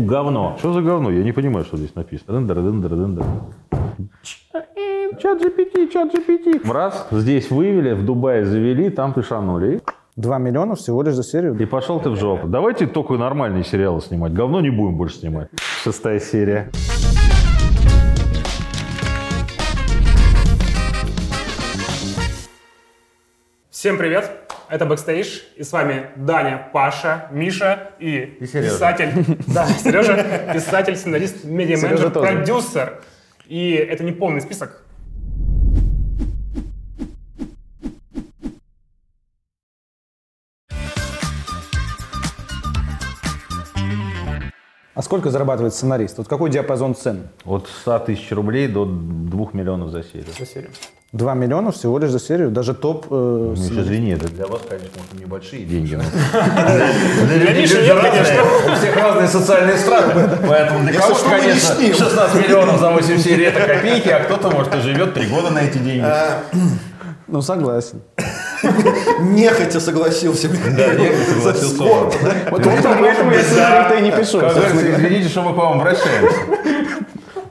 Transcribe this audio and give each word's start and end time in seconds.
говно. 0.00 0.56
Что 0.58 0.72
за 0.72 0.82
говно? 0.82 1.10
Я 1.10 1.22
не 1.22 1.32
понимаю, 1.32 1.64
что 1.64 1.76
здесь 1.76 1.94
написано. 1.94 2.40
Дындер, 2.40 2.56
дындер, 2.56 2.90
дындер. 2.90 3.24
Chat 5.18 5.40
GPT, 5.40 5.90
chat 5.92 6.12
GPT. 6.12 6.70
Раз, 6.70 7.06
здесь 7.10 7.50
вывели, 7.50 7.92
в 7.94 8.04
Дубае 8.04 8.44
завели, 8.44 8.90
там 8.90 9.12
пишанули. 9.12 9.80
2 10.16 10.38
миллиона 10.38 10.74
всего 10.74 11.02
лишь 11.02 11.14
за 11.14 11.22
серию. 11.22 11.56
И 11.58 11.66
пошел 11.66 12.00
ты 12.00 12.10
в 12.10 12.16
жопу. 12.16 12.46
Давайте 12.46 12.86
только 12.86 13.14
нормальные 13.14 13.64
сериалы 13.64 14.00
снимать. 14.00 14.32
Говно 14.32 14.60
не 14.60 14.70
будем 14.70 14.96
больше 14.96 15.18
снимать. 15.18 15.48
Шестая 15.82 16.20
серия. 16.20 16.70
Всем 23.70 23.98
привет! 23.98 24.43
Это 24.74 24.86
Бэкстейдж, 24.86 25.38
и 25.54 25.62
с 25.62 25.70
вами 25.70 26.06
Даня, 26.16 26.68
Паша, 26.72 27.28
Миша 27.30 27.90
и, 28.00 28.36
И 28.40 28.44
Сережа. 28.46 28.70
писатель, 28.72 29.12
да, 29.46 29.68
Сережа, 29.68 30.50
писатель, 30.52 30.96
сценарист, 30.96 31.44
медиа-менеджер, 31.44 32.10
продюсер. 32.10 33.00
И 33.46 33.70
это 33.74 34.02
не 34.02 34.10
полный 34.10 34.40
список. 34.40 34.82
А 44.94 45.02
сколько 45.02 45.30
зарабатывает 45.30 45.74
сценарист? 45.74 46.18
Вот 46.18 46.28
какой 46.28 46.50
диапазон 46.50 46.94
цен? 46.94 47.28
От 47.44 47.68
100 47.82 47.98
тысяч 48.00 48.30
рублей 48.30 48.68
до 48.68 48.84
2 48.86 49.46
миллионов 49.52 49.90
за 49.90 50.04
серию. 50.04 50.26
За 50.38 50.46
серию. 50.46 50.70
2 51.12 51.34
миллиона 51.34 51.70
всего 51.72 51.98
лишь 51.98 52.10
за 52.10 52.20
серию. 52.20 52.50
Даже 52.50 52.74
топ... 52.74 53.06
э, 53.08 53.08
Ну, 53.10 53.54
извини, 53.54 54.10
это 54.12 54.28
для 54.28 54.46
вас, 54.46 54.62
конечно, 54.68 54.90
может, 54.96 55.20
небольшие 55.20 55.64
деньги. 55.64 55.96
Для 57.38 57.52
Миши 57.60 57.82
нет, 57.82 57.96
конечно. 58.00 58.42
У 58.72 58.76
всех 58.76 58.96
разные 58.96 59.28
социальные 59.28 59.76
страты, 59.78 60.12
поэтому 60.48 60.84
для 60.88 61.00
кого-то, 61.00 61.28
конечно, 61.30 61.74
сним. 61.76 61.94
16 61.94 62.42
миллионов 62.48 62.80
за 62.80 62.90
8 62.90 63.18
серий 63.18 63.44
это 63.44 63.60
копейки, 63.60 64.08
а 64.08 64.20
кто-то, 64.24 64.50
может, 64.50 64.74
и 64.74 64.80
живет 64.80 65.14
3 65.14 65.26
года 65.26 65.50
на 65.50 65.58
эти 65.60 65.78
деньги. 65.78 66.04
Ну, 67.34 67.42
согласен. 67.42 68.00
Нехотя 69.18 69.80
согласился. 69.80 70.48
Да, 70.48 70.94
нехотя 70.94 71.32
согласился. 71.32 71.78
Да? 72.22 72.32
Вот 72.52 72.62
поэтому 72.62 73.32
я 73.32 73.42
сценарий-то 73.42 73.94
и 73.96 74.02
не 74.02 74.12
пишу. 74.12 74.38
Как 74.38 74.54
говорится, 74.54 74.92
извините, 74.94 75.28
что 75.28 75.42
мы 75.42 75.52
к 75.52 75.56
вам 75.56 75.80
обращаемся. 75.80 76.38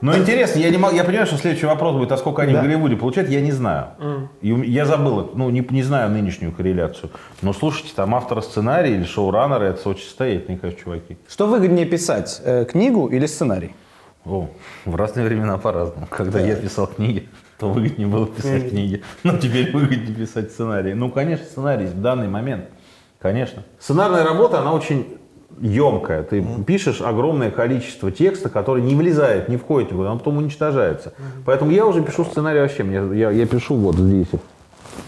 Но 0.00 0.16
интересно, 0.16 0.58
я, 0.60 0.70
не 0.70 0.78
мог, 0.78 0.94
я 0.94 1.04
понимаю, 1.04 1.26
что 1.26 1.36
следующий 1.36 1.66
вопрос 1.66 1.96
будет, 1.96 2.12
а 2.12 2.16
сколько 2.16 2.40
они 2.40 2.54
в 2.54 2.62
Голливуде 2.62 2.96
получают, 2.96 3.28
я 3.28 3.42
не 3.42 3.52
знаю. 3.52 3.88
М- 4.42 4.62
я 4.62 4.86
забыл, 4.86 5.32
ну, 5.34 5.50
не, 5.50 5.60
не 5.68 5.82
знаю 5.82 6.10
нынешнюю 6.10 6.52
корреляцию. 6.52 7.10
Но 7.42 7.52
слушайте, 7.52 7.90
там 7.94 8.14
авторы 8.14 8.40
сценария 8.40 8.94
или 8.94 9.04
шоураннеры, 9.04 9.66
это 9.66 9.86
очень 9.90 10.04
состоятельные, 10.04 10.56
конечно, 10.58 10.82
чуваки. 10.82 11.18
Что 11.28 11.46
выгоднее 11.46 11.84
писать, 11.84 12.40
э, 12.42 12.64
книгу 12.64 13.08
или 13.08 13.26
сценарий? 13.26 13.74
О, 14.24 14.48
в 14.86 14.96
разные 14.96 15.26
времена 15.26 15.58
по-разному. 15.58 16.06
Когда 16.10 16.40
я 16.40 16.56
писал 16.56 16.86
книги, 16.86 17.28
то 17.58 17.68
выгоднее 17.68 18.08
было 18.08 18.26
писать 18.26 18.70
книги. 18.70 19.02
Но 19.22 19.36
теперь 19.36 19.70
выгоднее 19.72 20.14
писать 20.14 20.50
сценарий. 20.50 20.94
Ну, 20.94 21.10
конечно, 21.10 21.44
сценарий 21.44 21.86
в 21.86 22.00
данный 22.00 22.28
момент. 22.28 22.66
Конечно. 23.20 23.62
Сценарная 23.78 24.24
работа, 24.24 24.60
она 24.60 24.72
очень 24.72 25.18
емкая. 25.60 26.22
Ты 26.22 26.44
пишешь 26.66 27.00
огромное 27.00 27.50
количество 27.50 28.10
текста, 28.10 28.48
который 28.48 28.82
не 28.82 28.94
влезает, 28.94 29.48
не 29.48 29.56
входит 29.56 29.92
он 29.92 30.18
потом 30.18 30.38
уничтожается. 30.38 31.12
Поэтому 31.44 31.70
я 31.70 31.86
уже 31.86 32.02
пишу 32.02 32.24
сценарий 32.24 32.60
вообще. 32.60 32.82
Мне- 32.82 33.18
я, 33.18 33.30
я 33.30 33.46
пишу 33.46 33.76
вот 33.76 33.96
здесь. 33.96 34.28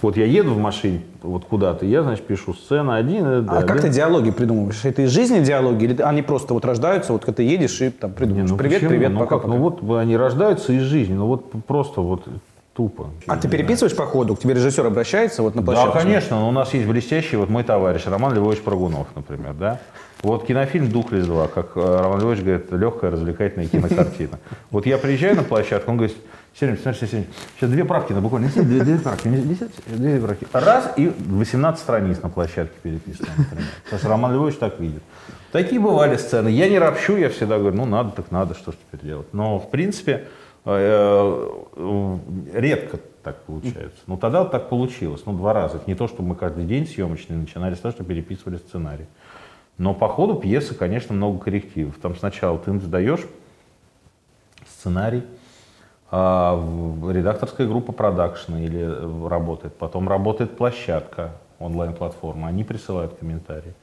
Вот 0.03 0.17
я 0.17 0.27
еду 0.27 0.53
в 0.53 0.59
машине 0.59 1.01
вот 1.23 1.45
куда-то, 1.47 1.87
я, 1.87 2.03
значит, 2.03 2.27
пишу 2.27 2.55
сцена 2.55 2.97
один. 2.97 3.25
э, 3.27 3.39
А 3.39 3.41
да, 3.43 3.63
как 3.63 3.77
да. 3.77 3.83
ты 3.85 3.89
диалоги 3.89 4.31
придумываешь? 4.31 4.85
Это 4.85 5.03
из 5.03 5.11
жизни 5.11 5.41
диалоги? 5.41 5.85
Или 5.85 6.03
они 6.03 6.23
просто 6.23 6.55
вот 6.55 6.65
рождаются, 6.65 7.13
вот 7.13 7.25
когда 7.25 7.37
ты 7.39 7.43
едешь 7.45 7.81
и 7.81 7.91
там 7.91 8.11
Не, 8.11 8.17
придумываешь? 8.17 8.51
ну 8.51 8.57
привет, 8.57 8.75
почему? 8.81 8.91
привет, 8.91 9.13
ну, 9.13 9.19
пока, 9.21 9.39
как? 9.39 9.47
Ну 9.49 9.71
пока. 9.71 9.85
вот 9.87 9.99
они 9.99 10.17
рождаются 10.17 10.73
из 10.73 10.83
жизни, 10.83 11.15
ну 11.15 11.27
вот 11.27 11.51
просто 11.67 12.01
вот 12.03 12.23
тупо. 12.75 13.07
А 13.27 13.37
ты 13.39 13.49
переписываешь 13.49 13.97
по 13.97 14.05
ходу? 14.05 14.37
К 14.37 14.41
тебе 14.41 14.53
режиссер 14.55 14.85
обращается 14.87 15.43
вот 15.43 15.55
на 15.55 15.63
Да, 15.63 15.73
площадке? 15.73 15.99
конечно, 16.01 16.41
но 16.41 16.49
у 16.49 16.53
нас 16.53 16.75
есть 16.75 16.87
блестящий 16.87 17.37
вот 17.37 17.49
мой 17.49 17.65
товарищ 17.65 18.03
Роман 18.07 18.35
Львович 18.35 18.61
Прогунов, 18.61 19.07
например, 19.17 19.55
да. 19.55 19.81
Вот 20.23 20.45
кинофильм 20.47 20.91
«Духлес 20.91 21.27
2», 21.27 21.49
как 21.55 21.73
э, 21.77 22.01
Роман 22.03 22.21
Львович 22.21 22.41
говорит, 22.41 22.73
легкая 22.73 23.11
развлекательная 23.11 23.67
кинокартина. 23.69 24.39
Вот 24.71 24.87
я 24.87 24.97
приезжаю 24.99 25.37
на 25.37 25.43
площадку, 25.43 25.91
он 25.91 25.99
говорит, 25.99 26.17
Сергей, 26.59 26.79
смотри, 26.79 27.07
Сергей, 27.07 27.29
сейчас 27.57 27.71
две 27.71 27.85
правки, 27.85 28.15
на 28.15 28.23
буквально, 28.23 28.47
неси 28.47 28.63
две, 28.63 28.83
две 28.83 28.99
правки, 28.99 29.29
неси 29.29 29.69
две 29.87 30.19
правки. 30.19 30.47
Раз, 30.53 30.95
и 30.97 31.09
18 31.09 31.79
страниц 31.79 32.23
на 32.23 32.31
площадке 32.31 32.75
переписано. 32.83 33.29
Сейчас 33.85 34.05
Роман 34.05 34.35
Львович 34.35 34.57
так 34.57 34.81
видит. 34.81 35.03
Такие 35.53 35.79
бывали 35.79 36.17
сцены. 36.17 36.49
Я 36.49 36.71
не 36.71 36.79
ропщу, 36.79 37.17
я 37.17 37.29
всегда 37.29 37.59
говорю, 37.59 37.77
ну 37.77 37.85
надо, 37.85 38.11
так 38.13 38.31
надо, 38.31 38.55
что 38.55 38.73
ж 38.73 38.77
теперь 38.77 39.07
делать. 39.07 39.35
Но, 39.35 39.59
в 39.59 39.71
принципе, 39.71 40.29
э, 40.65 41.49
э, 41.77 42.19
редко 42.55 43.01
так 43.23 43.43
получается. 43.43 43.99
Ну, 44.07 44.17
тогда 44.17 44.43
вот 44.43 44.51
так 44.51 44.71
получилось. 44.71 45.23
Ну, 45.27 45.35
два 45.35 45.53
раза. 45.53 45.77
Это 45.77 45.85
не 45.91 45.95
то, 45.95 46.09
что 46.09 46.23
мы 46.23 46.37
каждый 46.37 46.65
день 46.65 46.87
съемочный 46.87 47.37
начинали 47.37 47.75
с 47.75 47.81
того, 47.81 47.93
что 47.93 48.03
переписывали 48.03 48.57
сценарий. 48.57 49.07
Но 49.77 49.93
по 49.93 50.09
ходу 50.09 50.37
пьесы, 50.37 50.75
конечно, 50.75 51.15
много 51.15 51.39
коррективов. 51.39 51.97
Там 52.01 52.17
сначала 52.17 52.59
ты 52.59 52.79
сдаешь 52.79 53.27
сценарий, 54.67 55.23
а 56.11 56.57
редакторская 57.11 57.67
группа 57.67 57.93
продакшена 57.93 58.61
или 58.63 58.81
э, 58.81 59.29
работает. 59.29 59.75
Потом 59.77 60.09
работает 60.09 60.57
площадка, 60.57 61.33
онлайн-платформа. 61.59 62.49
Они 62.49 62.65
присылают 62.65 63.15
комментарии. 63.19 63.75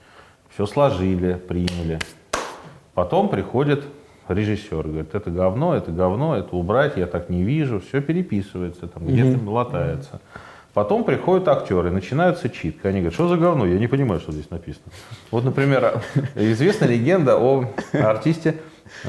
Все 0.54 0.66
сложили, 0.66 1.34
приняли. 1.34 2.00
Потом 2.94 3.28
приходит 3.30 3.84
режиссер, 4.30 4.88
говорит, 4.88 5.16
это 5.16 5.30
говно, 5.32 5.76
это 5.76 5.92
говно, 5.92 6.38
это 6.38 6.56
убрать, 6.56 6.96
я 6.96 7.08
так 7.08 7.30
не 7.30 7.44
вижу. 7.44 7.82
Все 7.82 8.02
переписывается, 8.02 8.88
там 8.88 9.06
где-то 9.06 9.50
латается. 9.50 10.22
Потом 10.74 11.04
приходят 11.04 11.48
актеры, 11.48 11.92
начинаются 11.92 12.50
читки. 12.50 12.88
Они 12.88 13.00
говорят, 13.00 13.14
что 13.14 13.28
за 13.28 13.38
говно? 13.38 13.66
Я 13.66 13.78
не 13.78 13.88
понимаю, 13.88 14.20
что 14.20 14.32
здесь 14.32 14.50
написано. 14.50 14.86
Вот, 15.30 15.44
например, 15.44 16.02
известна 16.36 16.86
легенда 16.86 17.38
о 17.38 17.68
артисте 17.94 18.56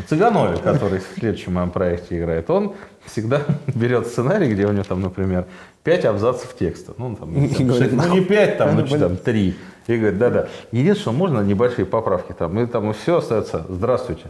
Цыганове, 0.08 0.58
который 0.58 0.98
в 0.98 1.06
следующем 1.18 1.54
моем 1.54 1.70
проекте 1.70 2.18
играет. 2.18 2.50
Он 2.50 2.74
всегда 3.04 3.42
берет 3.74 4.06
сценарий, 4.06 4.52
где 4.52 4.66
у 4.66 4.72
него 4.72 4.84
там, 4.84 5.00
например, 5.00 5.46
пять 5.82 6.04
абзацев 6.04 6.54
текста. 6.56 6.94
Ну, 6.98 7.14
там, 7.16 7.34
там, 7.34 7.66
говорит, 7.66 7.92
ну, 7.92 8.14
не 8.14 8.20
пять, 8.20 8.58
там, 8.58 8.76
ну, 8.76 8.86
там, 8.86 9.16
три. 9.16 9.56
И 9.86 9.96
говорит, 9.96 10.18
да-да. 10.18 10.48
Единственное, 10.72 10.94
что 10.94 11.12
можно 11.12 11.40
небольшие 11.40 11.84
поправки 11.84 12.32
там. 12.32 12.58
И 12.58 12.66
там 12.66 12.92
все 12.94 13.18
остается. 13.18 13.66
Здравствуйте. 13.68 14.26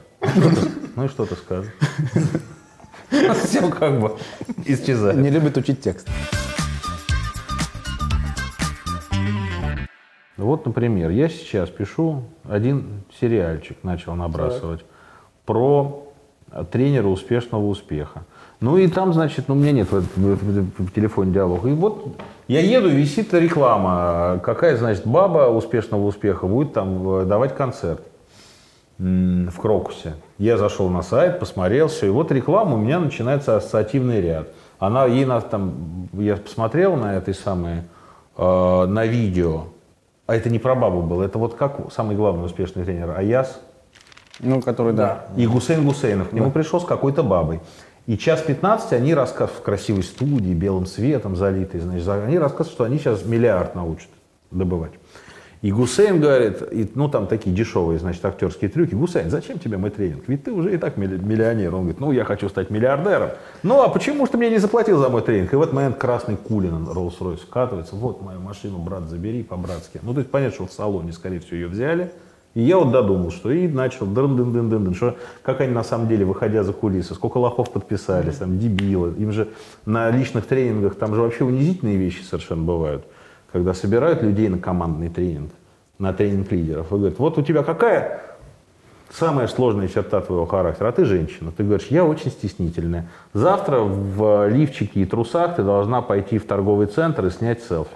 Ну 0.97 1.05
и 1.05 1.09
что 1.09 1.27
ты 1.27 1.37
скажешь? 1.37 1.73
Все 3.45 3.69
как 3.69 4.01
бы 4.01 4.17
исчезает. 4.65 5.17
Не 5.19 5.31
любит 5.31 5.57
учить 5.57 5.81
текст. 5.81 6.09
Вот, 10.37 10.67
например, 10.67 11.11
я 11.11 11.29
сейчас 11.29 11.71
пишу 11.71 12.25
один 12.49 13.05
сериальчик, 13.21 13.79
начал 13.83 14.15
набрасывать, 14.15 14.85
про 15.45 16.03
тренера 16.71 17.09
успешного 17.09 17.67
успеха. 17.67 18.25
Ну 18.61 18.77
и 18.79 18.87
там, 18.89 19.13
значит, 19.13 19.49
ну, 19.49 19.55
у 19.55 19.59
меня 19.59 19.73
нет 19.73 19.91
в, 19.91 20.01
в- 20.01 20.83
в- 20.83 20.91
телефоне 20.93 21.33
диалога. 21.33 21.69
И 21.69 21.73
вот 21.73 22.17
я 22.49 22.61
еду, 22.61 22.89
висит 22.89 23.35
реклама. 23.35 24.41
Какая, 24.43 24.77
значит, 24.77 25.07
баба 25.07 25.51
успешного 25.51 26.07
успеха 26.07 26.47
будет 26.47 26.73
там 26.73 27.09
э, 27.09 27.25
давать 27.25 27.55
концерт 27.57 28.03
в 28.99 29.59
Крокусе. 29.59 30.15
Я 30.39 30.57
зашел 30.57 30.89
на 30.89 31.03
сайт, 31.03 31.41
посмотрел 31.41 31.89
все, 31.89 32.07
и 32.07 32.11
вот 32.11 32.31
реклама, 32.31 32.77
у 32.77 32.79
меня 32.79 33.01
начинается 33.01 33.57
ассоциативный 33.57 34.21
ряд. 34.21 34.49
Она, 34.79 35.07
ей 35.07 35.25
нас 35.25 35.43
там, 35.45 36.09
я 36.13 36.37
посмотрел 36.37 36.95
на 36.95 37.17
этой 37.17 37.35
самой, 37.35 37.83
э, 38.37 38.87
на 38.87 39.05
видео, 39.05 39.65
а 40.27 40.37
это 40.37 40.49
не 40.49 40.61
про 40.61 40.75
бабу 40.77 41.03
было, 41.03 41.25
это 41.25 41.39
вот 41.39 41.55
как 41.55 41.93
самый 41.93 42.15
главный 42.17 42.47
успешный 42.47 42.85
тренер 42.85 43.15
Аяс 43.17 43.61
Ну, 44.41 44.61
который, 44.61 44.93
да. 44.93 45.27
и 45.37 45.47
Гусейн 45.47 45.85
Гусейнов 45.85 46.31
к 46.31 46.33
нему 46.33 46.51
пришел 46.51 46.81
с 46.81 46.85
какой-то 46.85 47.23
бабой. 47.23 47.61
И 48.07 48.19
час 48.19 48.43
15 48.43 48.93
они 48.93 49.15
рассказывают 49.15 49.61
в 49.61 49.63
красивой 49.63 50.03
студии, 50.03 50.53
белым 50.53 50.87
светом 50.87 51.37
залитой, 51.37 51.81
значит, 51.81 52.07
они 52.09 52.39
рассказывают, 52.39 52.73
что 52.73 52.85
они 52.85 52.99
сейчас 52.99 53.25
миллиард 53.25 53.75
научат 53.75 54.09
добывать. 54.51 54.93
И 55.63 55.73
Гусейн 55.73 56.21
говорит, 56.21 56.61
и, 56.73 56.91
ну 56.95 57.09
там 57.09 57.27
такие 57.27 57.57
дешевые, 57.57 57.99
значит, 57.99 58.23
актерские 58.23 58.69
трюки. 58.69 58.95
Гусейн, 58.95 59.31
зачем 59.31 59.59
тебе 59.59 59.79
мой 59.79 59.89
тренинг? 59.89 60.25
Ведь 60.27 60.45
ты 60.45 60.53
уже 60.53 60.75
и 60.75 60.77
так 60.77 60.99
милли- 60.99 61.17
миллионер. 61.17 61.75
Он 61.75 61.85
говорит, 61.85 62.01
ну 62.01 62.13
я 62.13 62.25
хочу 62.27 62.51
стать 62.51 62.69
миллиардером. 62.69 63.31
Ну 63.63 63.81
а 63.81 63.89
почему 63.89 64.27
же 64.27 64.33
ты 64.33 64.37
мне 64.37 64.51
не 64.51 64.59
заплатил 64.59 64.99
за 64.99 65.09
мой 65.09 65.23
тренинг? 65.23 65.55
И 65.55 65.57
в 65.57 65.63
этот 65.63 65.73
момент 65.73 65.97
красный 65.97 66.37
Кулин 66.37 66.87
Роллс-Ройс 66.87 67.39
вкатывается. 67.39 67.97
Вот 67.97 68.21
мою 68.21 68.41
машину, 68.41 68.77
брат, 68.77 69.05
забери 69.09 69.43
по-братски. 69.43 70.01
Ну 70.03 70.13
то 70.13 70.21
есть 70.21 70.31
понятно, 70.31 70.55
что 70.55 70.67
в 70.67 70.73
салоне, 70.73 71.15
скорее 71.15 71.41
всего, 71.41 71.57
ее 71.57 71.69
взяли. 71.69 72.13
И 72.55 72.63
я 72.63 72.79
вот 72.79 72.93
додумал, 72.93 73.33
что 73.33 73.51
и 73.51 73.67
начал 73.67 74.07
дын 74.07 74.37
дын 74.37 74.53
дын 74.53 74.71
дын 74.71 74.95
что 74.95 75.17
как 75.43 75.61
они 75.61 75.73
на 75.73 75.83
самом 75.83 76.07
деле, 76.07 76.25
выходя 76.25 76.63
за 76.63 76.73
кулисы, 76.73 77.15
сколько 77.15 77.39
лохов 77.39 77.71
подписались, 77.71 78.37
там, 78.37 78.59
дебилы. 78.59 79.13
Им 79.19 79.33
же 79.33 79.49
на 79.87 80.11
личных 80.11 80.47
тренингах, 80.47 80.95
там 80.95 81.15
же 81.15 81.21
вообще 81.21 81.45
унизительные 81.45 81.97
вещи 81.97 82.23
совершенно 82.23 82.63
бывают. 82.63 83.05
Когда 83.53 83.75
собирают 83.75 84.23
людей 84.23 84.49
на 84.49 84.59
командный 84.59 85.09
тренинг, 85.09 85.51
на 85.99 86.13
тренинг 86.13 86.51
лидеров, 86.53 86.93
и 86.93 86.95
говорят, 86.97 87.19
вот 87.19 87.39
у 87.39 87.43
тебя 87.43 87.65
какая 87.65 88.21
самая 89.11 89.49
сложная 89.49 89.89
черта 89.89 90.21
твоего 90.21 90.47
характера, 90.47 90.89
а 90.89 90.93
ты 90.93 91.05
женщина. 91.05 91.53
Ты 91.57 91.65
говоришь, 91.65 91.89
я 91.89 92.05
очень 92.05 92.31
стеснительная. 92.31 93.09
Завтра 93.33 93.81
в 93.81 94.49
лифчике 94.49 95.01
и 95.01 95.05
трусах 95.05 95.57
ты 95.57 95.63
должна 95.63 96.03
пойти 96.03 96.39
в 96.39 96.47
торговый 96.47 96.87
центр 96.87 97.27
и 97.27 97.31
снять 97.31 97.63
селфи. 97.63 97.95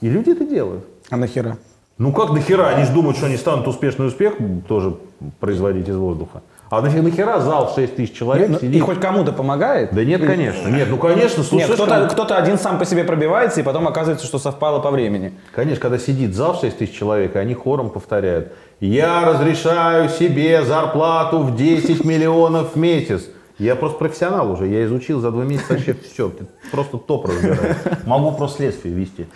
И 0.00 0.08
люди 0.08 0.30
это 0.30 0.44
делают. 0.44 0.84
А 1.10 1.16
нахера? 1.16 1.56
Ну 2.00 2.12
как 2.12 2.30
нахера? 2.30 2.68
Они 2.68 2.86
же 2.86 2.92
думают, 2.92 3.18
что 3.18 3.26
они 3.26 3.36
станут 3.36 3.68
успешный 3.68 4.06
успех 4.06 4.32
тоже 4.66 4.96
производить 5.38 5.86
из 5.86 5.96
воздуха. 5.96 6.40
А 6.70 6.80
нафиг 6.80 7.02
нахера 7.02 7.40
зал 7.40 7.70
в 7.70 7.74
6 7.74 7.94
тысяч 7.94 8.14
человек 8.16 8.48
Ну, 8.48 8.58
сидит? 8.58 8.76
И 8.76 8.80
хоть 8.80 8.98
кому-то 8.98 9.32
помогает? 9.32 9.92
Да 9.92 10.02
нет, 10.02 10.24
конечно. 10.24 10.68
Нет, 10.68 10.88
ну 10.88 10.96
конечно, 10.96 11.42
слушай, 11.42 11.66
Нет, 11.66 11.74
кто-то, 11.74 11.90
кому- 11.96 12.08
кто-то 12.08 12.38
один 12.38 12.56
сам 12.56 12.78
по 12.78 12.86
себе 12.86 13.04
пробивается, 13.04 13.60
и 13.60 13.62
потом 13.62 13.86
оказывается, 13.86 14.24
что 14.26 14.38
совпало 14.38 14.78
по 14.80 14.90
времени. 14.90 15.34
Конечно, 15.54 15.78
когда 15.78 15.98
сидит 15.98 16.34
зал 16.34 16.54
в 16.56 16.60
6 16.60 16.78
тысяч 16.78 16.96
человек, 16.96 17.36
и 17.36 17.38
они 17.38 17.52
хором 17.52 17.90
повторяют, 17.90 18.52
я 18.80 19.22
разрешаю 19.26 20.08
себе 20.08 20.64
зарплату 20.64 21.40
в 21.40 21.54
10 21.54 22.02
миллионов 22.06 22.76
в 22.76 22.78
месяц. 22.78 23.24
Я 23.60 23.76
просто 23.76 23.98
профессионал 23.98 24.50
уже, 24.50 24.66
я 24.66 24.84
изучил 24.86 25.20
за 25.20 25.30
два 25.30 25.44
месяца 25.44 25.74
вообще 25.74 25.92
все, 25.94 26.32
просто 26.72 26.96
топ 26.96 27.28
разбираю. 27.28 27.76
Могу 28.06 28.32
просто 28.32 28.56
следствие 28.56 28.94
вести. 28.94 29.26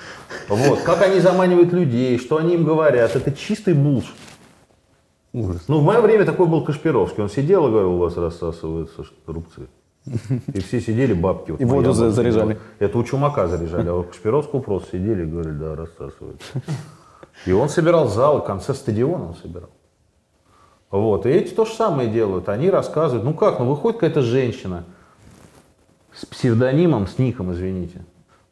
Вот, 0.48 0.80
как 0.80 1.02
они 1.02 1.20
заманивают 1.20 1.72
людей, 1.74 2.18
что 2.18 2.38
они 2.38 2.54
им 2.54 2.64
говорят, 2.64 3.14
это 3.14 3.30
чистый 3.32 3.74
булш. 3.74 4.14
Ужас. 5.34 5.64
Ну, 5.68 5.80
в 5.80 5.82
мое 5.84 6.00
время 6.00 6.24
такой 6.24 6.46
был 6.46 6.64
Кашпировский. 6.64 7.22
Он 7.22 7.28
сидел 7.28 7.66
и 7.66 7.70
говорил, 7.70 7.94
у 7.94 7.98
вас 7.98 8.16
рассасываются 8.16 9.04
рубцы. 9.26 9.66
И 10.54 10.60
все 10.60 10.80
сидели, 10.80 11.12
бабки. 11.12 11.50
вот 11.50 11.60
И 11.60 11.64
воду 11.64 11.92
за- 11.92 12.10
заряжали. 12.10 12.58
Это 12.78 12.96
у 12.96 13.04
Чумака 13.04 13.46
заряжали, 13.48 13.88
а 13.88 13.94
у 13.94 14.04
Кашпировского 14.04 14.60
просто 14.60 14.92
сидели 14.92 15.24
и 15.24 15.26
говорили, 15.26 15.54
да, 15.54 15.76
рассасывается. 15.76 16.62
И 17.46 17.52
он 17.52 17.68
собирал 17.68 18.08
зал, 18.08 18.40
в 18.40 18.44
конце 18.46 18.72
стадиона 18.74 19.28
он 19.28 19.34
собирал. 19.34 19.70
Вот, 20.94 21.26
и 21.26 21.28
эти 21.28 21.52
то 21.52 21.64
же 21.64 21.72
самое 21.72 22.08
делают. 22.08 22.48
Они 22.48 22.70
рассказывают, 22.70 23.24
ну 23.24 23.34
как, 23.34 23.58
ну 23.58 23.64
выходит 23.64 23.98
какая-то 23.98 24.22
женщина 24.22 24.84
с 26.14 26.24
псевдонимом, 26.24 27.08
с 27.08 27.18
ником, 27.18 27.52
извините, 27.52 28.04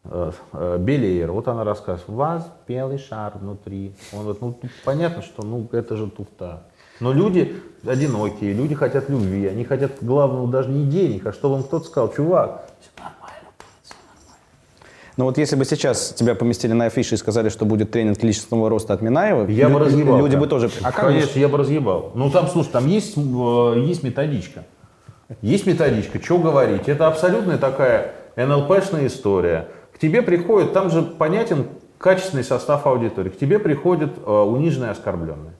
э, 0.03 0.33
э, 0.53 0.77
Белеер. 0.81 1.31
Вот 1.31 1.47
она 1.47 1.62
рассказывает, 1.62 2.09
у 2.09 2.15
вас 2.15 2.53
белый 2.67 2.99
шар 2.99 3.35
внутри. 3.39 3.94
Он 4.12 4.23
говорит, 4.23 4.43
ну 4.43 4.59
понятно, 4.85 5.23
что 5.23 5.44
ну 5.44 5.69
это 5.71 5.97
же 5.97 6.11
туфта. 6.11 6.65
Но 6.99 7.12
люди 7.12 7.62
одинокие, 7.87 8.55
люди 8.55 8.75
хотят 8.75 9.09
любви, 9.09 9.47
они 9.47 9.62
хотят 9.62 9.93
главного 10.00 10.49
даже 10.49 10.69
не 10.69 10.85
денег, 10.87 11.25
а 11.27 11.33
чтобы 11.33 11.59
им 11.59 11.62
кто-то 11.62 11.85
сказал, 11.85 12.12
чувак. 12.12 12.69
Но 15.22 15.26
вот 15.26 15.38
если 15.38 15.54
бы 15.54 15.64
сейчас 15.64 16.12
тебя 16.14 16.34
поместили 16.34 16.72
на 16.72 16.86
афише 16.86 17.14
и 17.14 17.16
сказали, 17.16 17.48
что 17.48 17.64
будет 17.64 17.92
тренинг 17.92 18.20
личностного 18.24 18.69
роста 18.69 18.92
от 18.92 19.02
Минаева, 19.02 19.48
Я 19.48 19.69
бы 19.69 19.78
разъебал. 19.78 20.19
люди 20.19 20.34
бы 20.34 20.48
тоже... 20.48 20.69
А 20.82 20.90
как 20.90 21.06
Конечно, 21.06 21.38
я 21.38 21.46
бы 21.46 21.58
разъебал. 21.58 22.10
Ну 22.16 22.28
там, 22.28 22.48
слушай, 22.48 22.70
там 22.70 22.88
есть, 22.88 23.16
э, 23.16 23.74
есть 23.86 24.02
методичка. 24.02 24.64
Есть 25.40 25.64
методичка, 25.64 26.20
что 26.20 26.38
говорить. 26.38 26.88
Это 26.88 27.06
абсолютная 27.06 27.56
такая 27.58 28.14
НЛПшная 28.34 29.06
история. 29.06 29.69
К 29.94 30.00
тебе 30.00 30.22
приходит, 30.22 30.72
там 30.72 30.90
же 30.90 31.02
понятен 31.02 31.69
качественный 31.98 32.42
состав 32.42 32.84
аудитории. 32.84 33.28
К 33.28 33.38
тебе 33.38 33.60
приходят 33.60 34.10
э, 34.26 34.28
униженные 34.28 34.90
оскорбленные. 34.90 35.52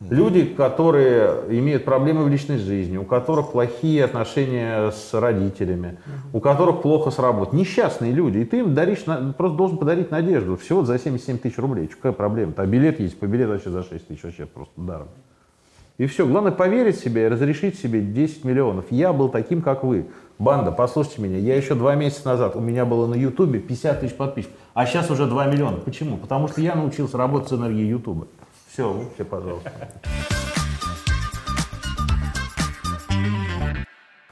Люди, 0.00 0.44
которые 0.44 1.42
имеют 1.50 1.84
проблемы 1.84 2.22
в 2.22 2.28
личной 2.28 2.58
жизни, 2.58 2.96
у 2.96 3.04
которых 3.04 3.50
плохие 3.50 4.04
отношения 4.04 4.92
с 4.92 5.12
родителями, 5.12 5.98
у 6.32 6.38
которых 6.38 6.82
плохо 6.82 7.10
с 7.10 7.18
работой. 7.18 7.58
Несчастные 7.58 8.12
люди. 8.12 8.38
И 8.38 8.44
ты 8.44 8.60
им 8.60 8.74
даришь, 8.74 9.04
просто 9.36 9.56
должен 9.56 9.76
подарить 9.76 10.12
надежду. 10.12 10.56
Всего 10.56 10.84
за 10.84 11.00
77 11.00 11.38
тысяч 11.38 11.58
рублей. 11.58 11.88
Какая 11.88 12.12
проблема? 12.12 12.52
А 12.58 12.66
билет 12.66 13.00
есть, 13.00 13.18
по 13.18 13.26
билету 13.26 13.52
вообще 13.52 13.70
за 13.70 13.82
6 13.82 14.06
тысяч, 14.06 14.22
вообще 14.22 14.46
просто 14.46 14.72
даром. 14.76 15.08
И 15.96 16.06
все. 16.06 16.24
Главное 16.28 16.52
поверить 16.52 17.00
себе 17.00 17.24
и 17.24 17.28
разрешить 17.28 17.76
себе 17.76 18.00
10 18.00 18.44
миллионов. 18.44 18.84
Я 18.90 19.12
был 19.12 19.28
таким, 19.28 19.62
как 19.62 19.82
вы. 19.82 20.06
Банда, 20.38 20.70
послушайте 20.70 21.22
меня. 21.22 21.38
Я 21.38 21.56
еще 21.56 21.74
два 21.74 21.96
месяца 21.96 22.28
назад, 22.28 22.54
у 22.54 22.60
меня 22.60 22.84
было 22.84 23.08
на 23.08 23.16
Ютубе 23.16 23.58
50 23.58 24.00
тысяч 24.00 24.14
подписчиков. 24.14 24.56
А 24.74 24.86
сейчас 24.86 25.10
уже 25.10 25.26
2 25.26 25.46
миллиона. 25.46 25.78
Почему? 25.78 26.16
Потому 26.18 26.46
что 26.46 26.60
я 26.60 26.76
научился 26.76 27.18
работать 27.18 27.48
с 27.48 27.52
энергией 27.52 27.88
Ютуба. 27.88 28.28
Все, 28.78 28.94
все, 29.14 29.24
пожалуйста. 29.24 29.72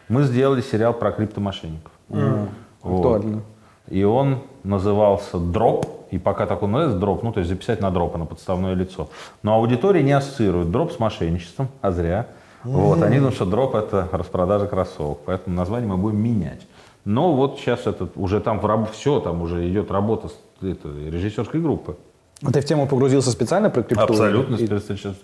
Мы 0.09 0.23
сделали 0.23 0.61
сериал 0.61 0.95
про 0.95 1.11
криптомошенников. 1.11 1.91
Вот. 2.09 2.49
Актуально. 2.85 3.43
И 3.89 4.05
он 4.05 4.45
назывался 4.63 5.41
«Дроп». 5.41 5.87
И 6.13 6.19
пока 6.19 6.47
так 6.47 6.63
он 6.63 6.71
называется 6.71 7.01
«Дроп», 7.01 7.25
ну, 7.25 7.33
то 7.33 7.41
есть 7.41 7.51
записать 7.51 7.81
на 7.81 7.91
дропа, 7.91 8.19
на 8.19 8.25
подставное 8.25 8.75
лицо. 8.75 9.09
Но 9.43 9.57
аудитория 9.57 10.05
не 10.05 10.13
ассоциирует 10.13 10.71
дроп 10.71 10.93
с 10.93 11.01
мошенничеством, 11.01 11.67
а 11.81 11.91
зря. 11.91 12.29
Вот, 12.63 13.03
они 13.03 13.17
думают, 13.17 13.35
что 13.35 13.47
дроп– 13.47 13.75
это 13.75 14.09
распродажа 14.13 14.69
кроссовок. 14.69 15.19
Поэтому 15.27 15.57
название 15.57 15.89
мы 15.89 15.97
будем 15.97 16.23
менять. 16.23 16.69
Но 17.05 17.35
вот 17.35 17.59
сейчас 17.59 17.89
это 17.89 18.09
уже 18.15 18.39
там 18.39 18.61
в 18.61 18.67
раб... 18.67 18.93
все, 18.93 19.19
там 19.19 19.43
уже 19.43 19.69
идет 19.69 19.91
работа 19.91 20.29
это, 20.63 20.89
режиссерской 20.89 21.61
группы. 21.61 21.97
А 22.43 22.53
Ты 22.53 22.61
в 22.61 22.65
тему 22.65 22.87
погрузился 22.87 23.31
специально 23.31 23.71
про 23.71 23.83
крипту? 23.83 24.05
Абсолютно. 24.05 24.57
И- 24.57 24.67
Встречался- 24.67 25.17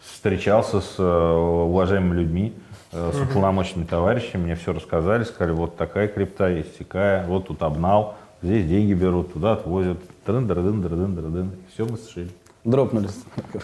Встречался 0.00 0.80
с 0.80 0.94
э, 0.98 1.02
уважаемыми 1.02 2.20
людьми, 2.20 2.54
э, 2.92 3.12
с 3.14 3.20
уполномоченными 3.20 3.86
товарищами, 3.86 4.44
мне 4.44 4.54
все 4.54 4.72
рассказали, 4.72 5.24
сказали, 5.24 5.54
вот 5.54 5.76
такая 5.76 6.08
крипта 6.08 6.48
есть, 6.48 6.78
такая, 6.78 7.26
вот 7.26 7.48
тут 7.48 7.62
обнал, 7.62 8.14
здесь 8.42 8.66
деньги 8.66 8.94
берут, 8.94 9.34
туда 9.34 9.52
отвозят, 9.52 9.98
дрын 10.26 10.46
дрын 10.46 10.80
дрын 10.80 11.14
дрын 11.14 11.50
все 11.74 11.84
мы 11.84 11.98
сшили. 11.98 12.30
Дропнулись. 12.64 13.18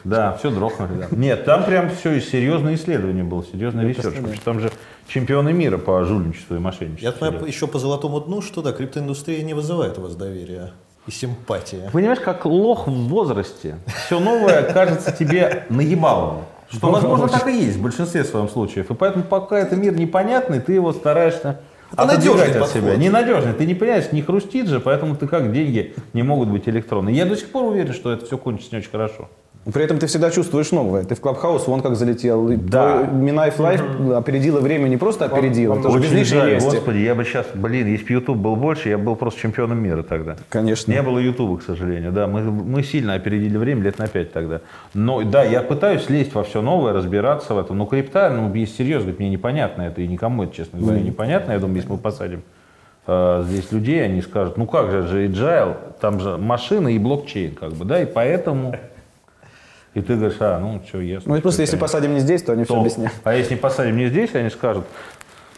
Да, 0.04 0.34
все 0.38 0.50
дрохнули. 0.50 0.90
да. 0.98 1.06
Нет, 1.16 1.44
там 1.46 1.64
прям 1.64 1.90
все 1.90 2.20
серьезное 2.20 2.74
исследование 2.74 3.24
было, 3.24 3.44
серьезный 3.44 3.86
research. 3.88 4.14
Потому 4.16 4.34
что 4.34 4.44
Там 4.44 4.60
же 4.60 4.70
чемпионы 5.08 5.52
мира 5.52 5.76
по 5.78 6.02
жульничеству 6.04 6.56
и 6.56 6.58
мошенничеству. 6.58 7.04
Я 7.06 7.12
знаю 7.12 7.46
еще 7.46 7.66
по 7.66 7.78
золотому 7.78 8.20
дну, 8.20 8.40
что 8.42 8.62
да, 8.62 8.72
криптоиндустрия 8.72 9.42
не 9.42 9.54
вызывает 9.54 9.98
у 9.98 10.02
вас 10.02 10.16
доверия 10.16 10.72
и 11.06 11.10
симпатии. 11.10 11.88
Понимаешь, 11.92 12.20
как 12.20 12.44
лох 12.44 12.86
в 12.88 13.08
возрасте, 13.08 13.76
все 14.06 14.18
новое 14.18 14.62
кажется 14.72 15.12
тебе 15.12 15.64
наебаловым. 15.68 16.44
Что, 16.68 16.90
возможно, 16.90 17.28
так 17.28 17.46
и 17.46 17.56
есть 17.64 17.76
в 17.76 17.82
большинстве 17.82 18.24
своем 18.24 18.48
случаев. 18.48 18.90
И 18.90 18.94
поэтому, 18.94 19.24
пока 19.24 19.58
это 19.58 19.76
мир 19.76 19.94
непонятный, 19.94 20.60
ты 20.60 20.72
его 20.72 20.92
стараешься 20.92 21.60
Это 21.92 22.02
отодвигать 22.02 22.38
надежный 22.38 22.62
от 22.62 22.70
себя. 22.70 22.80
подход. 22.82 22.98
Ненадежный. 22.98 23.52
Ты 23.52 23.66
не 23.66 23.74
понимаешь, 23.74 24.10
не 24.10 24.22
хрустит 24.22 24.66
же, 24.66 24.80
поэтому 24.80 25.14
ты 25.14 25.28
как 25.28 25.52
деньги 25.52 25.94
не 26.12 26.24
могут 26.24 26.48
быть 26.48 26.68
электронные. 26.68 27.14
Я 27.14 27.24
до 27.24 27.36
сих 27.36 27.50
пор 27.52 27.66
уверен, 27.66 27.92
что 27.92 28.12
это 28.12 28.26
все 28.26 28.36
кончится 28.36 28.74
не 28.74 28.80
очень 28.80 28.90
хорошо. 28.90 29.28
При 29.72 29.82
этом 29.82 29.98
ты 29.98 30.06
всегда 30.06 30.30
чувствуешь 30.30 30.70
новое. 30.70 31.02
Ты 31.02 31.16
в 31.16 31.20
Clubhouse, 31.20 31.66
вон 31.66 31.80
как 31.80 31.96
залетел. 31.96 32.48
Да. 32.48 33.02
Минаев 33.02 33.58
Live 33.58 33.82
опередила 34.14 34.60
время, 34.60 34.86
не 34.86 34.96
просто 34.96 35.24
опередила, 35.24 35.74
вам 35.74 35.82
тоже 35.82 35.98
Очень 35.98 36.24
жаль, 36.24 36.50
лести. 36.50 36.70
господи, 36.70 36.98
я 36.98 37.16
бы 37.16 37.24
сейчас, 37.24 37.46
блин, 37.52 37.88
если 37.88 38.04
бы 38.04 38.12
YouTube 38.12 38.38
был 38.38 38.54
больше, 38.54 38.88
я 38.90 38.96
бы 38.96 39.04
был 39.04 39.16
просто 39.16 39.40
чемпионом 39.40 39.82
мира 39.82 40.04
тогда. 40.04 40.36
Конечно. 40.50 40.92
Не 40.92 41.02
было 41.02 41.18
Ютуба, 41.18 41.58
к 41.58 41.62
сожалению, 41.62 42.12
да, 42.12 42.28
мы, 42.28 42.42
мы 42.42 42.84
сильно 42.84 43.14
опередили 43.14 43.56
время 43.56 43.82
лет 43.82 43.98
на 43.98 44.06
пять 44.06 44.32
тогда. 44.32 44.60
Но 44.94 45.22
да, 45.22 45.42
я 45.42 45.62
пытаюсь 45.62 46.08
лезть 46.08 46.32
во 46.34 46.44
все 46.44 46.62
новое, 46.62 46.92
разбираться 46.92 47.52
в 47.54 47.58
этом, 47.58 47.78
но 47.78 47.86
крипта, 47.86 48.30
ну, 48.30 48.54
если 48.54 48.76
серьезно, 48.76 49.12
мне 49.18 49.28
непонятно 49.30 49.82
это, 49.82 50.00
и 50.00 50.06
никому 50.06 50.44
это, 50.44 50.54
честно 50.54 50.78
говоря, 50.78 51.00
непонятно, 51.00 51.52
я 51.52 51.58
думаю, 51.58 51.76
если 51.76 51.90
мы 51.90 51.98
посадим 51.98 52.42
э, 53.08 53.42
здесь 53.46 53.72
людей, 53.72 54.04
они 54.04 54.22
скажут, 54.22 54.58
ну 54.58 54.66
как 54.66 54.92
же, 54.92 55.02
же 55.08 55.26
agile, 55.26 55.76
там 56.00 56.20
же 56.20 56.36
машина 56.36 56.86
и 56.88 56.98
блокчейн, 57.00 57.56
как 57.56 57.72
бы, 57.72 57.84
да, 57.84 58.00
и 58.00 58.06
поэтому... 58.06 58.76
И 59.96 60.02
ты 60.02 60.14
говоришь, 60.14 60.36
а, 60.40 60.58
ну, 60.58 60.82
что, 60.86 61.00
ясно. 61.00 61.30
Ну 61.32 61.36
и 61.38 61.40
просто 61.40 61.62
если 61.62 61.78
посадим 61.78 62.12
не 62.12 62.20
здесь, 62.20 62.42
то 62.42 62.52
они 62.52 62.64
все 62.64 62.74
То- 62.74 62.80
объяснят. 62.80 63.10
А 63.24 63.34
если 63.34 63.54
не 63.54 63.60
посадим 63.60 63.96
не 63.96 64.08
здесь, 64.10 64.34
они 64.34 64.50
скажут, 64.50 64.84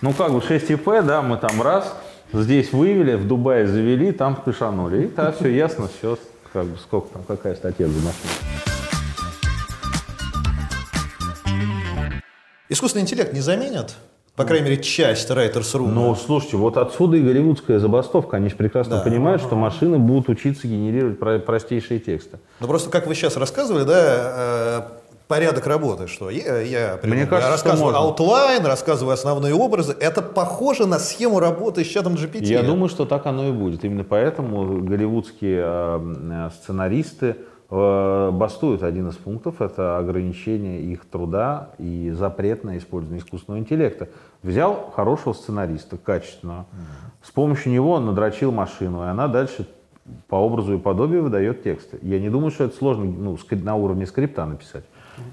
ну 0.00 0.12
как 0.12 0.30
бы 0.32 0.40
6 0.40 0.70
ИП, 0.70 0.84
да, 1.04 1.22
мы 1.22 1.38
там 1.38 1.60
раз, 1.60 1.92
здесь 2.32 2.72
вывели, 2.72 3.16
в 3.16 3.26
Дубае 3.26 3.66
завели, 3.66 4.12
там 4.12 4.36
пешанули. 4.36 5.06
И 5.06 5.08
да, 5.08 5.32
все 5.32 5.48
ясно, 5.48 5.88
все, 5.88 6.16
как 6.52 6.66
бы 6.66 6.78
сколько 6.78 7.08
там, 7.14 7.24
какая 7.24 7.56
статья 7.56 7.88
за 7.88 7.98
машину. 7.98 8.32
Искусственный 12.68 13.02
интеллект 13.02 13.32
не 13.32 13.40
заменят? 13.40 13.96
По 14.38 14.44
крайней 14.44 14.66
мере, 14.70 14.80
часть 14.82 15.28
writers 15.30 15.64
room. 15.64 15.88
Но 15.88 16.14
слушайте, 16.14 16.56
вот 16.56 16.76
отсюда 16.76 17.16
и 17.16 17.20
голливудская 17.20 17.80
забастовка. 17.80 18.36
Они 18.36 18.48
же 18.48 18.54
прекрасно 18.54 18.98
Да. 18.98 19.02
понимают, 19.02 19.42
что 19.42 19.56
машины 19.56 19.98
будут 19.98 20.28
учиться 20.28 20.68
генерировать 20.68 21.18
про- 21.18 21.40
простейшие 21.40 21.98
тексты. 21.98 22.38
Ну 22.60 22.68
просто 22.68 22.88
как 22.88 23.08
вы 23.08 23.16
сейчас 23.16 23.36
рассказывали, 23.36 23.82
да, 23.82 23.94
э, 23.98 24.82
порядок 25.26 25.66
работы, 25.66 26.06
что 26.06 26.30
я, 26.30 26.60
я, 26.60 27.00
Мне 27.02 27.22
я 27.22 27.26
кажется, 27.26 27.58
что 27.58 27.68
рассказываю 27.70 27.96
outline, 27.96 28.64
рассказываю 28.64 29.12
основные 29.12 29.54
образы. 29.54 29.96
Это 29.98 30.22
похоже 30.22 30.86
на 30.86 31.00
схему 31.00 31.40
работы 31.40 31.84
с 31.84 31.88
чатом 31.88 32.14
GPT. 32.14 32.44
Я 32.44 32.62
думаю, 32.62 32.88
что 32.88 33.06
так 33.06 33.26
оно 33.26 33.48
и 33.48 33.50
будет. 33.52 33.84
Именно 33.84 34.04
поэтому 34.04 34.80
голливудские 34.82 35.62
э, 35.66 36.00
э, 36.30 36.50
сценаристы 36.62 37.34
э, 37.70 38.30
бастуют. 38.32 38.82
Один 38.82 39.08
из 39.08 39.16
пунктов– 39.16 39.60
это 39.62 39.98
ограничение 39.98 40.82
их 40.82 41.04
труда 41.04 41.70
и 41.78 42.10
запрет 42.10 42.64
на 42.64 42.78
использование 42.78 43.22
искусственного 43.22 43.60
интеллекта. 43.60 44.08
Взял 44.42 44.90
хорошего 44.94 45.32
сценариста, 45.32 45.96
качественного, 45.96 46.66
с 47.22 47.30
помощью 47.30 47.72
него 47.72 47.92
он 47.92 48.06
надрочил 48.06 48.52
машину, 48.52 49.02
и 49.02 49.06
она 49.06 49.28
дальше 49.28 49.66
по 50.28 50.36
образу 50.36 50.74
и 50.74 50.78
подобию 50.78 51.22
выдает 51.22 51.62
тексты. 51.62 51.98
Я 52.02 52.18
не 52.18 52.30
думаю, 52.30 52.50
что 52.50 52.64
это 52.64 52.76
сложно 52.76 53.04
ну, 53.04 53.38
на 53.50 53.76
уровне 53.76 54.06
скрипта 54.06 54.46
написать. 54.46 54.84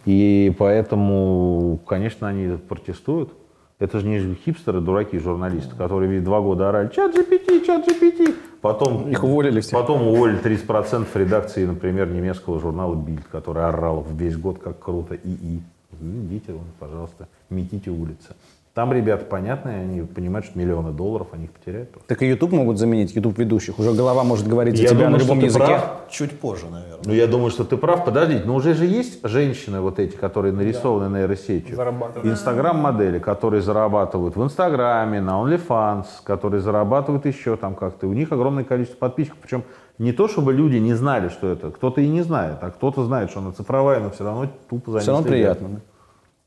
И 0.05 0.53
поэтому, 0.57 1.79
конечно, 1.85 2.27
они 2.27 2.57
протестуют. 2.57 3.31
Это 3.77 3.99
же 3.99 4.07
не 4.07 4.35
хипстеры, 4.35 4.79
дураки, 4.79 5.19
журналисты, 5.19 5.75
которые 5.75 6.09
ведь 6.09 6.23
два 6.23 6.39
года 6.39 6.69
орали 6.69 6.89
«Чат 6.95 7.13
GPT, 7.13 7.65
чат 7.65 7.85
GPT». 7.85 8.33
Потом, 8.61 9.09
Их 9.09 9.23
уволили 9.23 9.59
всех. 9.59 9.79
Потом 9.79 10.07
уволили 10.07 10.41
30% 10.41 11.07
редакции, 11.15 11.65
например, 11.65 12.09
немецкого 12.09 12.59
журнала 12.59 12.95
«Бильд», 12.95 13.25
который 13.29 13.65
орал 13.65 14.01
в 14.01 14.17
весь 14.17 14.37
год, 14.37 14.59
как 14.59 14.79
круто, 14.79 15.15
ИИ. 15.15 15.61
Ну, 15.99 16.23
Идите, 16.23 16.53
вон, 16.53 16.65
пожалуйста, 16.79 17.27
метите 17.49 17.91
улицы. 17.91 18.33
Там 18.75 18.91
ребята 18.91 19.23
понятные, 19.23 19.83
они 19.83 20.01
понимают, 20.01 20.45
что 20.45 20.59
миллионы 20.59 20.91
долларов 20.91 21.29
они 21.31 21.45
их 21.45 21.51
потеряют. 21.51 21.91
просто. 21.91 22.09
Так 22.09 22.21
и 22.21 22.27
YouTube 22.27 22.51
могут 22.51 22.77
заменить, 22.77 23.15
YouTube 23.15 23.37
ведущих. 23.37 23.79
Уже 23.79 23.93
голова 23.93 24.25
может 24.25 24.49
говорить 24.49 24.75
за 24.75 24.83
Я 24.83 24.89
тебя 24.89 25.05
думаю, 25.05 25.11
на 25.13 25.19
что 25.19 25.27
любом 25.27 25.39
ты 25.39 25.45
языке. 25.45 25.65
прав. 25.65 26.01
Чуть 26.09 26.39
позже, 26.41 26.65
наверное. 26.69 26.99
Ну, 27.05 27.13
я 27.13 27.27
думаю, 27.27 27.51
что 27.51 27.63
ты 27.63 27.77
прав. 27.77 28.03
Подождите, 28.03 28.43
но 28.43 28.53
уже 28.53 28.73
же 28.73 28.85
есть 28.85 29.25
женщины 29.25 29.79
вот 29.79 29.97
эти, 29.97 30.17
которые 30.17 30.51
нарисованы 30.51 31.19
нейросетью. 31.19 31.73
Зарабатывают. 31.73 32.29
Инстаграм-модели, 32.29 33.19
которые 33.19 33.61
зарабатывают 33.61 34.35
в 34.35 34.43
Инстаграме, 34.43 35.21
на 35.21 35.41
OnlyFans, 35.41 36.07
которые 36.25 36.59
зарабатывают 36.59 37.25
еще 37.25 37.55
там 37.55 37.75
как-то. 37.75 38.07
У 38.07 38.13
них 38.13 38.33
огромное 38.33 38.65
количество 38.65 38.97
подписчиков. 38.97 39.37
Причем 39.41 39.63
не 39.99 40.11
то, 40.11 40.27
чтобы 40.27 40.51
люди 40.51 40.75
не 40.75 40.95
знали, 40.95 41.29
что 41.29 41.47
это. 41.47 41.71
Кто-то 41.71 42.01
и 42.01 42.09
не 42.09 42.23
знает, 42.23 42.57
а 42.59 42.71
кто-то 42.71 43.05
знает, 43.05 43.29
что 43.29 43.39
она 43.39 43.53
цифровая, 43.53 44.01
но 44.01 44.09
все 44.09 44.25
равно 44.25 44.49
тупо 44.69 44.91
за 44.91 44.99
Все 44.99 45.11
равно 45.11 45.25
приятно. 45.25 45.79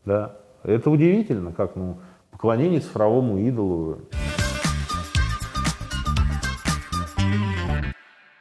Да. 0.04 0.35
Это 0.62 0.90
удивительно, 0.90 1.52
как 1.52 1.76
ну, 1.76 1.97
поклонение 2.42 2.78
цифровому 2.78 3.37
идолу. 3.40 3.99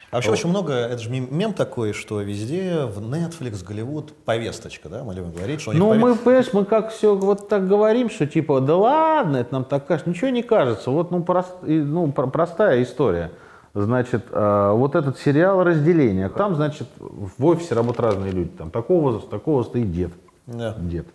А 0.10 0.16
вообще 0.18 0.32
очень 0.32 0.50
много, 0.50 0.74
это 0.74 1.00
же 1.00 1.10
мем 1.10 1.54
такой, 1.54 1.94
что 1.94 2.22
везде 2.22 2.86
в 2.86 3.00
Netflix, 3.00 3.66
Голливуд 3.66 4.13
повесточка, 4.24 4.88
да, 4.88 5.04
мы 5.04 5.16
любим 5.16 5.32
говорить, 5.32 5.60
что 5.62 5.74
Ну, 5.74 5.94
пове- 5.94 5.98
мы, 6.00 6.16
понимаешь, 6.16 6.54
мы 6.54 6.63
как 6.63 6.92
все 6.92 7.16
вот 7.16 7.50
так 7.50 7.68
говорим, 7.68 8.10
что 8.12 8.27
типа, 8.27 8.62
да 8.62 8.77
ладно, 8.77 9.38
это 9.38 9.51
нам 9.54 9.66
так 9.66 9.86
кажется. 9.88 10.10
Ничего 10.10 10.30
не 10.30 10.44
кажется. 10.44 10.92
Вот, 10.92 11.10
ну, 11.12 11.24
прост- 11.24 11.58
ну, 11.63 12.12
про- 12.12 12.27
простая 12.27 12.84
история. 12.84 13.32
Значит, 13.74 14.25
э, 14.32 14.72
вот 14.75 14.96
этот 14.96 15.18
сериал 15.20 15.63
«Разделение». 15.63 16.30
Там, 16.30 16.56
значит, 16.56 16.88
в 17.00 17.46
офисе 17.46 17.75
работают 17.75 18.13
разные 18.13 18.32
люди. 18.32 18.50
Там 18.58 18.70
такого 18.72 19.01
возраста, 19.01 19.30
такого 19.30 19.58
возраста 19.58 19.80
и 19.80 19.84
дед. 19.84 20.12
Да. 20.46 20.74
Дед. 20.80 21.08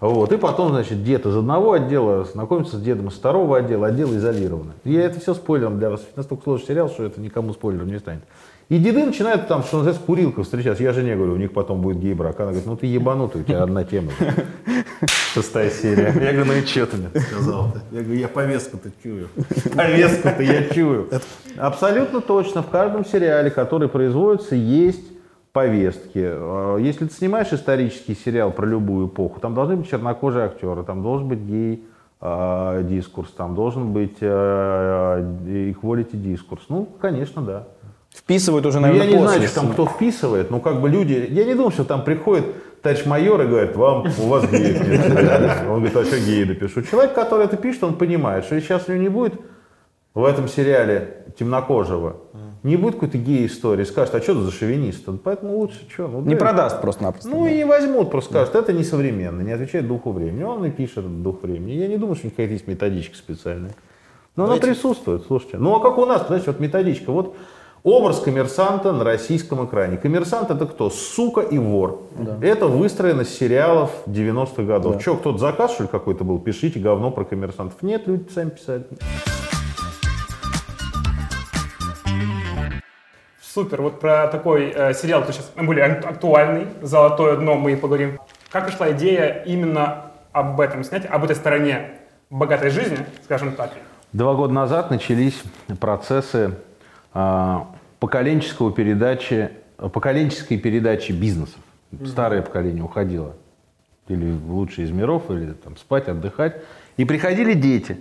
Вот. 0.00 0.30
И 0.32 0.36
потом, 0.36 0.70
значит, 0.70 1.02
дед 1.02 1.24
из 1.24 1.34
одного 1.34 1.72
отдела 1.72 2.24
знакомится 2.24 2.76
с 2.76 2.82
дедом 2.82 3.08
из 3.08 3.14
второго 3.14 3.58
отдела, 3.58 3.86
отдел 3.86 4.14
изолированы. 4.14 4.72
Я 4.84 5.04
это 5.04 5.20
все 5.20 5.32
спойлером 5.32 5.78
для 5.78 5.90
вас. 5.90 6.06
Настолько 6.16 6.44
сложный 6.44 6.66
сериал, 6.66 6.90
что 6.90 7.04
это 7.04 7.20
никому 7.20 7.54
спойлером 7.54 7.88
не 7.88 7.98
станет. 7.98 8.22
И 8.68 8.78
деды 8.78 9.06
начинают 9.06 9.46
там, 9.46 9.62
что 9.62 9.76
называется, 9.76 10.04
курилкой 10.04 10.42
встречаться. 10.42 10.82
Я 10.82 10.92
жене 10.92 11.14
говорю, 11.14 11.34
у 11.34 11.36
них 11.36 11.52
потом 11.52 11.80
будет 11.80 11.98
гей-брак. 11.98 12.38
Она 12.40 12.48
говорит, 12.48 12.66
ну 12.66 12.76
ты 12.76 12.86
ебанутый, 12.86 13.42
у 13.42 13.44
тебя 13.44 13.62
одна 13.62 13.84
тема. 13.84 14.10
Шестая 15.32 15.70
серия. 15.70 16.06
Я 16.06 16.32
говорю, 16.32 16.46
ну 16.46 16.52
и 16.54 16.66
что 16.66 16.86
ты 16.86 16.96
мне 16.96 17.08
сказал 17.20 17.72
Я 17.92 18.02
говорю, 18.02 18.18
я 18.18 18.28
повестку-то 18.28 18.90
чую. 19.02 19.28
Повестку-то 19.74 20.42
я 20.42 20.64
чую. 20.64 21.08
Абсолютно 21.56 22.20
точно. 22.20 22.62
В 22.62 22.68
каждом 22.68 23.06
сериале, 23.06 23.50
который 23.50 23.88
производится, 23.88 24.56
есть 24.56 25.15
повестки. 25.56 26.20
Э, 26.22 26.76
Если 26.78 27.06
ты 27.06 27.14
снимаешь 27.14 27.50
исторический 27.50 28.14
сериал 28.14 28.50
про 28.52 28.66
любую 28.66 29.06
эпоху, 29.06 29.40
там 29.40 29.54
должны 29.54 29.76
быть 29.76 29.88
чернокожие 29.88 30.44
актеры, 30.44 30.82
там 30.84 31.02
должен 31.02 31.28
быть 31.28 31.38
гей 31.38 31.82
э, 32.20 32.82
дискурс, 32.84 33.30
там 33.30 33.54
должен 33.54 33.94
быть 33.94 34.18
э, 34.20 34.26
equality 35.72 36.16
дискурс. 36.16 36.66
Ну, 36.68 36.86
конечно, 37.00 37.40
да. 37.40 37.64
Вписывают 38.14 38.66
уже, 38.66 38.80
Ну, 38.80 38.88
наверное, 38.88 39.06
я 39.06 39.12
не 39.12 39.18
после. 39.18 39.36
знаю, 39.36 39.48
что 39.48 39.60
там 39.62 39.72
кто 39.72 39.86
вписывает, 39.86 40.50
но 40.50 40.60
как 40.60 40.82
бы 40.82 40.90
люди... 40.90 41.26
Я 41.30 41.44
не 41.46 41.54
думаю, 41.54 41.70
что 41.70 41.84
там 41.84 42.04
приходит 42.04 42.44
товарищ 42.82 43.06
майор 43.06 43.40
и 43.40 43.46
говорит, 43.46 43.76
вам, 43.76 44.04
у 44.18 44.26
вас 44.28 44.46
геев 44.50 44.86
нет. 44.86 45.00
в 45.00 45.08
сериале». 45.10 45.52
Он 45.70 45.76
говорит, 45.80 45.96
а 45.96 46.04
что 46.04 46.18
геи 46.20 46.44
напишу? 46.44 46.82
Человек, 46.82 47.14
который 47.14 47.46
это 47.46 47.56
пишет, 47.56 47.82
он 47.82 47.94
понимает, 47.94 48.44
что 48.44 48.60
сейчас 48.60 48.88
у 48.88 48.92
него 48.92 49.02
не 49.02 49.08
будет 49.08 49.40
в 50.12 50.22
этом 50.22 50.48
сериале 50.48 51.24
темнокожего, 51.38 52.16
не 52.62 52.76
будет 52.76 52.94
какой-то 52.94 53.18
гей-истории, 53.18 53.84
скажет, 53.84 54.14
а 54.14 54.20
что 54.20 54.34
ты 54.34 54.40
за 54.40 54.50
шовинист? 54.52 55.08
Он, 55.08 55.18
Поэтому 55.18 55.56
лучше 55.56 55.80
что? 55.92 56.08
Ну, 56.08 56.20
Не 56.22 56.34
да. 56.34 56.40
продаст 56.40 56.80
просто-напросто. 56.80 57.28
Ну 57.28 57.46
и 57.46 57.56
не 57.58 57.64
возьмут, 57.64 58.10
просто 58.10 58.30
скажут, 58.30 58.54
это 58.54 58.72
несовременно, 58.72 59.40
не 59.42 59.52
отвечает 59.52 59.86
духу 59.86 60.12
времени. 60.12 60.42
Он 60.42 60.64
и 60.64 60.70
пишет 60.70 60.98
этот 60.98 61.22
дух 61.22 61.42
времени. 61.42 61.72
Я 61.72 61.86
не 61.88 61.96
думаю, 61.96 62.16
что 62.16 62.28
какая-то 62.30 62.52
есть 62.54 62.66
методичка 62.66 63.16
специальная. 63.16 63.72
Но 64.34 64.44
она 64.44 64.54
Давайте- 64.56 64.66
присутствует, 64.74 65.24
слушайте. 65.26 65.58
Ну 65.58 65.74
а 65.76 65.80
как 65.80 65.96
у 65.98 66.04
нас, 66.06 66.26
знаете, 66.26 66.46
вот 66.48 66.60
методичка. 66.60 67.10
Вот 67.12 67.36
образ 67.82 68.18
коммерсанта 68.20 68.92
на 68.92 69.04
российском 69.04 69.64
экране. 69.64 69.96
Коммерсант 69.96 70.50
это 70.50 70.66
кто? 70.66 70.90
Сука 70.90 71.40
и 71.40 71.56
вор. 71.56 72.02
Это 72.42 72.66
выстроено 72.66 73.24
с 73.24 73.28
сериалов 73.28 73.92
90-х 74.06 74.62
годов. 74.64 75.02
Че, 75.02 75.16
кто-то 75.16 75.38
заказ, 75.38 75.72
что 75.74 75.84
ли, 75.84 75.88
какой-то 75.88 76.24
был? 76.24 76.38
Пишите 76.40 76.80
говно 76.80 77.10
про 77.12 77.24
коммерсантов. 77.24 77.80
Нет, 77.82 78.06
люди 78.08 78.24
сами 78.34 78.50
писали. 78.50 78.84
Супер, 83.56 83.80
вот 83.80 84.00
про 84.00 84.26
такой 84.26 84.70
э, 84.70 84.92
сериал, 84.92 85.24
то 85.24 85.32
сейчас 85.32 85.50
более 85.56 85.86
ак- 85.86 86.04
актуальный, 86.04 86.66
«Золотое 86.82 87.38
дно» 87.38 87.54
мы 87.54 87.72
и 87.72 87.76
поговорим. 87.76 88.18
Как 88.50 88.66
пришла 88.66 88.92
идея 88.92 89.44
именно 89.46 90.10
об 90.32 90.60
этом 90.60 90.84
снять, 90.84 91.06
об 91.06 91.24
этой 91.24 91.36
стороне 91.36 91.92
богатой 92.28 92.68
жизни, 92.68 92.98
скажем 93.24 93.52
так? 93.52 93.72
Два 94.12 94.34
года 94.34 94.52
назад 94.52 94.90
начались 94.90 95.42
процессы 95.80 96.58
а, 97.14 97.68
поколенческого 97.98 98.72
передачи, 98.72 99.48
поколенческой 99.78 100.58
передачи 100.58 101.12
бизнесов. 101.12 101.60
Старое 102.04 102.42
поколение 102.42 102.84
уходило 102.84 103.36
или 104.08 104.32
в 104.32 104.52
лучший 104.52 104.84
из 104.84 104.90
миров, 104.90 105.30
или 105.30 105.52
там 105.52 105.78
спать, 105.78 106.08
отдыхать. 106.08 106.56
И 106.98 107.06
приходили 107.06 107.54
дети. 107.54 107.98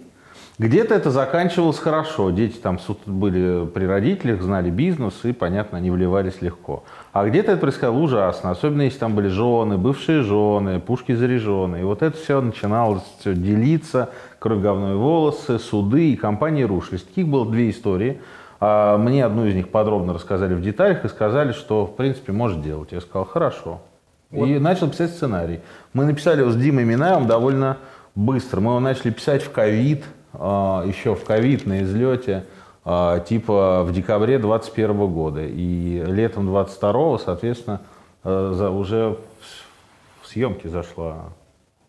Где-то 0.58 0.96
это 0.96 1.12
заканчивалось 1.12 1.80
хорошо. 1.80 2.30
Дети 2.30 2.56
там 2.56 2.80
были 3.06 3.66
при 3.66 3.84
родителях, 3.86 4.42
знали 4.42 4.70
бизнес, 4.70 5.14
и, 5.24 5.34
понятно, 5.34 5.80
они 5.80 5.92
вливались 5.92 6.42
легко. 6.42 6.86
А 7.12 7.28
где-то 7.28 7.52
это 7.52 7.60
происходило 7.60 8.00
ужасно. 8.00 8.52
Особенно 8.52 8.84
если 8.84 9.00
там 9.00 9.16
были 9.16 9.28
жены, 9.28 9.78
бывшие 9.78 10.22
жены, 10.22 10.80
пушки 10.80 11.14
заряженные. 11.14 11.82
И 11.82 11.86
вот 11.86 12.02
это 12.02 12.18
все 12.18 12.40
начиналось 12.40 13.04
все 13.20 13.34
делиться, 13.34 14.12
кровь, 14.40 14.62
говно 14.62 14.94
и 14.94 14.96
волосы, 14.96 15.60
суды, 15.60 16.14
и 16.14 16.16
компании 16.16 16.64
рушились. 16.64 17.04
Таких 17.04 17.28
было 17.28 17.46
две 17.46 17.70
истории. 17.70 18.22
А 18.62 18.98
Мне 18.98 19.26
одну 19.26 19.46
из 19.46 19.56
них 19.56 19.68
подробно 19.68 20.14
рассказали 20.14 20.54
в 20.54 20.62
деталях 20.62 21.04
и 21.04 21.10
сказали, 21.10 21.52
что, 21.52 21.86
в 21.86 21.98
принципе, 21.98 22.32
может 22.32 22.62
делать. 22.62 22.94
Я 22.94 23.02
сказал, 23.02 23.26
хорошо. 23.26 23.82
И 24.32 24.58
начал 24.58 24.90
писать 24.90 25.12
сценарий. 25.12 25.60
Мы 25.92 26.06
написали 26.06 26.40
его 26.40 26.52
с 26.52 26.56
Димой 26.56 26.86
Минаевым 26.86 27.28
довольно 27.28 27.78
быстро. 28.16 28.62
Мы 28.62 28.72
его 28.72 28.80
начали 28.80 29.12
писать 29.12 29.44
в 29.44 29.52
ковид, 29.52 30.06
еще 30.40 31.16
в 31.16 31.24
ковид 31.24 31.66
на 31.66 31.84
излете, 31.84 32.46
а, 32.84 33.20
типа 33.20 33.84
в 33.84 33.92
декабре 33.94 34.38
21 34.40 35.08
года. 35.08 35.42
И 35.44 36.04
летом 36.06 36.46
22 36.48 37.20
соответственно, 37.20 37.82
э, 38.24 38.70
уже 38.70 39.18
в- 40.22 40.28
съемки 40.28 40.68
зашла 40.68 41.30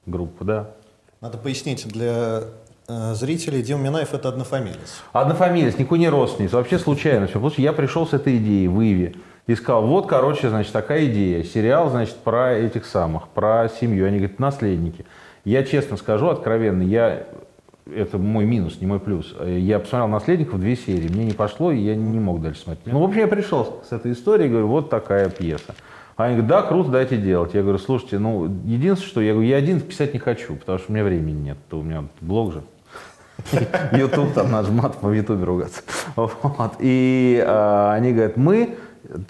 группа, 0.06 0.44
да. 0.44 0.70
Надо 1.20 1.38
пояснить 1.38 1.86
для 1.88 2.42
э, 2.88 3.14
зрителей, 3.14 3.62
Дима 3.62 3.80
Минаев 3.80 4.14
это 4.14 4.28
однофамилец. 4.28 5.02
Однофамилец, 5.12 5.76
никакой 5.78 5.98
не 5.98 6.08
родственница, 6.08 6.56
вообще 6.56 6.78
случайно 6.78 7.26
все. 7.26 7.34
Потому 7.34 7.50
что 7.50 7.62
я 7.62 7.72
пришел 7.72 8.06
с 8.06 8.12
этой 8.12 8.36
идеей 8.36 8.68
в 8.68 8.80
Иве 8.80 9.16
и 9.48 9.54
сказал, 9.56 9.86
вот, 9.86 10.06
короче, 10.06 10.48
значит, 10.50 10.72
такая 10.72 11.06
идея. 11.06 11.42
Сериал, 11.42 11.90
значит, 11.90 12.16
про 12.16 12.54
этих 12.54 12.86
самых, 12.86 13.28
про 13.28 13.68
семью. 13.68 14.06
Они 14.06 14.18
говорят, 14.18 14.38
наследники. 14.38 15.04
Я 15.44 15.62
честно 15.64 15.96
скажу, 15.96 16.28
откровенно, 16.28 16.82
я 16.82 17.24
это 17.94 18.18
мой 18.18 18.44
минус, 18.44 18.80
не 18.80 18.86
мой 18.86 18.98
плюс. 18.98 19.34
Я 19.44 19.78
посмотрел 19.78 20.08
«Наследников» 20.08 20.60
две 20.60 20.76
серии, 20.76 21.08
мне 21.08 21.24
не 21.24 21.32
пошло, 21.32 21.70
и 21.70 21.78
я 21.78 21.94
не 21.94 22.18
мог 22.18 22.42
дальше 22.42 22.62
смотреть. 22.62 22.92
Ну, 22.92 23.00
в 23.00 23.04
общем, 23.04 23.20
я 23.20 23.28
пришел 23.28 23.82
с 23.88 23.92
этой 23.92 24.12
историей, 24.12 24.48
говорю, 24.48 24.66
вот 24.66 24.90
такая 24.90 25.28
пьеса. 25.28 25.74
Они 26.16 26.36
говорят, 26.36 26.48
да, 26.48 26.62
круто, 26.62 26.90
дайте 26.90 27.18
делать. 27.18 27.52
Я 27.54 27.62
говорю, 27.62 27.78
слушайте, 27.78 28.18
ну, 28.18 28.46
единственное, 28.64 29.10
что 29.10 29.20
я 29.20 29.32
говорю, 29.32 29.48
я 29.48 29.56
один 29.56 29.80
писать 29.80 30.14
не 30.14 30.18
хочу, 30.18 30.56
потому 30.56 30.78
что 30.78 30.90
у 30.90 30.94
меня 30.94 31.04
времени 31.04 31.48
нет, 31.48 31.58
то 31.68 31.78
у 31.78 31.82
меня 31.82 32.04
блог 32.20 32.54
же. 32.54 32.62
Ютуб, 33.92 34.32
там 34.32 34.50
наш 34.50 34.68
мат 34.68 34.96
по 34.96 35.10
Ютубе 35.12 35.44
ругаться. 35.44 35.82
Вот. 36.16 36.72
И 36.78 37.42
а, 37.46 37.92
они 37.92 38.12
говорят, 38.12 38.38
мы 38.38 38.76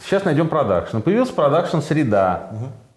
сейчас 0.04 0.24
найдем 0.24 0.48
продакшн. 0.48 1.00
Появился 1.00 1.34
продакшн 1.34 1.78
«Среда», 1.78 2.50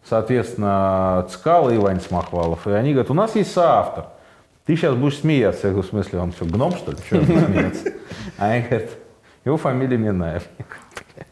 соответственно, 0.07 1.25
Цекало 1.31 1.71
и 1.71 1.77
Ваня 1.77 1.99
Самохвалов. 1.99 2.67
И 2.67 2.71
они 2.71 2.91
говорят, 2.93 3.09
у 3.09 3.15
нас 3.15 3.35
есть 3.35 3.51
соавтор. 3.51 4.05
Ты 4.69 4.75
сейчас 4.75 4.93
будешь 4.93 5.17
смеяться. 5.17 5.65
Я 5.65 5.73
говорю, 5.73 5.87
в 5.87 5.89
смысле, 5.89 6.19
он 6.19 6.31
что, 6.31 6.45
гном, 6.45 6.73
что 6.73 6.91
ли? 6.91 6.97
Чего 7.09 7.23
смеяться? 7.23 7.91
А 8.37 8.51
они 8.51 8.61
говорят, 8.67 8.89
его 9.43 9.57
фамилия 9.57 9.97
Минаев. 9.97 10.43
Я 10.59 10.65
говорю. 10.65 11.27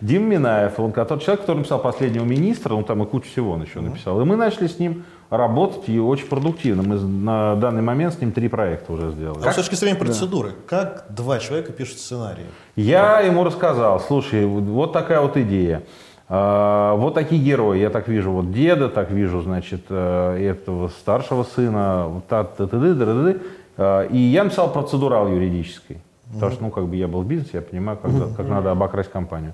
Дим 0.00 0.28
Минаев, 0.28 0.80
он 0.80 0.90
который, 0.90 1.20
человек, 1.20 1.42
который 1.42 1.58
написал 1.58 1.80
«Последнего 1.80 2.24
министра», 2.24 2.74
он 2.74 2.82
там 2.82 3.04
и 3.04 3.06
кучу 3.06 3.28
всего 3.28 3.52
он 3.52 3.62
еще 3.62 3.78
написал. 3.80 4.20
И 4.20 4.24
мы 4.24 4.34
начали 4.34 4.66
с 4.66 4.80
ним 4.80 5.04
работать, 5.30 5.88
и 5.88 6.00
очень 6.00 6.26
продуктивно. 6.26 6.82
Мы 6.82 6.98
на 6.98 7.54
данный 7.54 7.82
момент 7.82 8.14
с 8.14 8.20
ним 8.20 8.32
три 8.32 8.48
проекта 8.48 8.94
уже 8.94 9.12
сделали. 9.12 9.46
А 9.46 9.52
с 9.52 9.54
точки 9.54 9.76
зрения 9.76 9.94
процедуры, 9.96 10.54
как 10.66 11.06
два 11.10 11.38
человека 11.38 11.70
пишут 11.70 12.00
сценарий? 12.00 12.46
Я 12.74 13.20
ему 13.20 13.44
рассказал, 13.44 14.00
слушай, 14.00 14.44
вот 14.44 14.92
такая 14.92 15.20
вот 15.20 15.36
идея. 15.36 15.84
А, 16.28 16.94
Вот 16.96 17.14
такие 17.14 17.40
герои. 17.42 17.78
Я 17.78 17.90
так 17.90 18.08
вижу 18.08 18.32
вот 18.32 18.52
деда, 18.52 18.88
так 18.88 19.10
вижу, 19.10 19.40
значит, 19.42 19.82
э, 19.90 20.38
этого 20.52 20.88
старшего 20.88 21.44
сына. 21.44 22.06
вот 22.08 22.26
та- 22.26 22.44
та- 22.44 22.66
та- 22.66 22.80
та- 22.80 23.04
та-. 23.04 23.34
А, 23.78 24.02
И 24.08 24.18
я 24.18 24.44
написал 24.44 24.72
процедурал 24.72 25.28
юридический. 25.28 25.98
Потому 26.34 26.52
что, 26.52 26.62
ну, 26.64 26.70
как 26.70 26.84
бы 26.86 26.96
я 26.96 27.06
был 27.06 27.22
в 27.22 27.26
бизнесе, 27.26 27.50
я 27.58 27.62
понимаю, 27.62 27.98
как, 28.02 28.10
как 28.36 28.48
надо 28.48 28.72
обокрасть 28.72 29.10
компанию 29.12 29.52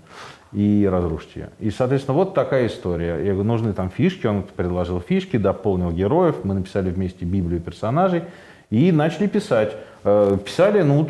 и 0.55 0.89
разрушить 0.91 1.37
ее. 1.37 1.51
И, 1.61 1.71
соответственно, 1.71 2.17
вот 2.17 2.33
такая 2.33 2.67
история. 2.67 3.19
Я 3.23 3.33
говорю, 3.35 3.45
нужны 3.45 3.75
там 3.75 3.91
фишки, 3.91 4.27
он 4.27 4.43
предложил 4.57 4.99
фишки, 5.01 5.37
дополнил 5.37 5.91
героев, 5.93 6.37
мы 6.45 6.55
написали 6.55 6.91
вместе 6.91 7.27
Библию 7.27 7.61
персонажей 7.61 8.23
и 8.71 8.91
начали 8.91 9.27
писать. 9.27 9.77
Э, 10.05 10.37
Писали, 10.45 10.83
ну, 10.83 11.07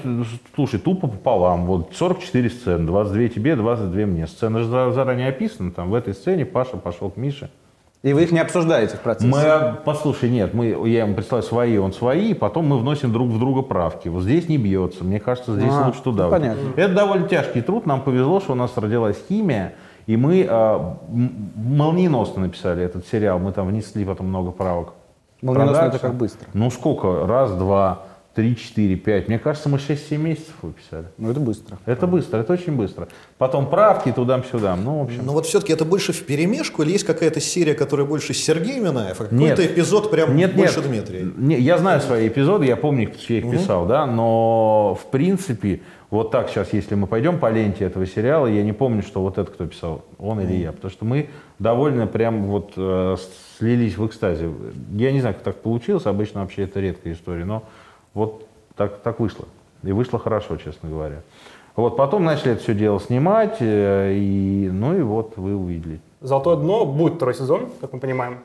слушай, 0.54 0.78
тупо 0.78 1.06
пополам. 1.06 1.64
Вот 1.66 1.90
44 1.94 2.50
сцены, 2.50 2.86
22 2.86 3.28
тебе, 3.28 3.56
22 3.56 4.06
мне. 4.06 4.26
Сцена 4.26 4.58
же 4.60 4.66
за- 4.66 4.92
заранее 4.92 5.28
описана, 5.28 5.70
там 5.70 5.90
в 5.90 5.94
этой 5.94 6.12
сцене 6.14 6.44
Паша 6.44 6.76
пошел 6.76 7.10
к 7.10 7.16
Мише. 7.16 7.50
И 8.02 8.12
вы 8.12 8.24
их 8.24 8.32
не 8.32 8.40
обсуждаете 8.40 8.96
в 8.96 9.00
процессе? 9.00 9.30
Мы, 9.30 9.76
послушай, 9.84 10.28
нет, 10.28 10.52
мы, 10.54 10.66
я 10.88 11.04
ему 11.04 11.14
присылаю 11.14 11.44
свои, 11.44 11.78
он 11.78 11.92
свои, 11.92 12.32
и 12.32 12.34
потом 12.34 12.66
мы 12.66 12.76
вносим 12.76 13.12
друг 13.12 13.28
в 13.28 13.38
друга 13.38 13.62
правки. 13.62 14.08
Вот 14.08 14.24
здесь 14.24 14.48
не 14.48 14.58
бьется, 14.58 15.04
мне 15.04 15.20
кажется, 15.20 15.54
здесь 15.54 15.70
А, 15.72 15.86
лучше 15.86 16.02
туда. 16.02 16.24
ну, 16.24 16.30
понятно. 16.30 16.60
Это 16.74 16.92
довольно 16.94 17.28
тяжкий 17.28 17.60
труд, 17.62 17.86
нам 17.86 18.02
повезло, 18.02 18.40
что 18.40 18.52
у 18.52 18.56
нас 18.56 18.72
родилась 18.76 19.16
химия, 19.28 19.74
и 20.08 20.16
мы 20.16 20.44
а, 20.50 20.96
молниеносно 21.54 22.42
написали 22.42 22.82
этот 22.84 23.06
сериал, 23.06 23.38
мы 23.38 23.52
там 23.52 23.68
внесли 23.68 24.04
потом 24.04 24.26
много 24.26 24.50
правок. 24.50 24.94
Молниеносно 25.40 25.76
это 25.76 25.82
Продакшн. 25.90 26.06
как 26.06 26.14
быстро. 26.16 26.48
Ну 26.54 26.70
сколько? 26.72 27.26
Раз, 27.26 27.52
два, 27.52 28.00
три, 28.34 28.56
четыре, 28.56 28.96
пять. 28.96 29.28
Мне 29.28 29.38
кажется, 29.38 29.68
мы 29.68 29.78
6-7 29.78 30.16
месяцев 30.16 30.54
выписали. 30.62 31.04
Ну, 31.18 31.30
это 31.30 31.40
быстро. 31.40 31.78
Это 31.84 32.06
быстро, 32.06 32.38
это 32.38 32.52
очень 32.52 32.74
быстро. 32.74 33.08
Потом 33.38 33.68
правки 33.68 34.10
туда-сюда. 34.10 34.76
Ну, 34.76 35.00
в 35.00 35.02
общем. 35.02 35.24
Но 35.24 35.32
вот 35.32 35.46
все-таки 35.46 35.72
это 35.72 35.84
больше 35.84 36.12
в 36.12 36.24
перемешку 36.24 36.82
или 36.82 36.92
есть 36.92 37.04
какая-то 37.04 37.40
серия, 37.40 37.74
которая 37.74 38.06
больше 38.06 38.32
Сергей 38.32 38.78
Минаев, 38.78 39.20
а 39.20 39.28
Нет. 39.30 39.56
какой-то 39.56 39.66
эпизод 39.66 40.10
прям 40.10 40.34
Нет, 40.34 40.54
больше 40.54 40.80
нет. 40.80 40.88
Дмитрия? 40.88 41.26
Не, 41.36 41.60
я 41.60 41.78
знаю 41.78 42.00
свои 42.00 42.28
эпизоды, 42.28 42.66
я 42.66 42.76
помню, 42.76 43.12
что 43.12 43.34
я 43.34 43.38
их 43.40 43.50
писал, 43.50 43.86
да, 43.86 44.06
но 44.06 44.98
в 45.00 45.10
принципе, 45.10 45.80
вот 46.10 46.30
так 46.30 46.48
сейчас, 46.48 46.72
если 46.72 46.94
мы 46.94 47.06
пойдем 47.06 47.38
по 47.38 47.50
ленте 47.50 47.84
этого 47.84 48.06
сериала, 48.06 48.46
я 48.46 48.62
не 48.62 48.72
помню, 48.72 49.02
что 49.02 49.20
вот 49.22 49.38
это 49.38 49.50
кто 49.50 49.66
писал, 49.66 50.04
он 50.18 50.40
или 50.40 50.54
я, 50.54 50.72
потому 50.72 50.90
что 50.90 51.04
мы 51.04 51.28
довольно 51.58 52.06
прям 52.06 52.44
вот 52.44 52.72
э, 52.76 53.16
слились 53.58 53.96
в 53.96 54.06
экстазе. 54.06 54.50
Я 54.94 55.12
не 55.12 55.20
знаю, 55.20 55.34
как 55.34 55.44
так 55.44 55.56
получилось, 55.62 56.06
обычно 56.06 56.40
вообще 56.42 56.64
это 56.64 56.80
редкая 56.80 57.12
история, 57.14 57.44
но 57.44 57.64
вот 58.14 58.46
так, 58.76 58.98
так 58.98 59.20
вышло. 59.20 59.46
И 59.82 59.92
вышло 59.92 60.18
хорошо, 60.18 60.56
честно 60.56 60.88
говоря. 60.88 61.22
Вот 61.74 61.96
потом 61.96 62.24
начали 62.24 62.52
это 62.52 62.62
все 62.62 62.74
дело 62.74 63.00
снимать, 63.00 63.56
э, 63.60 64.12
и, 64.14 64.68
ну 64.70 64.94
и 64.96 65.02
вот 65.02 65.34
вы 65.36 65.56
увидели. 65.56 66.00
«Золотое 66.20 66.56
дно» 66.56 66.84
будет 66.84 67.14
второй 67.14 67.34
сезон, 67.34 67.70
как 67.80 67.92
мы 67.92 67.98
понимаем. 67.98 68.40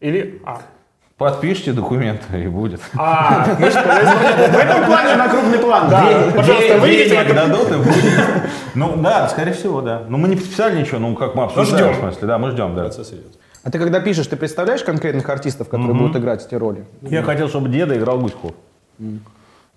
Или... 0.00 0.40
А, 0.44 0.62
Подпишите 1.18 1.74
документы 1.74 2.44
и 2.44 2.48
будет. 2.48 2.80
а 2.96 3.46
мы 3.60 3.70
что, 3.70 3.82
в 3.82 4.56
этом 4.56 4.86
плане 4.86 5.16
На 5.16 5.28
крупный 5.28 5.58
план. 5.58 5.90
Да, 5.90 6.32
пожалуйста, 6.34 6.78
выйдите 6.78 7.10
денег 7.10 7.34
дадут 7.34 7.70
и 7.70 7.76
будет. 7.76 8.04
Ну 8.74 8.96
да, 8.96 9.28
скорее 9.28 9.52
всего, 9.52 9.82
да. 9.82 10.04
Но 10.08 10.16
мы 10.16 10.28
не 10.28 10.36
подписали 10.36 10.80
ничего, 10.80 10.98
ну 10.98 11.14
как 11.14 11.34
мы 11.34 11.44
обсуждаем, 11.44 11.92
ждем. 11.92 11.92
в 11.92 11.98
смысле, 11.98 12.26
да, 12.26 12.38
мы 12.38 12.50
ждем, 12.52 12.74
да. 12.74 12.84
Процесс 12.84 13.10
идет. 13.10 13.38
А 13.62 13.70
ты 13.70 13.78
когда 13.78 14.00
пишешь, 14.00 14.26
ты 14.28 14.36
представляешь 14.36 14.82
конкретных 14.82 15.28
артистов, 15.28 15.68
которые 15.68 15.94
будут 15.94 16.16
играть 16.16 16.46
эти 16.46 16.54
роли? 16.54 16.86
Я 17.02 17.22
хотел, 17.22 17.50
чтобы 17.50 17.68
деда 17.68 17.98
играл 17.98 18.18
Гуськов. 18.18 18.52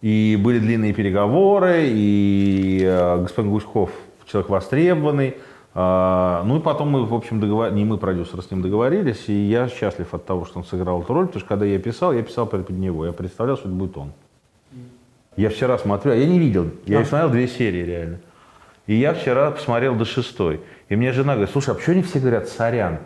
И 0.01 0.37
были 0.41 0.59
длинные 0.59 0.93
переговоры, 0.93 1.85
и 1.85 2.81
э, 2.83 3.21
господин 3.21 3.51
Гуськов 3.51 3.89
человек 4.25 4.49
востребованный. 4.49 5.35
А, 5.75 6.43
ну 6.45 6.59
и 6.59 6.61
потом 6.61 6.89
мы, 6.89 7.05
в 7.05 7.13
общем, 7.13 7.39
договор... 7.39 7.71
не 7.71 7.85
мы, 7.85 7.97
продюсеры, 7.97 8.41
с 8.43 8.51
ним 8.51 8.61
договорились, 8.61 9.27
и 9.27 9.33
я 9.33 9.67
счастлив 9.69 10.13
от 10.13 10.25
того, 10.25 10.45
что 10.45 10.59
он 10.59 10.65
сыграл 10.65 11.01
эту 11.01 11.13
роль, 11.13 11.27
потому 11.27 11.39
что 11.39 11.49
когда 11.49 11.65
я 11.65 11.79
писал, 11.79 12.13
я 12.13 12.21
писал 12.21 12.45
под 12.45 12.69
него, 12.69 13.05
я 13.05 13.13
представлял, 13.13 13.57
что 13.57 13.69
это 13.69 13.75
будет 13.75 13.97
он. 13.97 14.11
Я 15.35 15.49
вчера 15.49 15.77
смотрел, 15.79 16.13
я 16.13 16.27
не 16.27 16.37
видел, 16.37 16.69
я 16.85 17.03
смотрел 17.05 17.29
две 17.31 17.47
серии 17.47 17.83
реально. 17.83 18.19
И 18.85 18.95
я 18.95 19.13
вчера 19.13 19.51
посмотрел 19.51 19.95
до 19.95 20.05
шестой. 20.05 20.61
И 20.89 20.95
мне 20.95 21.11
жена 21.11 21.33
говорит, 21.33 21.51
слушай, 21.51 21.71
а 21.71 21.73
почему 21.73 21.93
они 21.93 22.03
все 22.03 22.19
говорят 22.19 22.49
«сорян»? 22.49 22.99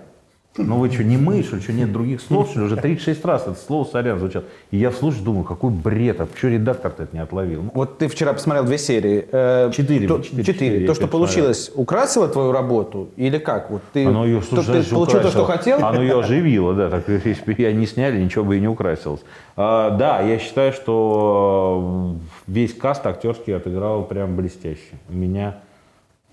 Ну 0.58 0.78
вы 0.78 0.92
что, 0.92 1.04
не 1.04 1.18
мы, 1.18 1.44
что 1.44 1.60
что 1.62 1.72
нет 1.74 1.92
других 1.92 2.22
слов, 2.22 2.50
что? 2.50 2.62
Уже 2.64 2.76
36 2.78 3.24
раз 3.26 3.44
это 3.44 3.56
слово 3.56 3.86
«сорян» 3.86 4.20
звучало. 4.20 4.46
И 4.72 4.78
я 4.78 4.92
слушаю, 4.92 5.24
думаю, 5.24 5.44
какой 5.44 5.72
бред, 5.72 6.20
а 6.22 6.26
почему 6.26 6.52
редактор-то 6.54 7.04
это 7.04 7.16
не 7.16 7.22
отловил? 7.22 7.64
Ну, 7.64 7.72
Вот 7.74 7.98
ты 7.98 8.08
вчера 8.08 8.34
посмотрел 8.34 8.66
две 8.66 8.78
серии. 8.78 9.28
э, 9.32 9.72
Четыре, 9.74 10.08
то- 10.08 10.20
четыре, 10.22 10.44
четыре. 10.44 10.54
четыре 10.70 10.88
То, 10.88 10.94
что 10.94 11.08
посмотрел. 11.08 11.20
получилось, 11.20 11.72
украсило 11.76 12.28
твою 12.28 12.52
работу 12.52 13.10
или 13.18 13.38
как? 13.38 13.70
Вот 13.72 13.82
ты, 13.94 14.06
Оно 14.06 14.26
ее, 14.26 14.40
то- 14.42 14.48
слушай, 14.64 14.84
ты 14.84 14.90
получил 14.94 15.22
то, 15.22 15.30
что 15.30 15.46
хотел? 15.46 15.84
Оно 15.86 16.02
ее 16.02 16.20
оживило, 16.20 16.74
да. 16.74 16.90
Так, 16.90 17.08
если 17.08 17.44
бы 17.46 17.56
я 17.62 17.72
не 17.74 17.86
сняли, 17.86 18.22
ничего 18.22 18.44
бы 18.46 18.58
и 18.58 18.60
не 18.60 18.68
украсилось. 18.68 19.22
А, 19.56 19.92
да, 19.92 20.22
я 20.22 20.40
считаю, 20.40 20.72
что 20.74 22.16
весь 22.48 22.74
каст 22.74 23.06
актерский 23.06 23.56
отыграл 23.56 24.04
прям 24.04 24.36
блестяще. 24.36 24.96
У 25.10 25.14
меня, 25.14 25.58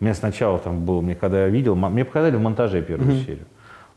у 0.01 0.05
меня 0.05 0.15
сначала 0.15 0.59
там 0.59 0.85
было, 0.85 1.01
мне 1.01 1.15
когда 1.15 1.43
я 1.43 1.49
видел, 1.49 1.75
м- 1.75 1.93
мне 1.93 2.05
показали 2.05 2.37
в 2.37 2.41
монтаже 2.41 2.83
первую 2.83 3.19
серию. 3.21 3.45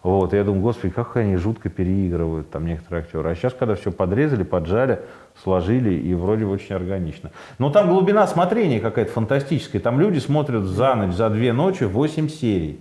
Вот, 0.03 0.33
я 0.33 0.43
думаю, 0.43 0.61
господи, 0.61 0.93
как 0.93 1.17
они 1.17 1.35
жутко 1.37 1.69
переигрывают 1.69 2.49
там 2.49 2.65
некоторые 2.65 3.03
актеры. 3.03 3.29
А 3.29 3.35
сейчас, 3.35 3.53
когда 3.53 3.75
все 3.75 3.91
подрезали, 3.91 4.43
поджали, 4.43 5.01
сложили, 5.43 5.93
и 5.93 6.13
вроде 6.13 6.45
очень 6.45 6.75
органично. 6.75 7.31
Но 7.59 7.69
там 7.71 7.89
глубина 7.89 8.25
смотрения 8.27 8.79
какая-то 8.79 9.11
фантастическая. 9.11 9.81
Там 9.81 9.99
люди 9.99 10.19
смотрят 10.19 10.63
за 10.63 10.95
ночь, 10.95 11.15
за 11.15 11.29
две 11.29 11.51
ночи 11.51 11.83
8 11.83 12.29
серий. 12.29 12.79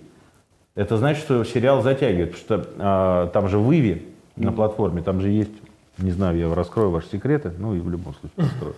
Это 0.75 0.99
значит, 0.99 1.25
что 1.25 1.43
сериал 1.45 1.83
затягивает, 1.83 2.39
потому 2.39 2.63
что 2.63 2.71
а, 2.79 3.27
там 3.29 3.49
же 3.49 3.59
выви 3.59 4.15
на 4.37 4.53
платформе, 4.53 5.03
там 5.03 5.21
же 5.21 5.31
есть, 5.31 5.53
не 5.99 6.11
знаю, 6.11 6.37
я 6.37 6.55
раскрою 6.55 6.91
ваши 6.91 7.09
секреты, 7.09 7.51
ну 7.59 7.75
и 7.75 7.81
в 7.81 7.89
любом 7.89 8.15
случае 8.15 8.51
раскрою. 8.51 8.75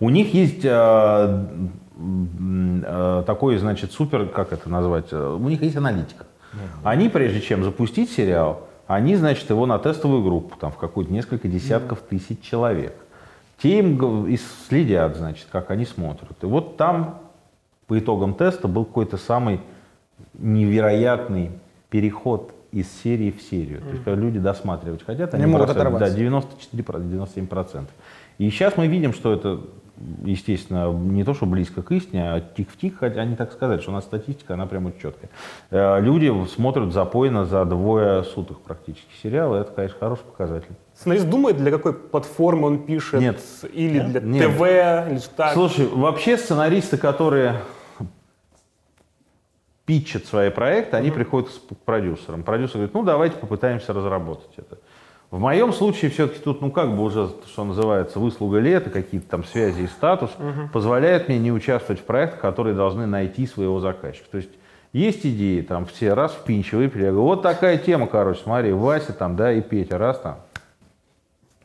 У 0.00 0.10
них 0.10 0.34
есть 0.34 0.66
а, 0.66 1.46
а, 2.84 3.22
такой, 3.22 3.56
значит, 3.58 3.92
супер, 3.92 4.26
как 4.28 4.52
это 4.52 4.68
назвать, 4.68 5.06
а, 5.12 5.36
у 5.36 5.48
них 5.48 5.62
есть 5.62 5.76
аналитика. 5.76 6.26
Они, 6.82 7.08
прежде 7.08 7.40
чем 7.40 7.64
запустить 7.64 8.10
сериал, 8.10 8.66
они, 8.86 9.16
значит, 9.16 9.50
его 9.50 9.66
на 9.66 9.78
тестовую 9.78 10.22
группу, 10.22 10.56
там, 10.56 10.70
в 10.70 10.76
какую-то 10.76 11.12
несколько 11.12 11.48
десятков 11.48 12.00
тысяч 12.00 12.40
человек. 12.40 12.94
Те 13.58 13.78
им 13.78 14.26
и 14.26 14.38
следят, 14.68 15.16
значит, 15.16 15.46
как 15.50 15.70
они 15.70 15.84
смотрят. 15.86 16.36
И 16.42 16.46
вот 16.46 16.76
там 16.76 17.20
по 17.86 17.98
итогам 17.98 18.34
теста 18.34 18.68
был 18.68 18.84
какой-то 18.84 19.16
самый 19.16 19.60
невероятный 20.34 21.50
переход 21.88 22.52
из 22.72 22.90
серии 23.02 23.30
в 23.30 23.40
серию. 23.42 23.80
То 23.80 23.90
есть, 23.90 24.04
когда 24.04 24.20
люди 24.20 24.38
досматривать 24.38 25.04
хотят, 25.04 25.32
они 25.34 25.44
Не 25.44 25.50
могут 25.50 25.68
да, 25.68 25.72
оторваться. 25.72 26.16
94%, 26.16 26.76
97%. 26.76 27.86
И 28.38 28.50
сейчас 28.50 28.76
мы 28.76 28.86
видим, 28.86 29.14
что 29.14 29.32
это, 29.32 29.60
естественно, 30.24 30.92
не 30.92 31.24
то, 31.24 31.32
что 31.34 31.46
близко 31.46 31.82
к 31.82 31.90
истине, 31.92 32.30
а 32.32 32.40
тик 32.40 32.70
в 32.70 32.76
тик, 32.76 32.98
хотя 32.98 33.20
они 33.22 33.34
так 33.36 33.52
сказать, 33.52 33.82
что 33.82 33.90
у 33.90 33.94
нас 33.94 34.04
статистика, 34.04 34.54
она 34.54 34.66
прям 34.66 34.86
очень 34.86 35.00
четкая. 35.00 35.30
Э, 35.70 36.00
Люди 36.00 36.32
смотрят 36.48 36.92
запойно 36.92 37.44
за 37.44 37.64
двое 37.64 38.22
суток 38.24 38.60
практически 38.60 39.08
сериалы, 39.22 39.58
это, 39.58 39.72
конечно, 39.72 39.98
хороший 39.98 40.24
показатель. 40.24 40.74
Сценарист 40.94 41.28
думает, 41.28 41.56
для 41.56 41.70
какой 41.70 41.92
платформы 41.94 42.66
он 42.66 42.78
пишет? 42.84 43.20
Нет. 43.20 43.40
Или 43.72 44.00
для 44.00 44.20
Нет. 44.20 44.50
ТВ, 44.56 44.60
или 45.10 45.18
что 45.18 45.34
так? 45.36 45.52
Слушай, 45.54 45.86
вообще 45.86 46.36
сценаристы, 46.38 46.96
которые 46.96 47.56
питчат 49.84 50.24
свои 50.24 50.50
проекты, 50.50 50.96
они 50.96 51.10
приходят 51.12 51.48
с- 51.50 51.58
к 51.58 51.76
продюсерам. 51.84 52.42
Продюсер 52.42 52.74
говорит, 52.76 52.94
ну 52.94 53.02
давайте 53.04 53.36
попытаемся 53.36 53.92
разработать 53.92 54.50
это. 54.56 54.78
В 55.30 55.38
моем 55.38 55.72
случае 55.72 56.10
все-таки 56.10 56.40
тут, 56.40 56.60
ну 56.60 56.70
как 56.70 56.94
бы 56.94 57.02
уже, 57.02 57.28
что 57.46 57.64
называется, 57.64 58.20
выслуга 58.20 58.58
лет 58.58 58.86
и 58.86 58.90
какие-то 58.90 59.28
там 59.28 59.44
связи 59.44 59.82
и 59.82 59.86
статус 59.86 60.30
позволяют 60.72 61.28
мне 61.28 61.38
не 61.38 61.52
участвовать 61.52 62.00
в 62.00 62.04
проектах, 62.04 62.40
которые 62.40 62.74
должны 62.74 63.06
найти 63.06 63.46
своего 63.46 63.80
заказчика. 63.80 64.28
То 64.30 64.36
есть 64.38 64.50
есть 64.92 65.26
идеи, 65.26 65.62
там 65.62 65.84
все 65.86 66.14
раз 66.14 66.32
в 66.32 66.44
пинче 66.44 66.76
выпили, 66.76 67.04
я 67.04 67.10
говорю, 67.10 67.26
вот 67.26 67.42
такая 67.42 67.76
тема, 67.76 68.06
короче, 68.06 68.40
смотри, 68.42 68.72
Вася 68.72 69.12
там, 69.12 69.36
да, 69.36 69.52
и 69.52 69.60
Петя, 69.60 69.98
раз 69.98 70.20
там, 70.20 70.38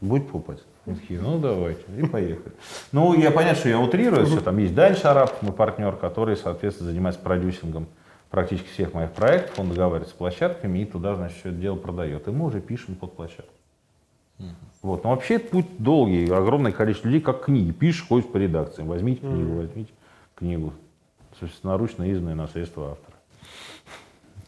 Будь 0.01 0.27
пупать. 0.27 0.57
Такие, 0.83 1.21
ну 1.21 1.37
давайте, 1.37 1.83
и 1.95 2.03
поехали. 2.07 2.53
Ну, 2.91 3.13
я 3.13 3.29
понятно, 3.29 3.59
что 3.59 3.69
я 3.69 3.79
утрирую 3.79 4.25
все. 4.25 4.41
Там 4.41 4.57
есть 4.57 4.73
Дань 4.73 4.97
Шарап, 4.97 5.43
мой 5.43 5.53
партнер, 5.53 5.95
который, 5.95 6.35
соответственно, 6.35 6.89
занимается 6.89 7.21
продюсингом 7.21 7.87
практически 8.31 8.67
всех 8.69 8.93
моих 8.93 9.11
проектов. 9.11 9.59
Он 9.59 9.69
договаривается 9.69 10.15
с 10.15 10.17
площадками 10.17 10.79
и 10.79 10.85
туда, 10.85 11.15
значит, 11.15 11.37
все 11.37 11.49
это 11.49 11.57
дело 11.59 11.75
продает. 11.75 12.27
И 12.27 12.31
мы 12.31 12.45
уже 12.47 12.61
пишем 12.61 12.95
под 12.95 13.15
площадку. 13.15 13.53
Вот. 14.81 15.03
Но 15.03 15.11
вообще 15.11 15.35
это 15.35 15.49
путь 15.49 15.67
долгий, 15.77 16.25
огромное 16.31 16.71
количество 16.71 17.07
людей, 17.07 17.21
как 17.21 17.43
книги. 17.45 17.71
Пишешь, 17.71 18.07
ходишь 18.07 18.27
по 18.27 18.37
редакциям. 18.37 18.87
Возьмите 18.87 19.21
книгу, 19.21 19.57
возьмите 19.57 19.91
книгу. 20.33 20.73
Собственноручно 21.39 22.03
изданное 22.09 22.33
на 22.33 22.47
средства 22.47 22.91
автора. 22.93 23.17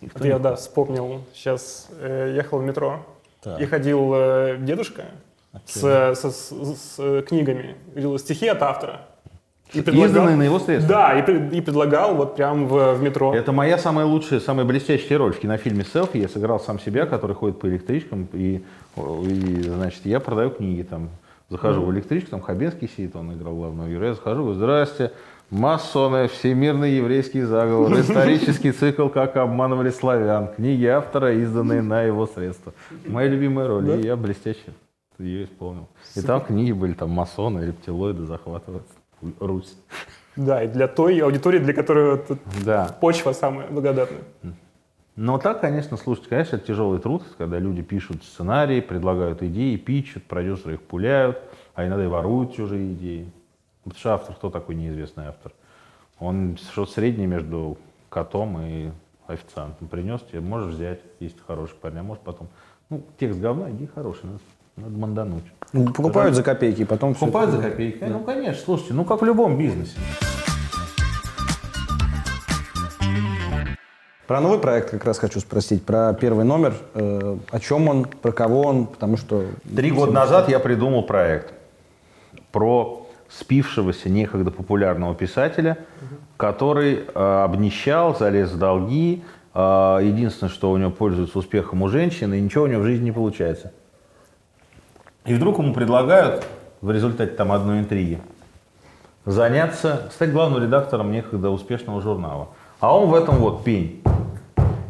Вот 0.01 0.25
я, 0.25 0.39
да, 0.39 0.55
вспомнил. 0.55 1.23
Сейчас 1.33 1.87
э, 1.99 2.33
ехал 2.35 2.59
в 2.59 2.63
метро 2.63 3.05
Так. 3.41 3.61
и 3.61 3.65
ходил 3.65 4.11
э, 4.15 4.57
дедушка 4.59 5.05
с, 5.65 5.79
со- 5.79 6.15
с- 6.15 6.51
с, 6.51 6.95
э, 6.99 7.21
книгами. 7.21 7.75
Видел 7.93 8.17
стихи 8.17 8.47
от 8.47 8.61
автора. 8.63 9.07
И 9.73 9.81
предлагал- 9.81 10.05
Изданные 10.05 10.35
на 10.35 10.43
его 10.43 10.59
средства. 10.59 10.93
Да, 10.95 11.19
и, 11.19 11.57
и 11.57 11.61
предлагал 11.61 12.15
вот 12.15 12.35
прям 12.35 12.67
в, 12.67 12.93
в 12.95 13.01
метро. 13.01 13.33
Это 13.33 13.51
моя 13.51 13.77
самая 13.77 14.05
лучшая, 14.05 14.39
самая 14.39 14.65
блестящая 14.65 15.17
роль 15.17 15.33
в 15.33 15.39
кинофильме 15.39 15.83
«Селфи». 15.83 16.17
Я 16.17 16.27
сыграл 16.27 16.59
сам 16.59 16.79
себя, 16.79 17.05
который 17.05 17.35
ходит 17.35 17.59
по 17.59 17.67
электричкам, 17.67 18.27
и, 18.33 18.63
и, 18.97 19.61
значит, 19.63 20.05
я 20.05 20.19
продаю 20.19 20.51
книги 20.51 20.83
там. 20.83 21.09
Захожу 21.49 21.83
в 21.83 21.91
электричку, 21.91 22.31
там 22.31 22.41
Хабенский 22.41 22.87
сидит, 22.87 23.15
он 23.15 23.33
играл 23.33 23.53
главного 23.55 23.87
героя. 23.87 24.09
Я 24.09 24.13
захожу, 24.15 24.41
говорю, 24.43 24.55
здрасте, 24.57 25.11
масоны, 25.51 26.27
всемирный 26.27 26.93
еврейский 26.93 27.41
заговор, 27.43 27.93
исторический 27.99 28.71
цикл 28.71 29.07
«Как 29.09 29.35
обманывали 29.37 29.89
славян», 29.91 30.47
книги 30.55 30.85
автора, 30.85 31.33
изданные 31.33 31.81
на 31.81 32.01
его 32.03 32.25
средства. 32.25 32.73
Моя 33.05 33.27
любимая 33.27 33.67
роль, 33.67 33.89
и 33.99 34.05
я 34.07 34.15
блестяще 34.15 34.73
ее 35.19 35.45
исполнил. 35.45 35.87
И 36.15 36.21
там 36.21 36.41
книги 36.41 36.71
были, 36.71 36.93
там 36.93 37.11
масоны, 37.11 37.65
рептилоиды 37.65 38.23
захватывают 38.25 38.83
Русь. 39.39 39.75
Да, 40.35 40.63
и 40.63 40.67
для 40.67 40.87
той 40.87 41.19
аудитории, 41.19 41.59
для 41.59 41.73
которой 41.73 42.21
Да. 42.65 42.95
почва 42.99 43.33
самая 43.33 43.67
благодатная. 43.67 44.21
Но 45.15 45.37
так, 45.37 45.61
конечно, 45.61 45.95
слушайте, 45.95 46.29
конечно, 46.29 46.55
это 46.55 46.65
тяжелый 46.65 46.99
труд, 46.99 47.23
когда 47.37 47.59
люди 47.59 47.83
пишут 47.83 48.23
сценарии, 48.23 48.81
предлагают 48.81 49.43
идеи, 49.43 49.75
пичут, 49.75 50.23
продюсеры 50.23 50.73
их 50.73 50.81
пуляют, 50.81 51.37
а 51.75 51.85
иногда 51.85 52.03
и 52.03 52.07
воруют 52.07 52.55
чужие 52.55 52.93
идеи. 52.93 53.31
Потому 53.83 53.99
что 53.99 54.13
автор, 54.13 54.35
кто 54.35 54.49
такой 54.49 54.73
неизвестный 54.73 55.27
автор? 55.27 55.51
Он 56.19 56.57
что 56.57 56.87
средний 56.87 57.27
между 57.27 57.77
котом 58.09 58.59
и 58.61 58.89
официантом. 59.27 59.87
Принес 59.87 60.21
тебе, 60.21 60.39
можешь 60.39 60.73
взять, 60.73 60.99
есть 61.19 61.37
хороший 61.45 61.75
парень, 61.75 61.99
а 61.99 62.03
может 62.03 62.23
потом, 62.23 62.47
ну, 62.89 63.03
текст 63.19 63.39
говна, 63.39 63.69
иди 63.69 63.85
хороший, 63.85 64.25
надо, 64.25 64.39
надо 64.77 64.97
мандануть. 64.97 65.43
Ну, 65.71 65.91
покупают 65.93 66.35
за 66.35 66.43
копейки, 66.43 66.83
потом 66.83 67.13
Покупают 67.13 67.49
это- 67.53 67.61
за 67.61 67.69
копейки? 67.69 68.03
Ну, 68.03 68.19
конечно, 68.19 68.61
слушайте, 68.63 68.93
ну, 68.93 69.05
как 69.05 69.21
в 69.21 69.25
любом 69.25 69.57
бизнесе. 69.57 69.97
Про 74.27 74.39
новый 74.39 74.57
проект 74.57 74.89
как 74.89 75.03
раз 75.05 75.19
хочу 75.19 75.39
спросить. 75.41 75.83
Про 75.85 76.13
первый 76.13 76.45
номер. 76.45 76.73
Э, 76.93 77.37
о 77.51 77.59
чем 77.59 77.89
он, 77.89 78.05
про 78.05 78.31
кого 78.31 78.61
он, 78.61 78.87
потому 78.87 79.17
что... 79.17 79.43
Три 79.75 79.91
года 79.91 80.13
назад 80.13 80.47
я 80.49 80.59
придумал 80.59 81.03
проект 81.03 81.53
про 82.51 83.05
спившегося 83.29 84.09
некогда 84.09 84.49
популярного 84.49 85.13
писателя, 85.13 85.77
который 86.37 87.03
э, 87.13 87.43
обнищал, 87.43 88.15
залез 88.17 88.51
в 88.51 88.57
долги. 88.57 89.23
э, 89.53 89.99
единственное, 90.03 90.49
что 90.49 90.71
у 90.71 90.77
него 90.77 90.89
пользуется 90.91 91.37
успехом 91.37 91.81
у 91.81 91.89
женщин, 91.89 92.33
и 92.33 92.39
ничего 92.39 92.63
у 92.63 92.67
него 92.67 92.81
в 92.81 92.85
жизни 92.85 93.05
не 93.05 93.11
получается. 93.11 93.73
И 95.25 95.33
вдруг 95.33 95.59
ему 95.59 95.73
предлагают 95.73 96.45
в 96.81 96.91
результате 96.91 97.31
там 97.31 97.51
одной 97.51 97.79
интриги 97.79 98.19
заняться, 99.25 100.09
стать 100.11 100.33
главным 100.33 100.61
редактором 100.61 101.11
некогда 101.11 101.49
успешного 101.49 102.01
журнала. 102.01 102.49
А 102.79 102.97
он 102.97 103.09
в 103.09 103.15
этом 103.15 103.37
вот 103.37 103.63
пень. 103.63 104.03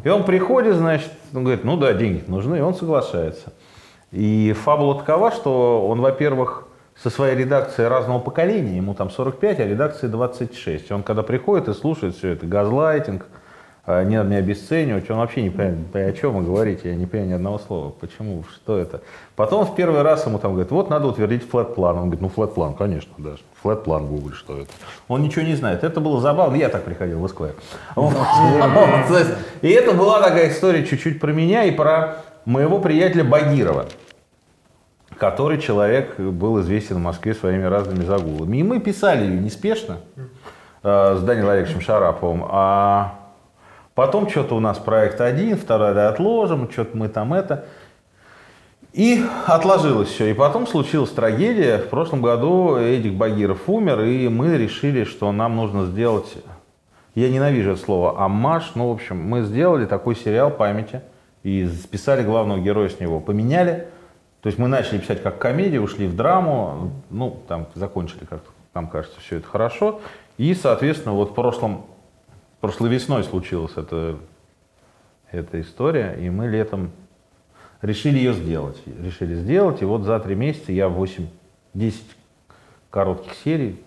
И 0.02 0.08
он 0.08 0.24
приходит, 0.24 0.74
значит, 0.74 1.12
он 1.32 1.44
говорит, 1.44 1.64
ну 1.64 1.76
да, 1.76 1.92
деньги 1.92 2.24
нужны, 2.26 2.56
и 2.56 2.60
он 2.60 2.74
соглашается. 2.74 3.52
И 4.10 4.52
фабула 4.52 4.96
такова, 4.98 5.30
что 5.30 5.86
он, 5.88 6.00
во-первых, 6.00 6.66
со 7.00 7.10
своей 7.10 7.36
редакцией 7.36 7.88
разного 7.88 8.18
поколения, 8.18 8.76
ему 8.76 8.94
там 8.94 9.10
45, 9.10 9.60
а 9.60 9.66
редакции 9.66 10.08
26. 10.08 10.90
И 10.90 10.92
он 10.92 11.02
когда 11.02 11.22
приходит 11.22 11.68
и 11.68 11.74
слушает 11.74 12.16
все 12.16 12.30
это, 12.30 12.46
газлайтинг, 12.46 13.26
не 13.86 14.16
надо 14.16 14.30
меня 14.30 14.38
обесценивать, 14.38 15.10
он 15.10 15.18
вообще 15.18 15.42
не 15.42 15.50
понимает, 15.50 15.86
о 15.94 16.12
чем 16.12 16.32
вы 16.38 16.42
говорите, 16.42 16.88
я 16.88 16.94
не 16.94 17.04
понимаю 17.04 17.30
ни 17.30 17.34
одного 17.34 17.58
слова, 17.58 17.90
почему, 17.90 18.42
что 18.54 18.78
это. 18.78 19.02
Потом 19.36 19.66
в 19.66 19.74
первый 19.74 20.00
раз 20.00 20.24
ему 20.26 20.38
там 20.38 20.52
говорят, 20.52 20.70
вот 20.70 20.88
надо 20.88 21.06
утвердить 21.06 21.46
флэт-план. 21.48 21.96
Он 21.96 22.02
говорит, 22.04 22.22
ну 22.22 22.30
флэт-план, 22.30 22.74
конечно, 22.74 23.12
даже. 23.18 23.40
Флэт-план 23.62 24.06
Google, 24.06 24.32
что 24.32 24.58
это. 24.58 24.70
Он 25.06 25.22
ничего 25.22 25.42
не 25.42 25.54
знает. 25.54 25.84
Это 25.84 26.00
было 26.00 26.18
забавно, 26.20 26.56
я 26.56 26.70
так 26.70 26.84
приходил 26.84 27.18
в 27.18 27.26
Esquire. 27.26 27.56
И 29.60 29.68
это 29.68 29.92
была 29.92 30.22
такая 30.22 30.48
история 30.48 30.86
чуть-чуть 30.86 31.20
про 31.20 31.32
меня 31.32 31.64
и 31.64 31.70
про 31.70 32.22
моего 32.46 32.78
приятеля 32.78 33.24
Багирова 33.24 33.86
который 35.16 35.58
человек 35.58 36.18
был 36.18 36.60
известен 36.60 36.96
в 36.96 37.00
Москве 37.00 37.34
своими 37.34 37.62
разными 37.62 38.04
загулами. 38.04 38.56
И 38.56 38.62
мы 38.64 38.80
писали 38.80 39.24
ее 39.24 39.40
неспешно 39.40 39.98
э, 40.82 41.16
с 41.16 41.22
Данилом 41.22 41.50
Олеговичем 41.50 41.80
Шараповым, 41.80 42.44
а 42.48 43.23
потом 43.94 44.28
что-то 44.28 44.56
у 44.56 44.60
нас 44.60 44.78
проект 44.78 45.20
один, 45.20 45.56
второй 45.56 45.94
да, 45.94 46.08
отложим, 46.08 46.70
что-то 46.70 46.96
мы 46.96 47.08
там 47.08 47.34
это. 47.34 47.64
И 48.92 49.24
отложилось 49.46 50.08
все. 50.08 50.30
И 50.30 50.34
потом 50.34 50.68
случилась 50.68 51.10
трагедия. 51.10 51.78
В 51.78 51.88
прошлом 51.88 52.22
году 52.22 52.76
Эдик 52.76 53.14
Багиров 53.14 53.68
умер, 53.68 54.02
и 54.02 54.28
мы 54.28 54.56
решили, 54.56 55.02
что 55.02 55.32
нам 55.32 55.56
нужно 55.56 55.86
сделать, 55.86 56.32
я 57.16 57.28
ненавижу 57.28 57.72
это 57.72 57.80
слово, 57.80 58.24
аммаж. 58.24 58.72
Ну, 58.76 58.90
в 58.90 58.92
общем, 58.92 59.18
мы 59.18 59.42
сделали 59.42 59.86
такой 59.86 60.14
сериал 60.14 60.50
памяти 60.50 61.00
и 61.42 61.66
списали 61.66 62.22
главного 62.22 62.60
героя 62.60 62.88
с 62.88 63.00
него. 63.00 63.18
Поменяли. 63.18 63.88
То 64.42 64.48
есть 64.48 64.58
мы 64.58 64.68
начали 64.68 64.98
писать 64.98 65.22
как 65.22 65.38
комедию, 65.38 65.82
ушли 65.82 66.06
в 66.06 66.14
драму, 66.14 66.92
ну, 67.08 67.40
там 67.48 67.66
закончили 67.74 68.26
как-то, 68.28 68.50
нам 68.74 68.88
кажется, 68.88 69.18
все 69.20 69.38
это 69.38 69.48
хорошо. 69.48 70.00
И, 70.36 70.54
соответственно, 70.54 71.14
вот 71.14 71.30
в 71.30 71.34
прошлом, 71.34 71.86
прошлой 72.64 72.88
весной 72.88 73.24
случилась 73.24 73.72
эта, 73.76 74.16
эта 75.30 75.60
история, 75.60 76.16
и 76.18 76.30
мы 76.30 76.48
летом 76.48 76.90
решили 77.82 78.16
ее 78.16 78.32
сделать. 78.32 78.78
Решили 78.86 79.34
сделать, 79.34 79.82
и 79.82 79.84
вот 79.84 80.04
за 80.04 80.18
три 80.18 80.34
месяца 80.34 80.72
я 80.72 80.86
8-10 80.86 81.94
коротких 82.90 83.34
серий 83.44 83.82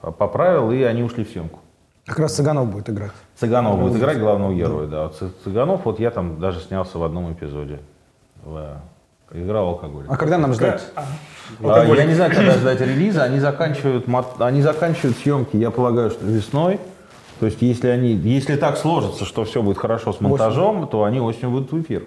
поправил, 0.00 0.70
и 0.72 0.82
они 0.82 1.02
ушли 1.02 1.22
в 1.24 1.28
съемку. 1.30 1.58
Как 2.06 2.18
раз 2.18 2.34
Цыганов 2.34 2.70
будет 2.72 2.88
играть. 2.88 3.12
Цыганов 3.36 3.78
будет 3.78 3.96
играть 3.98 4.18
главного 4.18 4.54
героя, 4.54 4.86
да. 4.86 5.06
Цы- 5.08 5.30
Цыганов, 5.44 5.84
вот 5.84 6.00
я 6.00 6.10
там 6.10 6.40
даже 6.40 6.60
снялся 6.60 6.98
в 6.98 7.02
одном 7.04 7.30
эпизоде. 7.32 7.80
В- 8.42 8.80
Играл 9.32 9.68
алкоголь. 9.68 10.06
А 10.08 10.16
когда 10.16 10.38
нам 10.38 10.54
ждать? 10.54 10.82
А, 10.96 11.84
я 11.84 12.04
не 12.04 12.14
знаю, 12.14 12.34
когда 12.34 12.52
ждать 12.54 12.80
релиза. 12.80 13.22
Они 13.22 13.38
заканчивают, 13.38 14.06
они 14.40 14.60
заканчивают 14.62 15.18
съемки, 15.18 15.56
я 15.56 15.70
полагаю, 15.70 16.10
что 16.10 16.24
весной. 16.24 16.80
То 17.40 17.46
есть, 17.46 17.62
если 17.62 17.88
они, 17.88 18.12
если 18.12 18.56
так 18.56 18.76
сложится, 18.76 19.24
что 19.24 19.44
все 19.44 19.62
будет 19.62 19.78
хорошо 19.78 20.12
с 20.12 20.20
монтажом, 20.20 20.86
то 20.86 21.04
они 21.04 21.20
осенью 21.20 21.50
выйдут 21.50 21.72
в 21.72 21.80
эфир. 21.80 22.06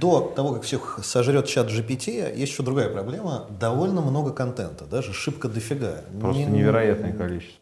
До 0.00 0.20
того, 0.20 0.52
как 0.52 0.62
всех 0.62 1.00
сожрет 1.02 1.46
чат 1.46 1.66
GPT, 1.66 2.36
есть 2.36 2.52
еще 2.52 2.62
другая 2.62 2.88
проблема. 2.90 3.46
Довольно 3.58 4.00
много 4.00 4.32
контента, 4.32 4.84
даже 4.84 5.12
шибко 5.12 5.48
дофига. 5.48 6.04
Просто 6.20 6.42
Не- 6.42 6.46
невероятное 6.46 7.12
количество. 7.12 7.58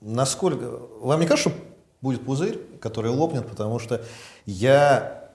Насколько... 0.00 0.70
Вам 1.02 1.20
не 1.20 1.26
кажется, 1.26 1.50
что 1.50 1.58
будет 2.00 2.24
пузырь, 2.24 2.58
который 2.80 3.10
лопнет, 3.10 3.46
потому 3.46 3.78
что 3.78 4.00
я... 4.46 5.32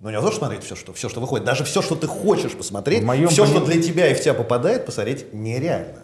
Ну, 0.00 0.10
не 0.10 0.20
то, 0.20 0.28
что 0.28 0.38
смотреть 0.38 0.62
все, 0.64 0.74
что, 0.76 0.92
все, 0.92 1.08
что 1.08 1.20
выходит. 1.20 1.46
Даже 1.46 1.64
все, 1.64 1.80
что 1.80 1.94
ты 1.94 2.06
хочешь 2.06 2.52
посмотреть, 2.52 3.02
В 3.02 3.06
моем 3.06 3.28
все, 3.28 3.46
что 3.46 3.60
пони- 3.60 3.72
для 3.72 3.82
тебя 3.82 4.10
и 4.10 4.14
в 4.14 4.20
тебя 4.20 4.34
попадает, 4.34 4.86
посмотреть 4.86 5.32
нереально. 5.32 6.02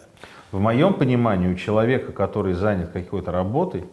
В 0.51 0.59
моем 0.59 0.93
понимании, 0.93 1.47
у 1.47 1.55
человека, 1.55 2.11
который 2.11 2.53
занят 2.53 2.91
какой-то 2.91 3.31
работой, 3.31 3.85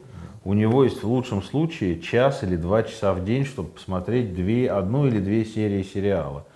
у 0.45 0.55
него 0.55 0.85
есть 0.85 1.03
в 1.03 1.07
лучшем 1.09 1.43
случае 1.43 2.01
час 2.01 2.43
или 2.43 2.57
два 2.57 2.83
часа 2.83 3.13
в 3.13 3.25
день, 3.25 3.45
чтобы 3.45 3.69
посмотреть 3.71 4.35
две, 4.35 4.71
одну 4.71 5.07
или 5.07 5.19
две 5.19 5.45
серии 5.45 5.83
сериала. 5.83 6.47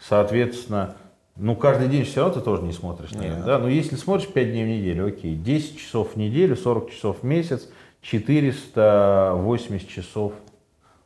Соответственно, 0.00 0.96
ну, 1.36 1.54
каждый 1.54 1.88
день 1.88 2.04
все 2.04 2.20
равно 2.20 2.34
ты 2.34 2.40
тоже 2.40 2.62
не 2.62 2.72
смотришь, 2.72 3.12
наверное, 3.12 3.42
да? 3.44 3.58
Но 3.58 3.68
если 3.68 3.96
смотришь 3.96 4.28
5 4.28 4.50
дней 4.50 4.64
в 4.64 4.68
неделю, 4.68 5.06
окей, 5.06 5.34
10 5.34 5.78
часов 5.78 6.12
в 6.14 6.16
неделю, 6.16 6.56
40 6.56 6.90
часов 6.90 7.18
в 7.22 7.24
месяц, 7.24 7.68
480 8.02 9.88
часов 9.88 10.32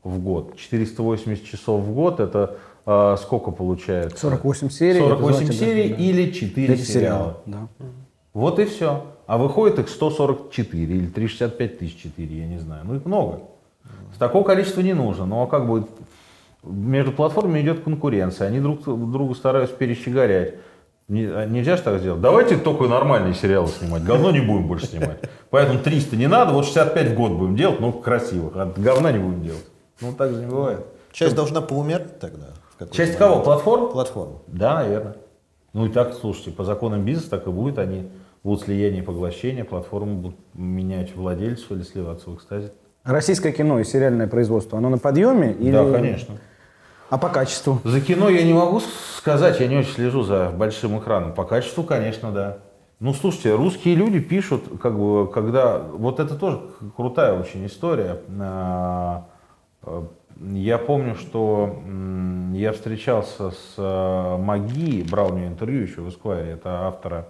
в 0.06 0.22
год. 0.22 0.56
480 0.56 1.44
часов 1.44 1.82
в 1.82 1.92
год 1.92 2.20
это 2.20 2.56
э, 2.86 3.16
сколько 3.20 3.50
получается? 3.50 4.18
48 4.18 4.70
серий. 4.70 5.00
48 5.00 5.38
эпизод, 5.38 5.54
серий 5.54 5.88
да. 5.90 5.96
или 5.96 6.30
4 6.30 6.74
Эти 6.74 6.80
сериала. 6.80 7.38
Да. 7.46 7.68
Вот 8.32 8.58
и 8.58 8.64
все. 8.64 9.04
А 9.26 9.38
выходит 9.38 9.78
их 9.78 9.88
144 9.88 10.82
или 10.82 11.06
365 11.06 11.78
тысяч 11.78 11.96
4, 12.02 12.38
я 12.38 12.46
не 12.46 12.58
знаю. 12.58 12.82
Ну 12.84 12.94
их 12.96 13.04
много. 13.04 13.40
С 14.14 14.18
такого 14.18 14.44
количества 14.44 14.80
не 14.80 14.94
нужно. 14.94 15.26
Но 15.26 15.46
как 15.46 15.68
бы 15.68 15.86
между 16.62 17.12
платформами 17.12 17.60
идет 17.60 17.80
конкуренция. 17.80 18.48
Они 18.48 18.60
друг 18.60 18.84
другу 18.84 19.34
стараются 19.34 19.74
перещеголять. 19.76 20.54
Не- 21.08 21.26
а 21.26 21.46
Нельзя 21.46 21.76
же 21.76 21.82
так 21.82 22.00
сделать. 22.00 22.20
Давайте 22.20 22.56
только 22.56 22.84
нормальные 22.84 23.34
сериалы 23.34 23.68
снимать. 23.68 24.02
Говно 24.04 24.30
не 24.30 24.40
будем 24.40 24.66
больше 24.66 24.86
снимать. 24.86 25.20
Поэтому 25.50 25.78
300 25.78 26.16
не 26.16 26.26
надо, 26.26 26.52
вот 26.52 26.64
65 26.64 27.12
в 27.12 27.14
год 27.14 27.32
будем 27.32 27.56
делать, 27.56 27.80
но 27.80 27.92
красивых. 27.92 28.52
А 28.56 28.72
говна 28.76 29.12
не 29.12 29.18
будем 29.18 29.42
делать. 29.42 29.64
Ну 30.00 30.12
так 30.12 30.32
же 30.32 30.40
не 30.40 30.46
бывает. 30.46 30.86
Часть 31.12 31.34
должна 31.34 31.60
поумерить 31.60 32.18
тогда. 32.18 32.48
Часть 32.90 32.96
момент. 32.98 33.18
кого? 33.18 33.42
Платформ? 33.42 33.90
Платформ. 33.90 34.38
Да, 34.46 34.74
наверное. 34.76 35.16
Ну 35.72 35.86
и 35.86 35.88
так, 35.88 36.14
слушайте, 36.14 36.50
по 36.50 36.64
законам 36.64 37.04
бизнеса 37.04 37.30
так 37.30 37.46
и 37.46 37.50
будет. 37.50 37.78
Они 37.78 38.10
будут 38.42 38.62
слияние 38.62 39.02
и 39.02 39.04
поглощение, 39.04 39.64
платформы 39.64 40.14
будут 40.14 40.36
менять 40.54 41.16
владельцев 41.16 41.72
или 41.72 41.82
сливаться 41.82 42.30
в 42.30 42.36
экстазе. 42.36 42.72
Российское 43.02 43.52
кино 43.52 43.80
и 43.80 43.84
сериальное 43.84 44.26
производство, 44.26 44.78
оно 44.78 44.88
на 44.88 44.98
подъеме? 44.98 45.52
Или... 45.52 45.72
Да, 45.72 45.90
конечно. 45.90 46.36
А 47.08 47.18
по 47.18 47.28
качеству? 47.28 47.80
За 47.84 48.00
кино 48.00 48.28
я 48.28 48.42
не 48.42 48.52
могу 48.52 48.80
сказать, 49.16 49.60
я 49.60 49.68
не 49.68 49.76
очень 49.76 49.92
слежу 49.92 50.22
за 50.22 50.50
большим 50.50 50.98
экраном. 50.98 51.32
По 51.34 51.44
качеству, 51.44 51.84
конечно, 51.84 52.32
да. 52.32 52.58
Ну, 52.98 53.14
слушайте, 53.14 53.54
русские 53.54 53.94
люди 53.94 54.20
пишут, 54.20 54.64
как 54.82 54.98
бы, 54.98 55.30
когда... 55.30 55.78
Вот 55.78 56.18
это 56.18 56.34
тоже 56.34 56.60
крутая 56.96 57.38
очень 57.38 57.66
история. 57.66 58.20
Э, 59.86 60.02
Я 60.54 60.76
помню, 60.78 61.14
что 61.14 61.80
я 62.52 62.72
встречался 62.72 63.50
с 63.52 63.74
э, 63.78 64.36
Маги, 64.38 65.02
брал 65.10 65.32
у 65.32 65.36
нее 65.36 65.48
интервью 65.48 65.82
еще 65.82 66.02
в 66.02 66.08
Esquire, 66.08 66.52
это 66.52 66.86
автора 66.86 67.28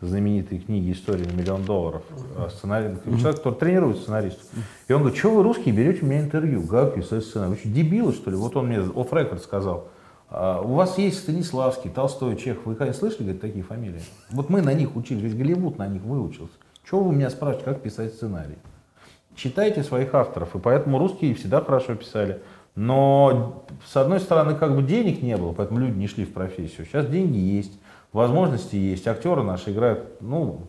знаменитой 0.00 0.58
книги 0.58 0.92
«История 0.92 1.24
на 1.24 1.32
миллион 1.32 1.64
долларов», 1.64 2.02
э, 2.36 2.48
сценарий, 2.50 2.96
человек, 3.18 3.36
который 3.38 3.54
тренирует 3.54 3.96
сценаристов. 3.98 4.46
И 4.86 4.92
он 4.92 5.00
говорит, 5.00 5.18
что 5.18 5.30
вы, 5.30 5.42
русские, 5.42 5.74
берете 5.74 6.04
у 6.04 6.08
меня 6.08 6.20
интервью? 6.20 6.66
Как 6.66 6.94
писать 6.94 7.24
сценарий? 7.24 7.52
Вы 7.52 7.56
что, 7.58 7.68
дебилы, 7.68 8.12
что 8.12 8.30
ли? 8.30 8.36
Вот 8.36 8.54
он 8.56 8.66
мне 8.68 8.78
офф 8.78 9.12
рекорд 9.12 9.42
сказал. 9.42 9.88
«А, 10.28 10.60
У 10.60 10.74
вас 10.74 10.98
есть 10.98 11.18
Станиславский, 11.20 11.90
Толстой, 11.90 12.36
Чехов. 12.36 12.66
Вы 12.66 12.74
когда 12.74 12.92
слышали 12.92 13.22
говорит, 13.22 13.40
такие 13.40 13.64
фамилии? 13.64 14.02
Вот 14.30 14.50
мы 14.50 14.60
на 14.60 14.74
них 14.74 14.94
учились, 14.96 15.22
весь 15.22 15.34
Голливуд 15.34 15.78
на 15.78 15.86
них 15.88 16.02
выучился. 16.02 16.52
Чего 16.88 17.02
вы 17.04 17.14
меня 17.14 17.30
спрашиваете, 17.30 17.64
как 17.64 17.80
писать 17.82 18.12
сценарий? 18.14 18.58
Читайте 19.36 19.82
своих 19.82 20.14
авторов, 20.14 20.56
и 20.56 20.58
поэтому 20.58 20.98
русские 20.98 21.34
всегда 21.34 21.60
хорошо 21.60 21.94
писали. 21.94 22.40
Но, 22.74 23.64
с 23.86 23.96
одной 23.96 24.20
стороны, 24.20 24.54
как 24.54 24.74
бы 24.74 24.82
денег 24.82 25.22
не 25.22 25.36
было, 25.36 25.52
поэтому 25.52 25.78
люди 25.78 25.96
не 25.96 26.08
шли 26.08 26.24
в 26.24 26.32
профессию. 26.32 26.86
Сейчас 26.86 27.06
деньги 27.06 27.38
есть, 27.38 27.78
возможности 28.12 28.76
есть, 28.76 29.06
актеры 29.06 29.42
наши 29.42 29.70
играют, 29.70 30.20
ну, 30.20 30.62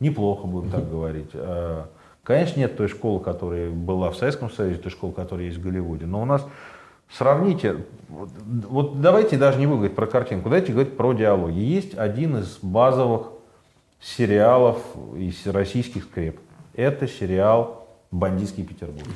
неплохо, 0.00 0.46
будем 0.46 0.70
так 0.70 0.90
говорить. 0.90 1.30
А, 1.34 1.88
Конечно, 2.24 2.60
нет 2.60 2.76
той 2.76 2.86
школы, 2.86 3.20
которая 3.20 3.70
была 3.70 4.10
в 4.10 4.16
Советском 4.16 4.50
Союзе, 4.50 4.78
той 4.78 4.92
школы, 4.92 5.12
которая 5.12 5.46
есть 5.46 5.58
в 5.58 5.62
Голливуде. 5.62 6.06
Но 6.06 6.22
у 6.22 6.24
нас, 6.24 6.46
сравните, 7.10 7.84
вот, 8.08 9.00
давайте 9.00 9.36
даже 9.36 9.58
не 9.58 9.66
говорить 9.66 9.96
про 9.96 10.06
картинку, 10.06 10.44
давайте 10.48 10.72
говорить 10.72 10.96
про 10.96 11.14
диалоги. 11.14 11.58
Есть 11.58 11.98
один 11.98 12.36
из 12.36 12.58
базовых 12.62 13.28
сериалов 14.00 14.78
из 15.16 15.44
российских 15.48 16.04
скреп. 16.04 16.38
Это 16.74 17.06
сериал 17.06 17.86
«Бандитский 18.10 18.64
Петербург». 18.64 19.06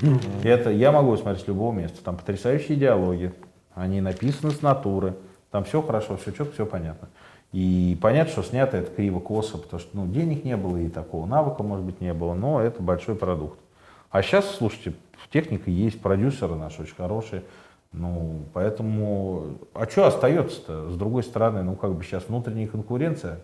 Это 0.43 0.71
я 0.71 0.93
могу 0.93 1.17
смотреть 1.17 1.45
с 1.45 1.49
любого 1.49 1.73
места. 1.73 2.03
Там 2.05 2.17
потрясающие 2.17 2.77
диалоги, 2.77 3.33
они 3.75 4.01
написаны 4.01 4.53
с 4.53 4.63
натуры, 4.63 5.15
там 5.51 5.65
все 5.65 5.81
хорошо, 5.83 6.17
все 6.17 6.33
четко, 6.33 6.53
все 6.53 6.67
понятно. 6.67 7.09
И 7.53 7.97
понятно, 8.03 8.33
что 8.33 8.43
снято 8.43 8.77
это 8.77 8.91
криво-косо, 8.91 9.59
потому 9.59 9.81
что 9.81 9.97
ну, 9.97 10.07
денег 10.07 10.45
не 10.45 10.57
было 10.57 10.77
и 10.77 10.89
такого 10.89 11.27
навыка, 11.27 11.63
может 11.63 11.85
быть, 11.85 12.01
не 12.01 12.13
было, 12.13 12.35
но 12.35 12.61
это 12.61 12.83
большой 12.83 13.15
продукт. 13.15 13.59
А 14.11 14.23
сейчас, 14.23 14.51
слушайте, 14.57 14.95
техника 15.33 15.71
есть, 15.71 16.01
продюсеры 16.01 16.55
наши 16.57 16.83
очень 16.83 16.95
хорошие, 16.95 17.43
ну, 17.93 18.41
поэтому, 18.53 19.57
а 19.73 19.87
что 19.87 20.07
остается-то? 20.07 20.91
С 20.91 20.97
другой 20.97 21.23
стороны, 21.23 21.63
ну, 21.63 21.77
как 21.77 21.95
бы 21.95 22.05
сейчас 22.05 22.29
внутренняя 22.29 22.69
конкуренция, 22.69 23.41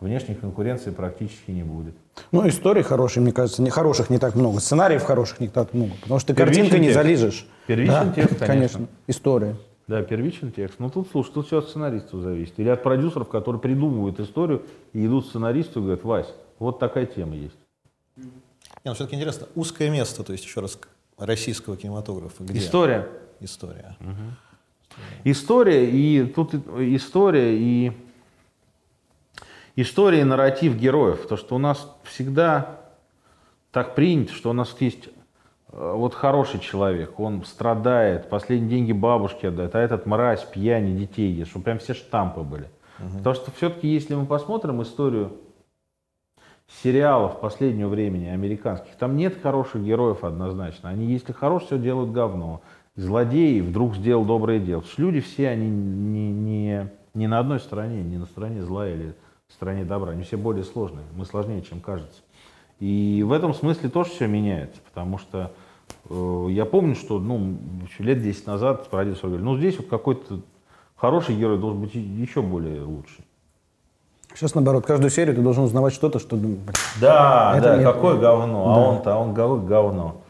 внешней 0.00 0.34
конкуренции 0.34 0.90
практически 0.90 1.50
не 1.50 1.62
будет. 1.62 1.94
Ну, 2.32 2.46
историй 2.48 2.82
хороших, 2.82 3.22
мне 3.22 3.32
кажется, 3.32 3.62
не 3.62 3.70
хороших 3.70 4.10
не 4.10 4.18
так 4.18 4.34
много. 4.34 4.60
Сценариев 4.60 5.02
хороших 5.02 5.40
не 5.40 5.48
так 5.48 5.74
много. 5.74 5.92
Потому 6.02 6.20
что 6.20 6.28
ты 6.28 6.34
Первичный 6.34 6.62
картинкой 6.62 6.80
не 6.80 6.86
текст. 6.86 7.02
залижешь. 7.02 7.46
Первичный 7.66 8.12
текст, 8.14 8.38
конечно. 8.46 8.86
История. 9.06 9.56
Да, 9.86 10.02
первичный 10.02 10.50
текст. 10.50 10.78
Ну 10.78 10.90
тут, 10.90 11.08
слушай, 11.10 11.32
тут 11.32 11.46
все 11.46 11.58
от 11.58 11.68
сценаристов 11.68 12.20
зависит. 12.20 12.54
Или 12.58 12.68
от 12.68 12.82
продюсеров, 12.82 13.28
которые 13.28 13.60
придумывают 13.60 14.20
историю 14.20 14.62
и 14.92 15.06
идут 15.06 15.24
к 15.26 15.28
сценаристу 15.28 15.80
и 15.80 15.82
говорят, 15.82 16.04
Вась, 16.04 16.34
вот 16.58 16.78
такая 16.78 17.06
тема 17.06 17.34
есть. 17.36 17.56
Не, 18.16 18.24
ну 18.84 18.94
все-таки 18.94 19.16
интересно, 19.16 19.46
узкое 19.54 19.90
место, 19.90 20.22
то 20.22 20.32
есть 20.32 20.44
еще 20.44 20.60
раз, 20.60 20.78
российского 21.16 21.76
кинематографа. 21.76 22.42
Где? 22.44 22.58
История. 22.58 23.08
История. 23.40 23.96
История 25.24 25.88
и 25.90 26.24
тут 26.26 26.54
история 26.54 27.56
и 27.56 27.92
история 29.82 30.22
и 30.22 30.24
нарратив 30.24 30.76
героев. 30.76 31.26
То, 31.28 31.36
что 31.36 31.54
у 31.54 31.58
нас 31.58 31.96
всегда 32.02 32.80
так 33.70 33.94
принято, 33.94 34.32
что 34.32 34.50
у 34.50 34.52
нас 34.52 34.74
есть 34.80 35.08
э, 35.70 35.92
вот 35.94 36.14
хороший 36.14 36.58
человек, 36.58 37.20
он 37.20 37.44
страдает, 37.44 38.28
последние 38.28 38.70
деньги 38.70 38.92
бабушке 38.92 39.48
отдает, 39.48 39.74
а 39.74 39.80
этот 39.80 40.04
мразь, 40.04 40.44
пьяни, 40.44 40.98
детей 40.98 41.30
ест, 41.30 41.50
чтобы 41.50 41.64
прям 41.64 41.78
все 41.78 41.94
штампы 41.94 42.40
были. 42.40 42.68
Потому 43.18 43.34
что 43.36 43.52
все-таки, 43.52 43.86
если 43.86 44.16
мы 44.16 44.26
посмотрим 44.26 44.82
историю 44.82 45.36
сериалов 46.82 47.38
последнего 47.40 47.88
времени 47.88 48.26
американских, 48.26 48.96
там 48.96 49.16
нет 49.16 49.40
хороших 49.40 49.84
героев 49.84 50.24
однозначно. 50.24 50.88
Они, 50.88 51.06
если 51.06 51.32
хорошие, 51.32 51.66
все 51.66 51.78
делают 51.78 52.10
говно. 52.10 52.62
Злодей 52.96 53.60
вдруг 53.60 53.94
сделал 53.94 54.24
доброе 54.24 54.58
дело. 54.58 54.80
Потому 54.80 54.92
что 54.92 55.02
люди 55.02 55.20
все, 55.20 55.48
они 55.48 55.70
не, 55.70 56.32
не, 56.32 56.90
не 57.14 57.28
на 57.28 57.38
одной 57.38 57.60
стороне, 57.60 58.02
не 58.02 58.18
на 58.18 58.26
стороне 58.26 58.64
зла 58.64 58.88
или 58.88 59.14
стороне 59.52 59.84
добра. 59.84 60.12
Они 60.12 60.22
все 60.22 60.36
более 60.36 60.64
сложные. 60.64 61.04
Мы 61.14 61.24
сложнее, 61.24 61.62
чем 61.62 61.80
кажется. 61.80 62.20
И 62.80 63.24
в 63.26 63.32
этом 63.32 63.54
смысле 63.54 63.88
тоже 63.88 64.10
все 64.10 64.26
меняется, 64.26 64.80
потому 64.86 65.18
что 65.18 65.50
э, 66.08 66.46
я 66.50 66.64
помню, 66.64 66.94
что 66.94 67.18
ну, 67.18 67.56
лет 67.98 68.22
10 68.22 68.46
назад 68.46 68.88
продюсер 68.88 69.26
говорил, 69.26 69.44
ну 69.44 69.56
здесь 69.56 69.76
вот 69.78 69.88
какой-то 69.88 70.40
хороший 70.96 71.34
герой 71.34 71.58
должен 71.58 71.80
быть 71.80 71.94
еще 71.94 72.40
более 72.40 72.82
лучший. 72.82 73.24
Сейчас, 74.34 74.54
наоборот, 74.54 74.86
каждую 74.86 75.10
серию 75.10 75.34
ты 75.34 75.42
должен 75.42 75.64
узнавать 75.64 75.92
что-то, 75.92 76.20
что... 76.20 76.36
блин, 76.36 76.60
Да, 77.00 77.54
Это 77.56 77.68
да, 77.68 77.76
нет. 77.78 77.86
какое 77.92 78.16
говно, 78.16 78.68
а 78.68 78.78
он-то, 78.78 79.14
а 79.14 79.18
он 79.18 79.34
говно, 79.34 79.66
говно. 79.66 80.20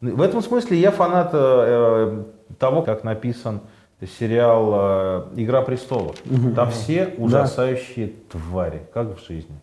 В 0.00 0.22
этом 0.22 0.40
смысле 0.40 0.78
я 0.78 0.92
фанат 0.92 1.30
э, 1.32 2.24
того, 2.58 2.82
как 2.82 3.04
написан 3.04 3.60
сериал 4.06 4.70
э, 4.74 5.22
«Игра 5.36 5.62
престолов». 5.62 6.16
Там 6.54 6.70
все 6.70 7.14
ужасающие 7.18 8.12
твари, 8.30 8.82
как 8.94 9.18
в 9.18 9.26
жизни. 9.26 9.54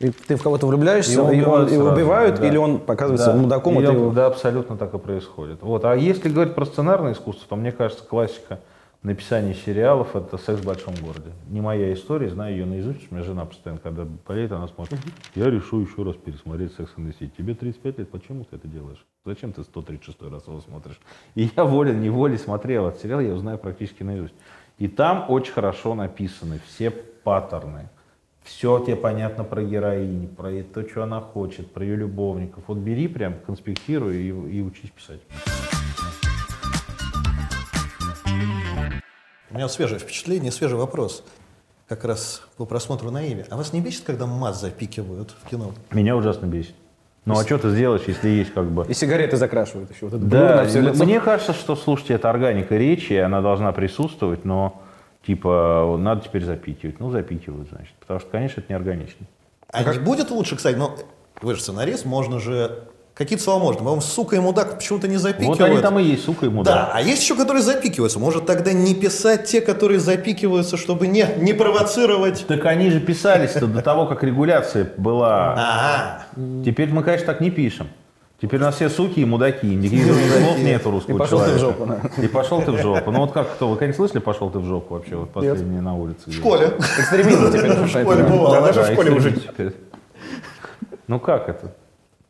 И 0.00 0.10
ты 0.10 0.34
в 0.36 0.42
кого-то 0.42 0.66
влюбляешься, 0.66 1.12
и, 1.12 1.16
он- 1.18 1.28
убивают 1.30 1.70
его 1.70 1.82
сразу, 1.84 1.94
убивают, 1.96 2.40
да. 2.40 2.46
или 2.48 2.56
он 2.56 2.78
показывается 2.80 3.32
Да. 3.32 3.36
мудаком, 3.38 3.78
Или 3.78 3.86
а 3.86 3.90
он- 3.90 3.96
его... 3.96 4.10
Да, 4.10 4.26
абсолютно 4.26 4.76
так 4.76 4.92
и 4.92 4.98
происходит. 4.98 5.62
Вот. 5.62 5.84
А 5.84 5.94
если 5.94 6.28
говорить 6.28 6.54
про 6.54 6.64
сценарное 6.66 7.12
искусство, 7.12 7.46
то 7.48 7.56
мне 7.56 7.70
кажется, 7.70 8.04
классика 8.04 8.58
написания 9.04 9.54
сериалов– 9.54 10.16
это 10.16 10.38
«Секс 10.38 10.60
в 10.60 10.64
большом 10.64 10.94
городе». 10.96 11.30
Не 11.48 11.60
моя 11.60 11.92
история, 11.92 12.30
знаю 12.30 12.56
ее 12.56 12.66
наизусть, 12.66 13.10
у 13.10 13.14
меня 13.14 13.22
жена 13.22 13.44
постоянно, 13.44 13.80
когда 13.80 14.04
болеет, 14.04 14.50
она 14.50 14.66
смотрит. 14.66 14.98
Я 15.34 15.50
решу 15.50 15.80
еще 15.80 16.02
раз 16.02 16.16
пересмотреть 16.16 16.72
«Секс 16.72 16.90
and 16.96 17.06
the 17.06 17.16
City». 17.18 17.30
Тебе 17.36 17.54
35 17.54 17.98
лет, 17.98 18.10
почему 18.10 18.44
ты 18.44 18.56
это 18.56 18.66
делаешь? 18.66 19.04
Зачем 19.24 19.52
ты 19.52 19.62
136 19.62 20.20
раз 20.22 20.46
его 20.46 20.60
смотришь? 20.60 20.98
И 21.34 21.50
я 21.54 21.64
волен-неволей 21.64 22.38
смотрел 22.38 22.88
этот 22.88 23.02
сериал, 23.02 23.20
я 23.20 23.28
его 23.28 23.38
знаю 23.38 23.58
практически 23.58 24.02
наизусть. 24.02 24.34
И 24.78 24.88
там 24.88 25.26
очень 25.28 25.52
хорошо 25.52 25.94
написаны 25.94 26.60
все 26.66 26.90
паттерны. 26.90 27.90
Все 28.42 28.78
тебе 28.80 28.96
понятно 28.96 29.44
про 29.44 29.62
героиню, 29.62 30.28
про 30.28 30.50
то, 30.62 30.86
что 30.86 31.04
она 31.04 31.20
хочет, 31.20 31.72
про 31.72 31.84
ее 31.84 31.96
любовников. 31.96 32.64
Вот 32.66 32.78
бери 32.78 33.08
прям, 33.08 33.34
конспектируй 33.46 34.16
и, 34.16 34.28
и 34.28 34.60
учись 34.60 34.90
писать. 34.90 35.20
У 39.54 39.56
меня 39.56 39.68
свежее 39.68 40.00
впечатление, 40.00 40.50
свежий 40.50 40.76
вопрос. 40.76 41.22
Как 41.86 42.04
раз 42.04 42.42
по 42.56 42.66
просмотру 42.66 43.12
на 43.12 43.24
Иви. 43.24 43.44
А 43.50 43.56
вас 43.56 43.72
не 43.72 43.80
бесит, 43.80 44.02
когда 44.04 44.26
мат 44.26 44.56
запикивают 44.56 45.30
в 45.30 45.48
кино? 45.48 45.72
Меня 45.92 46.16
ужасно 46.16 46.46
бесит. 46.46 46.74
Ну 47.24 47.38
а 47.38 47.44
что 47.44 47.58
ты 47.58 47.70
сделаешь, 47.70 48.02
если 48.08 48.30
есть 48.30 48.52
как 48.52 48.68
бы... 48.68 48.84
И 48.88 48.94
сигареты 48.94 49.36
закрашивают 49.36 49.92
еще. 49.92 50.08
Вот 50.08 50.28
Да, 50.28 50.66
мне 50.74 51.20
кажется, 51.20 51.52
что, 51.52 51.76
слушайте, 51.76 52.14
это 52.14 52.30
органика 52.30 52.76
речи, 52.76 53.12
и 53.12 53.16
она 53.16 53.40
должна 53.42 53.70
присутствовать, 53.70 54.44
но 54.44 54.82
типа 55.24 55.96
надо 56.00 56.22
теперь 56.22 56.44
запикивать. 56.44 56.98
Ну, 56.98 57.12
запикивают, 57.12 57.68
значит. 57.68 57.94
Потому 58.00 58.18
что, 58.18 58.30
конечно, 58.30 58.60
это 58.60 58.72
не 58.72 58.74
органично. 58.74 59.24
А, 59.68 59.84
не 59.84 60.00
будет 60.00 60.32
лучше, 60.32 60.56
кстати, 60.56 60.74
но 60.74 60.96
вы 61.40 61.54
же 61.54 61.60
сценарист, 61.60 62.04
можно 62.04 62.40
же... 62.40 62.88
Какие-то 63.14 63.44
слова 63.44 63.60
можно. 63.62 63.78
По-моему, 63.78 64.00
сука 64.00 64.34
и 64.34 64.40
мудак 64.40 64.74
почему-то 64.74 65.06
не 65.06 65.18
запикивают. 65.18 65.60
Вот 65.60 65.70
они 65.70 65.78
там 65.80 65.98
и 66.00 66.02
есть, 66.02 66.24
сука 66.24 66.46
и 66.46 66.48
Да, 66.48 66.54
мудак. 66.54 66.90
а 66.92 67.00
есть 67.00 67.22
еще, 67.22 67.36
которые 67.36 67.62
запикиваются. 67.62 68.18
Может, 68.18 68.44
тогда 68.44 68.72
не 68.72 68.92
писать 68.92 69.44
те, 69.44 69.60
которые 69.60 70.00
запикиваются, 70.00 70.76
чтобы 70.76 71.06
не, 71.06 71.24
не 71.38 71.52
провоцировать. 71.52 72.44
Так 72.48 72.66
они 72.66 72.90
же 72.90 72.98
писались-то 72.98 73.68
до 73.68 73.82
того, 73.82 74.06
как 74.06 74.24
регуляция 74.24 74.90
была. 74.96 75.52
Ага. 75.52 76.26
Теперь 76.64 76.88
мы, 76.88 77.04
конечно, 77.04 77.26
так 77.26 77.40
не 77.40 77.52
пишем. 77.52 77.86
Теперь 78.42 78.60
у 78.60 78.64
нас 78.64 78.74
все 78.74 78.90
суки 78.90 79.20
и 79.20 79.24
мудаки, 79.24 79.64
никаких 79.68 80.06
других 80.08 80.32
слов 80.32 80.58
нету 80.58 80.90
русского 80.90 81.14
И 81.14 81.18
пошел 81.18 81.38
ты 81.38 81.44
в 81.52 81.58
человека. 81.58 81.78
жопу, 81.78 81.86
да. 81.86 82.22
И 82.22 82.26
пошел 82.26 82.62
ты 82.62 82.72
в 82.72 82.78
жопу. 82.78 83.10
Ну 83.12 83.20
вот 83.20 83.32
как, 83.32 83.54
кто, 83.54 83.68
вы 83.68 83.76
когда 83.76 83.94
слышали, 83.94 84.18
пошел 84.18 84.50
ты 84.50 84.58
в 84.58 84.64
жопу 84.64 84.94
вообще, 84.94 85.14
вот 85.14 85.30
последние 85.30 85.80
на 85.80 85.94
улице? 85.94 86.28
В 86.30 86.32
школе. 86.32 86.72
Экстремизм 86.98 87.52
теперь. 87.52 87.72
В 87.74 87.88
школе 87.88 88.24
бывало. 88.24 88.56
Да, 88.56 88.72
даже 88.72 88.82
в 88.82 88.92
школе 88.92 89.12
уже. 89.12 89.34
Ну 91.06 91.20
как 91.20 91.48
это? 91.48 91.72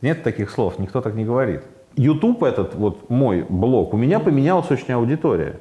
Нет 0.05 0.23
таких 0.23 0.51
слов, 0.51 0.79
никто 0.79 1.01
так 1.01 1.15
не 1.15 1.25
говорит. 1.25 1.63
YouTube 1.97 2.43
этот, 2.43 2.75
вот 2.75 3.09
мой 3.09 3.47
блог, 3.49 3.95
у 3.95 3.97
меня 3.97 4.21
поменялась 4.21 4.71
очень 4.71 4.93
аудитория. 4.93 5.61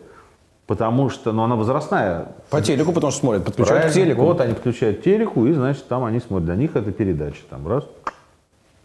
Потому 0.68 1.10
что, 1.10 1.32
ну 1.32 1.44
она 1.44 1.56
возрастная. 1.56 2.28
По 2.50 2.62
телеку, 2.62 2.92
потому 2.92 3.12
что 3.12 3.22
смотрят, 3.22 3.46
подключают 3.46 3.84
к 3.84 3.86
Правильно. 3.86 4.06
телеку. 4.06 4.22
Вот 4.26 4.42
они 4.42 4.54
подключают 4.54 5.02
телеку, 5.02 5.46
и, 5.46 5.54
значит, 5.54 5.88
там 5.88 6.04
они 6.04 6.20
смотрят. 6.20 6.46
Для 6.48 6.56
них 6.56 6.76
это 6.76 6.92
передача. 6.92 7.40
Там 7.50 7.66
раз, 7.70 7.86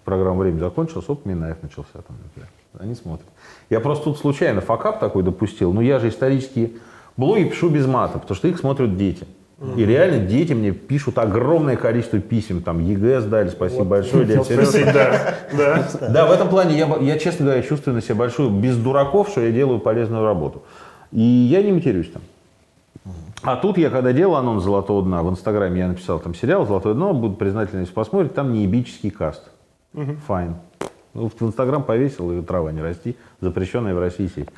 программа 0.04 0.38
«Время» 0.42 0.60
закончилась, 0.60 1.08
оп, 1.08 1.26
Минаев 1.26 1.60
начался 1.60 2.02
там, 2.06 2.16
например. 2.22 2.48
Они 2.78 2.94
смотрят. 2.94 3.26
Я 3.68 3.80
просто 3.80 4.04
тут 4.04 4.18
случайно 4.18 4.60
fuck-up 4.61 5.00
такой 5.00 5.24
допустил. 5.24 5.72
Но 5.72 5.80
я 5.80 5.98
же 5.98 6.08
исторические 6.08 6.70
блоги 7.16 7.44
пишу 7.44 7.68
без 7.68 7.84
мата, 7.84 8.20
потому 8.20 8.36
что 8.36 8.46
их 8.46 8.58
смотрят 8.58 8.96
дети. 8.96 9.26
И 9.76 9.84
реально 9.84 10.24
дети 10.24 10.52
мне 10.52 10.70
пишут 10.70 11.18
огромное 11.18 11.76
количество 11.76 12.20
писем. 12.20 12.62
Там 12.62 12.78
ЕГЭ 12.78 13.22
сдали, 13.22 13.48
спасибо 13.48 13.84
большое. 13.84 14.24
дядя. 14.24 14.44
Спросить, 14.44 14.84
да, 14.86 15.34
да. 15.52 15.88
Да, 16.10 16.26
в 16.26 16.30
этом 16.30 16.48
плане 16.48 16.78
я, 16.78 16.86
я, 17.00 17.18
честно 17.18 17.46
говоря, 17.46 17.62
чувствую 17.62 17.96
на 17.96 18.00
себя 18.00 18.14
большую, 18.14 18.50
без 18.50 18.76
дураков, 18.76 19.30
что 19.30 19.40
я 19.40 19.50
делаю 19.50 19.80
полезную 19.80 20.24
работу. 20.24 20.62
И 21.10 21.20
я 21.20 21.62
не 21.62 21.72
матерюсь 21.72 22.08
там. 22.10 22.22
А 23.42 23.56
тут 23.56 23.78
я, 23.78 23.90
когда 23.90 24.12
делал 24.12 24.36
анонс 24.36 24.62
«Золотого 24.62 25.02
дна», 25.02 25.22
в 25.22 25.30
Инстаграме 25.30 25.80
я 25.80 25.88
написал 25.88 26.20
там 26.20 26.34
сериал 26.34 26.66
«Золотое 26.66 26.94
дно», 26.94 27.12
буду 27.12 27.34
признательны, 27.34 27.80
если 27.80 27.92
посмотрите, 27.92 28.34
там 28.34 28.52
неебический 28.52 29.10
cast. 29.11 29.50
Файн. 30.26 30.56
Ну, 31.14 31.28
в 31.28 31.42
Инстаграм 31.42 31.82
повесил, 31.82 32.30
и 32.32 32.42
трава 32.42 32.70
не 32.70 32.80
расти, 32.80 33.16
запрещенная 33.40 33.94
в 33.94 33.98
России 33.98 34.30
сеть. 34.32 34.48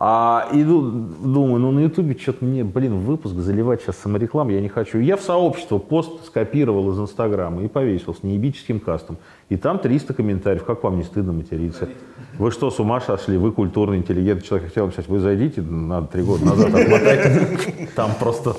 А 0.00 0.48
иду, 0.52 0.80
думаю, 0.82 1.58
ну 1.58 1.72
на 1.72 1.80
Ютубе 1.80 2.16
что-то 2.16 2.44
мне, 2.44 2.62
блин, 2.62 3.00
выпуск 3.00 3.34
заливать 3.34 3.82
сейчас 3.82 3.98
самореклам 3.98 4.48
я 4.48 4.60
не 4.60 4.68
хочу. 4.68 5.00
Я 5.00 5.16
в 5.16 5.22
сообщество 5.22 5.78
пост 5.78 6.24
скопировал 6.24 6.92
из 6.92 7.00
Инстаграма 7.00 7.64
и 7.64 7.68
повесил 7.68 8.14
с 8.14 8.22
неебическим 8.22 8.78
кастом. 8.78 9.16
И 9.48 9.56
там 9.56 9.80
300 9.80 10.14
комментариев. 10.14 10.64
Как 10.64 10.84
вам 10.84 10.98
не 10.98 11.02
стыдно 11.02 11.32
материться? 11.32 11.88
Вы 12.38 12.52
что, 12.52 12.70
с 12.70 12.78
ума 12.78 13.00
сошли? 13.00 13.36
Вы 13.36 13.50
культурный, 13.50 13.96
интеллигентный 13.96 14.46
человек. 14.46 14.68
Хотел 14.68 14.86
написать, 14.86 15.08
вы 15.08 15.18
зайдите, 15.18 15.62
надо 15.62 16.06
три 16.06 16.22
года 16.22 16.44
назад 16.44 16.72
отмотайте. 16.72 17.88
Там 17.96 18.12
просто... 18.20 18.54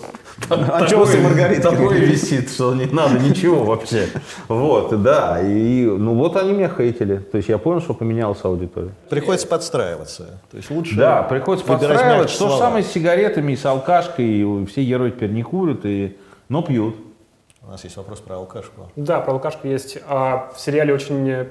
Анчоусы 0.49 1.17
и 1.17 1.21
маргаритки. 1.21 1.61
Такое 1.61 1.99
висит, 1.99 2.51
что 2.51 2.73
не 2.73 2.85
надо 2.85 3.19
ничего 3.19 3.63
вообще. 3.63 4.07
Вот, 4.47 5.01
да. 5.01 5.41
И, 5.41 5.85
ну 5.85 6.15
вот 6.15 6.35
они 6.35 6.53
меня 6.53 6.69
хейтили. 6.69 7.17
То 7.17 7.37
есть 7.37 7.49
я 7.49 7.57
понял, 7.57 7.81
что 7.81 7.93
поменялась 7.93 8.39
аудитория. 8.43 8.91
Приходится 9.09 9.47
подстраиваться. 9.47 10.39
То 10.51 10.57
есть 10.57 10.69
лучше 10.69 10.95
Да, 10.95 11.23
приходится 11.23 11.65
выбирать 11.71 11.97
подстраивать. 11.97 12.21
мягче 12.29 12.39
То 12.39 12.49
же 12.49 12.57
самое 12.57 12.83
с 12.83 12.91
сигаретами 12.91 13.53
и 13.53 13.55
с 13.55 13.65
алкашкой. 13.65 14.25
И 14.25 14.65
все 14.65 14.83
герои 14.83 15.11
теперь 15.11 15.31
не 15.31 15.43
курят, 15.43 15.85
и... 15.85 16.17
но 16.47 16.61
пьют. 16.61 16.95
У 17.61 17.71
нас 17.71 17.83
есть 17.83 17.97
вопрос 17.97 18.19
про 18.19 18.37
алкашку. 18.37 18.89
Да, 18.95 19.19
про 19.19 19.33
алкашку 19.33 19.67
есть. 19.67 19.99
А, 20.07 20.51
в 20.55 20.59
сериале 20.59 20.93
очень 20.93 21.47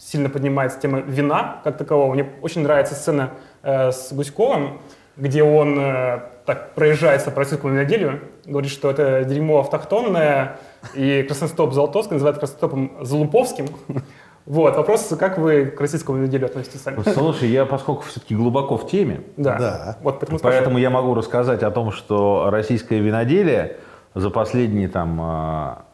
сильно 0.00 0.30
поднимается 0.30 0.80
тема 0.80 1.00
вина 1.00 1.60
как 1.62 1.76
такового. 1.76 2.14
Мне 2.14 2.26
очень 2.40 2.62
нравится 2.62 2.94
сцена 2.94 3.30
э, 3.62 3.92
с 3.92 4.12
Гуськовым, 4.12 4.80
где 5.16 5.42
он 5.42 5.78
э, 5.78 6.20
так 6.50 6.74
проезжается 6.74 7.30
по 7.30 7.38
российскому 7.38 7.74
виноделию, 7.74 8.22
говорит, 8.44 8.72
что 8.72 8.90
это 8.90 9.22
дерьмо 9.22 9.60
автохтонное, 9.60 10.58
и 10.94 11.22
красностоп 11.22 11.72
Золотовский 11.72 12.14
называют 12.14 12.38
красностопом 12.38 12.92
Залуповским. 13.02 13.68
Вот, 14.46 14.74
вопрос, 14.74 15.14
как 15.16 15.38
вы 15.38 15.66
к 15.66 15.80
российскому 15.80 16.18
виноделию 16.18 16.46
относитесь 16.48 16.80
сами? 16.80 17.00
Слушай, 17.14 17.50
я 17.50 17.66
поскольку 17.66 18.02
все-таки 18.02 18.34
глубоко 18.34 18.76
в 18.76 18.88
теме, 18.88 19.20
Да. 19.36 19.58
Да. 19.58 19.98
Вот 20.02 20.18
поэтому 20.18 20.38
спрашиваю. 20.38 20.64
Поэтому 20.64 20.78
я 20.78 20.90
могу 20.90 21.14
рассказать 21.14 21.62
о 21.62 21.70
том, 21.70 21.92
что 21.92 22.48
российское 22.50 22.98
виноделие 22.98 23.76
за 24.14 24.28
последние 24.30 24.88
там 24.88 25.20
а, 25.22 25.84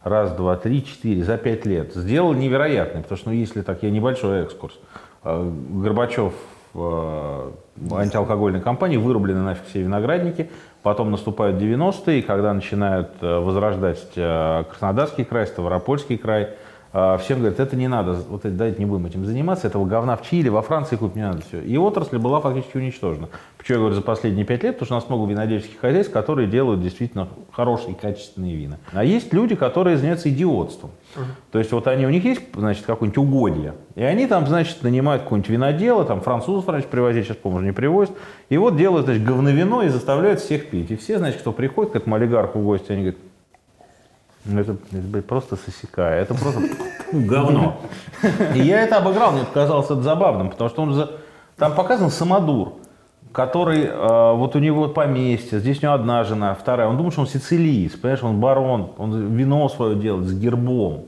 раз, 0.00 0.30
два, 0.32 0.56
три, 0.56 0.84
четыре, 0.84 1.24
за 1.24 1.38
пять 1.38 1.66
лет 1.66 1.92
сделал 1.94 2.34
невероятное. 2.34 3.02
Потому 3.02 3.18
что, 3.18 3.30
ну, 3.30 3.34
если 3.34 3.62
так, 3.62 3.82
я 3.82 3.90
небольшой 3.90 4.42
экскурс. 4.42 4.78
А, 5.24 5.42
Горбачев 5.42 6.34
а, 6.74 7.52
антиалкогольной 7.90 8.60
компании 8.60 8.96
вырублены 8.96 9.42
нафиг 9.42 9.64
все 9.68 9.82
виноградники. 9.82 10.50
Потом 10.82 11.10
наступают 11.10 11.60
90-е, 11.60 12.22
когда 12.22 12.52
начинают 12.52 13.10
а, 13.20 13.40
возрождать 13.40 14.02
а, 14.16 14.64
Краснодарский 14.64 15.24
край, 15.24 15.46
Ставропольский 15.46 16.18
край. 16.18 16.50
Всем 17.20 17.38
говорят, 17.38 17.58
это 17.58 17.74
не 17.74 17.88
надо, 17.88 18.12
вот 18.28 18.44
это, 18.44 18.54
давайте 18.54 18.78
не 18.78 18.84
будем 18.84 19.06
этим 19.06 19.24
заниматься, 19.24 19.66
этого 19.66 19.86
говна 19.86 20.14
в 20.14 20.28
Чили, 20.28 20.50
во 20.50 20.60
Франции 20.60 20.96
купить 20.96 21.16
не 21.16 21.22
надо 21.22 21.40
все. 21.40 21.62
И 21.62 21.78
отрасль 21.78 22.18
была 22.18 22.38
фактически 22.42 22.76
уничтожена. 22.76 23.30
Почему 23.56 23.76
я 23.76 23.78
говорю 23.78 23.94
за 23.94 24.02
последние 24.02 24.44
пять 24.44 24.62
лет? 24.62 24.74
Потому 24.74 24.84
что 24.84 24.94
у 24.96 24.98
нас 24.98 25.08
много 25.08 25.30
винодельческих 25.30 25.80
хозяйств, 25.80 26.12
которые 26.12 26.48
делают 26.48 26.82
действительно 26.82 27.28
хорошие, 27.50 27.94
качественные 27.94 28.56
вина. 28.56 28.76
А 28.92 29.04
есть 29.04 29.32
люди, 29.32 29.54
которые 29.54 29.96
занимаются 29.96 30.28
идиотством. 30.28 30.90
То 31.50 31.58
есть 31.58 31.72
вот 31.72 31.86
они, 31.86 32.06
у 32.06 32.10
них 32.10 32.24
есть, 32.24 32.40
значит, 32.54 32.84
какое-нибудь 32.86 33.18
угодье, 33.18 33.74
и 33.94 34.02
они 34.02 34.26
там, 34.26 34.46
значит, 34.46 34.82
нанимают 34.82 35.22
какого-нибудь 35.22 35.50
винодела, 35.50 36.04
там 36.04 36.20
французов 36.20 36.68
раньше 36.68 36.88
привозить, 36.88 37.26
сейчас, 37.26 37.36
по-моему, 37.36 37.66
не 37.66 37.72
привозят, 37.72 38.14
и 38.48 38.56
вот 38.56 38.76
делают, 38.76 39.06
значит, 39.06 39.24
говновино 39.24 39.82
и 39.82 39.88
заставляют 39.88 40.40
всех 40.40 40.70
пить. 40.70 40.90
И 40.90 40.96
все, 40.96 41.18
значит, 41.18 41.40
кто 41.40 41.52
приходит 41.52 41.92
к 41.92 41.96
этому 41.96 42.16
олигарху 42.16 42.58
в 42.58 42.64
гости, 42.64 42.92
они 42.92 43.02
говорят, 43.02 43.20
ну, 44.44 44.60
это, 44.60 44.72
это, 44.72 45.06
блядь, 45.06 45.26
просто 45.26 45.56
сосекая. 45.56 46.22
Это 46.22 46.34
просто 46.34 46.62
говно. 47.12 47.80
И 48.54 48.60
я 48.60 48.80
это 48.80 48.96
обыграл, 48.96 49.32
мне 49.32 49.44
показалось 49.44 49.86
это 49.86 50.02
забавным, 50.02 50.50
потому 50.50 50.70
что 50.70 50.82
он 50.82 50.94
за... 50.94 51.10
там 51.56 51.74
показан 51.74 52.10
самодур, 52.10 52.74
который, 53.32 53.84
э, 53.86 54.32
вот 54.34 54.54
у 54.56 54.58
него 54.58 54.88
поместье, 54.88 55.58
здесь 55.58 55.82
у 55.82 55.86
него 55.86 55.94
одна 55.94 56.22
жена, 56.24 56.54
вторая. 56.54 56.88
Он 56.88 56.96
думает, 56.96 57.14
что 57.14 57.22
он 57.22 57.28
сицилиец, 57.28 57.92
понимаешь, 57.92 58.22
он 58.22 58.40
барон, 58.40 58.90
он 58.98 59.34
вино 59.34 59.68
свое 59.68 59.96
делает 59.96 60.26
с 60.26 60.34
гербом. 60.38 61.06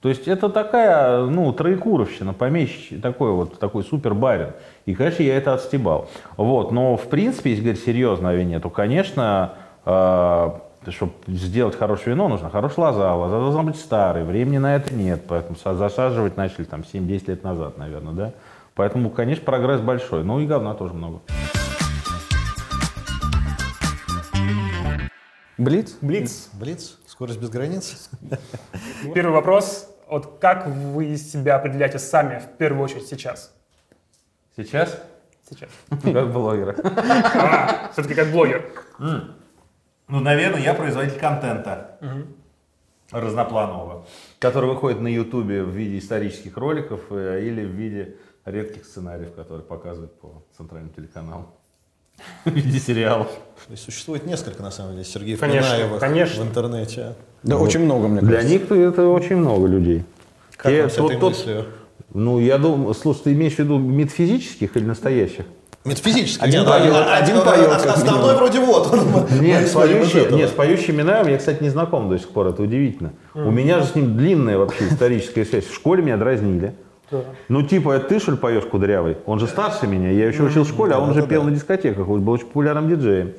То 0.00 0.08
есть 0.10 0.28
это 0.28 0.50
такая, 0.50 1.24
ну, 1.24 1.50
троекуровщина, 1.52 2.34
помещичий, 2.34 3.00
такой 3.00 3.32
вот, 3.32 3.58
такой 3.58 3.84
супер 3.84 4.12
барин. 4.12 4.50
И, 4.84 4.94
конечно, 4.94 5.22
я 5.22 5.36
это 5.36 5.54
отстебал. 5.54 6.08
Вот, 6.36 6.72
но, 6.72 6.96
в 6.96 7.08
принципе, 7.08 7.50
если 7.50 7.62
говорить 7.62 7.82
серьезно 7.84 8.28
о 8.28 8.34
вине, 8.34 8.60
то, 8.60 8.68
конечно, 8.68 9.52
чтобы 9.82 11.12
сделать 11.26 11.74
хорошее 11.78 12.14
вино, 12.14 12.28
нужна 12.28 12.50
хорошая 12.50 12.86
лоза. 12.86 13.14
Лоза 13.14 13.38
должна 13.40 13.62
быть 13.62 13.76
старой, 13.76 14.24
времени 14.24 14.58
на 14.58 14.76
это 14.76 14.94
нет, 14.94 15.22
поэтому 15.26 15.56
са- 15.56 15.74
засаживать 15.74 16.36
начали 16.36 16.64
там 16.64 16.82
7-10 16.82 17.28
лет 17.28 17.42
назад, 17.42 17.78
наверное, 17.78 18.12
да. 18.12 18.32
Поэтому, 18.74 19.08
конечно, 19.08 19.44
прогресс 19.44 19.80
большой, 19.80 20.24
ну 20.24 20.40
и 20.40 20.46
говна 20.46 20.74
тоже 20.74 20.92
много. 20.92 21.20
Блиц? 25.56 25.96
Блиц. 26.00 26.48
Блиц, 26.52 26.98
скорость 27.06 27.40
без 27.40 27.48
границ. 27.48 28.10
Первый 29.14 29.32
вопрос. 29.32 29.88
Вот 30.08 30.38
как 30.40 30.66
вы 30.66 31.16
себя 31.16 31.56
определяете 31.56 31.98
сами, 31.98 32.40
в 32.40 32.56
первую 32.56 32.84
очередь, 32.84 33.06
сейчас? 33.06 33.54
Сейчас? 34.56 35.00
Сейчас. 35.48 35.70
Как 35.88 36.32
блогера. 36.32 36.74
А, 36.82 37.90
все-таки 37.92 38.14
как 38.14 38.32
блогер. 38.32 38.64
Ну, 38.98 40.20
наверное, 40.20 40.60
я 40.60 40.74
производитель 40.74 41.18
контента 41.18 41.98
разнопланового, 43.10 44.06
который 44.38 44.68
выходит 44.68 45.00
на 45.00 45.08
Ютубе 45.08 45.62
в 45.62 45.70
виде 45.70 45.98
исторических 45.98 46.56
роликов 46.56 47.00
э, 47.10 47.44
или 47.44 47.64
в 47.64 47.70
виде 47.70 48.16
редких 48.44 48.86
сценариев, 48.86 49.34
которые 49.34 49.64
показывают 49.64 50.18
по 50.18 50.42
центральным 50.56 50.90
телеканалам. 50.90 51.48
В 52.44 52.50
виде 52.50 52.78
сериалов. 52.78 53.28
То 53.66 53.72
есть 53.72 53.84
существует 53.84 54.26
несколько, 54.26 54.62
на 54.62 54.70
самом 54.70 54.92
деле, 54.92 55.04
Сергеев 55.04 55.40
Конечно, 55.40 55.98
конечно. 55.98 56.44
в 56.44 56.46
интернете. 56.48 57.14
Да, 57.42 57.56
очень 57.56 57.80
много, 57.80 58.08
мне 58.08 58.20
Для 58.20 58.36
кажется. 58.40 58.52
них 58.52 58.70
это 58.70 59.08
очень 59.08 59.36
много 59.36 59.66
людей. 59.66 60.04
Как 60.56 60.70
Те- 60.72 60.80
вам 60.82 60.90
с 60.90 60.94
тот- 60.94 61.10
этой 61.10 61.20
тот- 61.20 61.32
мыслью? 61.32 61.64
Ну, 62.12 62.38
я 62.38 62.58
думаю, 62.58 62.94
слушай, 62.94 63.20
ты 63.24 63.32
имеешь 63.32 63.54
в 63.54 63.58
виду 63.58 63.78
метафизических 63.78 64.76
или 64.76 64.84
настоящих? 64.84 65.46
Метафизически. 65.84 66.42
Один 66.42 66.60
Нет, 66.60 66.68
поет, 66.70 66.94
а- 66.94 67.16
один 67.16 67.36
а- 67.38 67.40
поет, 67.40 67.66
а- 67.70 67.78
как 67.80 67.96
Основной 67.96 68.20
минимум. 68.22 68.36
вроде 68.36 68.60
вот. 68.60 68.92
Нет, 69.40 69.60
Мы 69.62 69.66
с 69.66 69.70
исходим 69.70 69.96
из 69.96 70.00
поющим, 70.10 70.18
этого. 70.20 70.38
нет, 70.38 70.48
с 70.50 70.52
поющим 70.52 70.96
Минаевым 70.96 71.32
я, 71.32 71.38
кстати, 71.38 71.62
не 71.62 71.68
знаком 71.70 72.08
до 72.08 72.18
сих 72.18 72.28
пор, 72.30 72.48
это 72.48 72.62
удивительно. 72.62 73.12
У 73.34 73.50
меня 73.50 73.80
же 73.80 73.86
с 73.86 73.94
ним 73.94 74.16
длинная 74.16 74.56
вообще 74.58 74.88
историческая 74.88 75.44
связь. 75.44 75.64
В 75.66 75.74
школе 75.74 76.02
меня 76.02 76.16
дразнили. 76.16 76.74
Ну, 77.48 77.62
типа, 77.62 77.92
это 77.92 78.08
ты, 78.08 78.18
что 78.18 78.32
ли, 78.32 78.36
поешь 78.36 78.64
кудрявый? 78.64 79.16
Он 79.26 79.38
же 79.38 79.46
старше 79.46 79.86
меня, 79.86 80.10
я 80.10 80.28
еще 80.28 80.42
учил 80.42 80.64
в 80.64 80.68
школе, 80.68 80.94
а 80.94 81.00
он 81.00 81.10
уже 81.10 81.22
да, 81.22 81.26
пел 81.26 81.42
да. 81.42 81.50
на 81.50 81.54
дискотеках, 81.54 82.08
он 82.08 82.22
был 82.22 82.32
очень 82.32 82.46
популярным 82.46 82.88
диджеем. 82.88 83.32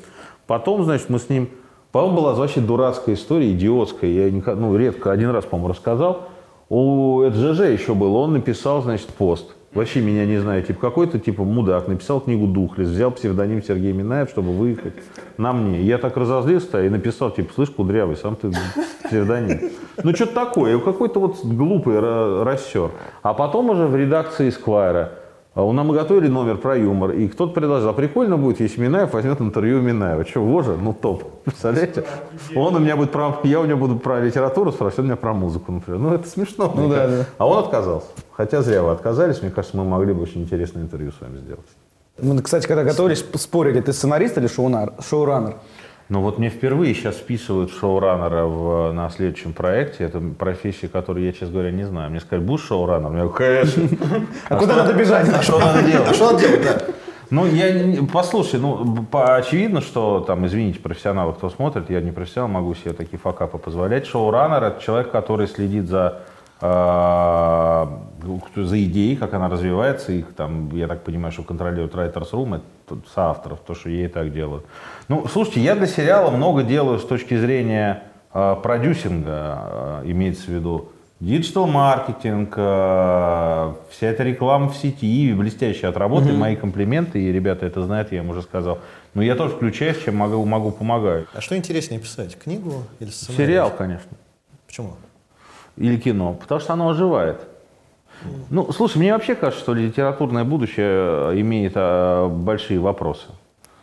Потом, 0.47 0.83
значит, 0.83 1.09
мы 1.09 1.19
с 1.19 1.29
ним... 1.29 1.49
По-моему, 1.91 2.17
была 2.17 2.33
вообще 2.33 2.59
дурацкая 2.59 3.15
история, 3.15 3.51
идиотская. 3.51 4.09
Я 4.09 4.29
не, 4.29 4.41
ну, 4.41 4.75
редко, 4.75 5.11
один 5.11 5.29
раз, 5.29 5.45
по-моему, 5.45 5.69
рассказал. 5.69 6.27
У 6.67 7.21
это 7.21 7.37
ЖЖ 7.37 7.71
еще 7.71 7.93
был, 7.93 8.15
он 8.15 8.33
написал, 8.33 8.81
значит, 8.81 9.07
пост. 9.07 9.55
Вообще 9.75 9.99
меня 9.99 10.25
не 10.25 10.37
знаю, 10.37 10.63
типа 10.63 10.79
какой-то 10.79 11.19
типа 11.19 11.43
мудак 11.43 11.89
написал 11.89 12.21
книгу 12.21 12.47
Духлес, 12.47 12.87
взял 12.87 13.11
псевдоним 13.11 13.61
Сергей 13.61 13.91
Минаев, 13.91 14.29
чтобы 14.29 14.53
выехать 14.53 14.93
на 15.37 15.51
мне. 15.51 15.81
Я 15.81 15.97
так 15.97 16.15
разозлился 16.15 16.81
и 16.81 16.89
написал, 16.89 17.29
типа, 17.29 17.53
слышь, 17.53 17.69
кудрявый, 17.69 18.15
сам 18.15 18.37
ты 18.37 18.51
псевдоним. 19.03 19.59
Ну, 20.01 20.15
что-то 20.15 20.33
такое, 20.33 20.79
какой-то 20.79 21.19
вот 21.19 21.43
глупый 21.43 21.95
ра- 21.95 22.43
рассер. 22.43 22.89
А 23.21 23.33
потом 23.33 23.69
уже 23.69 23.85
в 23.85 23.95
редакции 23.97 24.49
Сквайра 24.49 25.11
нам 25.55 25.91
готовили 25.91 26.27
номер 26.27 26.57
про 26.57 26.75
юмор, 26.75 27.11
и 27.11 27.29
кто-то 27.29 27.53
предложил, 27.53 27.89
а 27.89 27.93
прикольно 27.93 28.35
будет, 28.37 28.59
если 28.59 28.81
Минаев 28.81 29.13
возьмет 29.13 29.39
интервью 29.39 29.79
у 29.79 29.81
Минаева. 29.81 30.25
Что, 30.25 30.41
воже, 30.41 30.75
ну 30.77 30.93
топ. 30.93 31.23
Представляете? 31.45 32.03
Он 32.55 32.75
у 32.75 32.79
меня 32.79 32.97
будет 32.97 33.11
про, 33.11 33.39
я 33.43 33.61
у 33.61 33.65
него 33.65 33.79
буду 33.79 33.97
про 33.97 34.19
литературу 34.19 34.73
спрашивать, 34.73 34.99
он 34.99 35.05
меня 35.05 35.15
про 35.15 35.33
музыку, 35.33 35.71
например. 35.71 35.99
Ну, 36.01 36.13
это 36.13 36.27
смешно. 36.27 36.73
Ну 36.75 36.89
да, 36.89 37.07
да. 37.07 37.25
А 37.37 37.47
он 37.47 37.59
отказался. 37.59 38.07
Хотя 38.33 38.61
зря 38.61 38.83
вы 38.83 38.91
отказались, 38.91 39.41
мне 39.41 39.49
кажется, 39.49 39.77
мы 39.77 39.85
могли 39.85 40.13
бы 40.13 40.23
очень 40.23 40.41
интересное 40.41 40.83
интервью 40.83 41.13
с 41.13 41.21
вами 41.21 41.37
сделать. 41.37 41.65
Мы, 42.21 42.41
кстати, 42.41 42.65
когда 42.67 42.83
готовились, 42.83 43.25
спорили, 43.35 43.79
ты 43.79 43.93
сценарист 43.93 44.37
или 44.37 44.47
шоураннер? 44.47 45.55
Ну 46.07 46.21
вот 46.21 46.37
мне 46.37 46.49
впервые 46.49 46.93
сейчас 46.93 47.15
вписывают 47.15 47.71
шоураннера 47.71 48.45
в, 48.45 48.91
на 48.91 49.09
следующем 49.09 49.53
проекте. 49.53 50.03
Это 50.03 50.19
профессия, 50.19 50.87
которую 50.87 51.25
я, 51.25 51.31
честно 51.31 51.49
говоря, 51.49 51.71
не 51.71 51.83
знаю. 51.83 52.11
Мне 52.11 52.19
сказали, 52.19 52.45
будешь 52.45 52.65
шоураннером? 52.65 53.17
Я 53.17 53.23
говорю, 53.23 53.33
конечно. 53.33 53.89
А 54.49 54.55
куда 54.55 54.75
надо 54.75 54.93
бежать? 54.93 55.27
А 55.33 55.41
что 55.41 55.57
надо 55.57 55.81
делать? 55.81 56.07
А 56.07 56.13
что 56.13 56.31
надо 56.31 56.39
делать, 56.39 56.63
да? 56.63 56.77
Ну, 57.31 57.47
я, 57.47 58.03
послушай, 58.13 58.59
ну, 58.59 59.03
по, 59.09 59.35
очевидно, 59.35 59.81
что, 59.81 60.19
там, 60.19 60.45
извините, 60.45 60.79
профессионалы, 60.79 61.33
кто 61.33 61.49
смотрит, 61.49 61.89
я 61.89 61.99
не 62.01 62.11
профессионал, 62.11 62.49
могу 62.49 62.75
себе 62.75 62.93
такие 62.93 63.17
факапы 63.17 63.57
позволять. 63.57 64.05
Шоураннер– 64.05 64.63
это 64.63 64.83
человек, 64.83 65.11
который 65.11 65.47
следит 65.47 65.87
за, 65.87 66.21
за 68.55 68.83
идеей, 68.83 69.15
как 69.15 69.33
она 69.33 69.49
развивается, 69.49 70.11
их 70.11 70.33
там, 70.33 70.69
я 70.75 70.87
так 70.87 71.03
понимаю, 71.03 71.31
что 71.31 71.43
контролирует 71.43 71.93
Writers 71.93 72.31
Room, 72.31 72.61
это 72.87 72.99
соавторов, 73.13 73.59
то, 73.59 73.75
что 73.75 73.89
и 73.89 74.07
так 74.07 74.31
делаю. 74.33 74.63
Ну, 75.07 75.27
слушайте, 75.27 75.61
я 75.61 75.75
для 75.75 75.87
сериала 75.87 76.31
много 76.31 76.63
делаю 76.63 76.99
с 76.99 77.05
точки 77.05 77.37
зрения 77.37 78.03
э, 78.33 78.55
продюсинга, 78.61 80.01
э, 80.03 80.03
имеется 80.05 80.45
в 80.45 80.49
виду 80.49 80.89
digital 81.19 81.67
маркетинг, 81.67 82.53
э, 82.57 83.73
вся 83.89 84.07
эта 84.07 84.23
реклама 84.23 84.69
в 84.69 84.75
сети, 84.75 85.33
блестящая 85.33 85.91
от 85.91 85.97
работы, 85.97 86.33
мои 86.33 86.55
комплименты, 86.55 87.21
и 87.21 87.31
ребята 87.31 87.65
это 87.65 87.83
знают, 87.83 88.11
я 88.11 88.19
им 88.19 88.29
уже 88.29 88.41
сказал. 88.41 88.79
Но 89.13 89.21
я 89.21 89.35
тоже 89.35 89.55
включаюсь, 89.55 90.03
чем 90.03 90.17
могу, 90.17 90.43
могу 90.45 90.71
помогаю. 90.71 91.27
А 91.33 91.41
что 91.41 91.55
интереснее 91.55 91.99
писать, 91.99 92.37
книгу 92.37 92.83
или 92.99 93.09
сценарий? 93.09 93.45
Сериал, 93.45 93.71
конечно, 93.71 94.11
Почему? 94.67 94.95
Или 95.77 95.97
кино, 95.97 96.33
потому 96.33 96.59
что 96.61 96.73
оно 96.73 96.89
оживает. 96.89 97.47
Ну, 98.49 98.71
слушай, 98.71 98.97
мне 98.97 99.13
вообще 99.13 99.35
кажется, 99.35 99.61
что 99.61 99.73
литературное 99.73 100.43
будущее 100.43 101.31
э, 101.33 101.39
имеет 101.41 101.73
э, 101.75 102.27
большие 102.27 102.79
вопросы. 102.79 103.27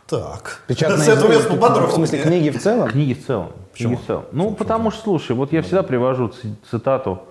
Так. 0.07 0.61
Печатное 0.67 0.97
С 0.97 1.07
этого 1.07 1.29
места 1.29 1.43
издание, 1.43 1.61
поподробнее. 1.61 1.91
В 1.91 1.93
смысле, 1.95 2.19
книги 2.19 2.49
в 2.49 2.61
целом? 2.61 2.89
Книги 2.89 3.13
в 3.13 3.25
целом. 3.25 3.51
Книги 3.75 3.95
в 3.95 4.05
целом. 4.05 4.25
Ну, 4.31 4.51
потому 4.51 4.91
что, 4.91 5.03
слушай, 5.03 5.35
вот 5.35 5.53
я 5.53 5.61
всегда 5.61 5.83
привожу 5.83 6.29
ци- 6.29 6.55
цитату 6.69 7.21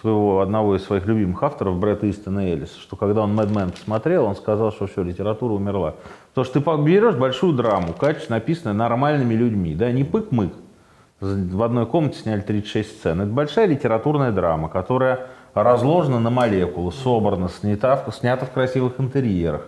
своего 0.00 0.40
одного 0.40 0.76
из 0.76 0.84
своих 0.84 1.06
любимых 1.06 1.42
авторов, 1.42 1.76
Бретта 1.78 2.10
Истона 2.10 2.40
Эллиса, 2.40 2.80
что 2.80 2.96
когда 2.96 3.22
он 3.22 3.34
«Мэдмен» 3.34 3.70
посмотрел, 3.70 4.24
он 4.24 4.34
сказал, 4.34 4.72
что 4.72 4.86
все, 4.86 5.02
литература 5.02 5.52
умерла. 5.52 5.94
Потому 6.30 6.44
что 6.46 6.60
ты 6.60 6.82
берешь 6.82 7.14
большую 7.14 7.52
драму, 7.52 7.92
качественно 7.92 8.38
написанную 8.38 8.74
нормальными 8.74 9.34
людьми, 9.34 9.74
да, 9.74 9.92
не 9.92 10.02
пык-мык. 10.02 10.52
В 11.24 11.62
одной 11.62 11.86
комнате 11.86 12.18
сняли 12.18 12.40
36 12.40 12.98
сцен. 12.98 13.20
Это 13.22 13.30
большая 13.30 13.66
литературная 13.66 14.30
драма, 14.30 14.68
которая 14.68 15.26
разложена 15.54 16.20
на 16.20 16.30
молекулы, 16.30 16.92
собрана, 16.92 17.48
снята, 17.48 17.96
в- 17.96 18.12
снята 18.14 18.44
в 18.44 18.50
красивых 18.50 18.94
интерьерах. 19.00 19.66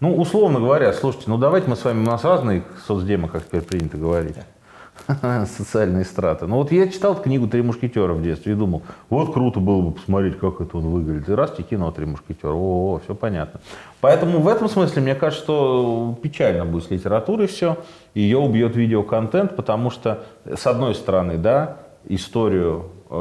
Ну, 0.00 0.14
условно 0.16 0.60
говоря, 0.60 0.92
слушайте, 0.92 1.30
ну 1.30 1.38
давайте 1.38 1.68
мы 1.68 1.76
с 1.76 1.84
вами, 1.84 2.00
у 2.00 2.06
нас 2.06 2.24
разные 2.24 2.62
соцдемы, 2.86 3.28
как 3.28 3.44
теперь 3.44 3.62
принято 3.62 3.96
говорить. 3.96 4.36
Социальные 5.46 6.04
страты. 6.04 6.46
Ну 6.46 6.56
вот 6.56 6.72
я 6.72 6.88
читал 6.88 7.14
книгу 7.14 7.48
«Три 7.48 7.62
мушкетера» 7.62 8.12
в 8.12 8.22
детстве 8.22 8.52
и 8.52 8.56
думал, 8.56 8.82
вот 9.08 9.32
круто 9.32 9.60
было 9.60 9.82
бы 9.82 9.92
посмотреть, 9.92 10.38
как 10.38 10.60
это 10.60 10.78
он 10.78 10.90
выглядит. 10.90 11.28
И 11.28 11.32
раз, 11.32 11.54
и 11.58 11.62
кино 11.62 11.90
«Три 11.90 12.06
мушкетера». 12.06 12.52
О, 12.52 13.00
все 13.04 13.14
понятно. 13.14 13.60
Поэтому 14.00 14.40
в 14.40 14.48
этом 14.48 14.68
смысле, 14.68 15.02
мне 15.02 15.14
кажется, 15.14 15.44
что 15.44 16.18
печально 16.22 16.64
будет 16.64 16.84
с 16.84 16.90
литературой 16.90 17.46
все. 17.46 17.78
Ее 18.14 18.38
убьет 18.38 18.76
видеоконтент, 18.76 19.56
потому 19.56 19.90
что, 19.90 20.24
с 20.44 20.66
одной 20.66 20.94
стороны, 20.94 21.36
да, 21.36 21.78
историю 22.08 22.86
э, 23.08 23.14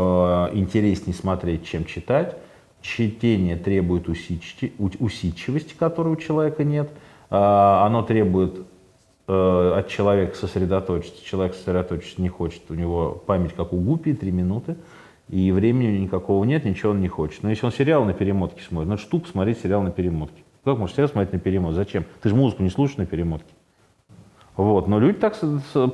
интереснее 0.54 1.16
смотреть, 1.16 1.66
чем 1.66 1.86
читать. 1.86 2.36
Чтение 2.82 3.58
требует 3.58 4.08
усидчивости, 4.08 5.74
которой 5.78 6.14
у 6.14 6.16
человека 6.16 6.64
нет. 6.64 6.90
А, 7.30 7.86
Оно 7.86 8.04
требует 8.04 8.62
от 9.30 9.88
человека 9.88 10.36
сосредоточиться. 10.36 11.24
Человек 11.24 11.54
сосредоточиться 11.54 12.22
не 12.22 12.30
хочет. 12.30 12.64
У 12.70 12.74
него 12.74 13.22
память 13.26 13.54
как 13.54 13.74
у 13.74 13.78
гупи, 13.78 14.14
три 14.14 14.32
минуты. 14.32 14.76
И 15.30 15.52
времени 15.52 16.00
никакого 16.00 16.44
нет, 16.44 16.66
ничего 16.66 16.92
он 16.92 17.02
не 17.02 17.08
хочет. 17.08 17.44
Но 17.44 17.52
если 17.52 17.66
он 17.66 17.72
сериал 17.72 18.04
на 18.04 18.14
перемотке 18.14 18.64
смотрит, 18.64 18.90
ну 18.90 18.98
тупо 18.98 19.28
смотреть 19.28 19.60
сериал 19.60 19.84
на 19.84 19.92
перемотке. 19.92 20.42
Как 20.64 20.80
можно 20.80 20.96
сериал 20.96 21.10
смотреть 21.10 21.34
на 21.34 21.40
перемотке? 21.40 21.76
Зачем? 21.76 22.06
Ты 22.22 22.30
же 22.30 22.36
музыку 22.36 22.64
не 22.64 22.70
слушаешь 22.70 22.98
на 22.98 23.06
перемотке. 23.06 23.54
Вот, 24.58 24.88
но 24.90 25.00
люди 25.00 25.20
так 25.20 25.38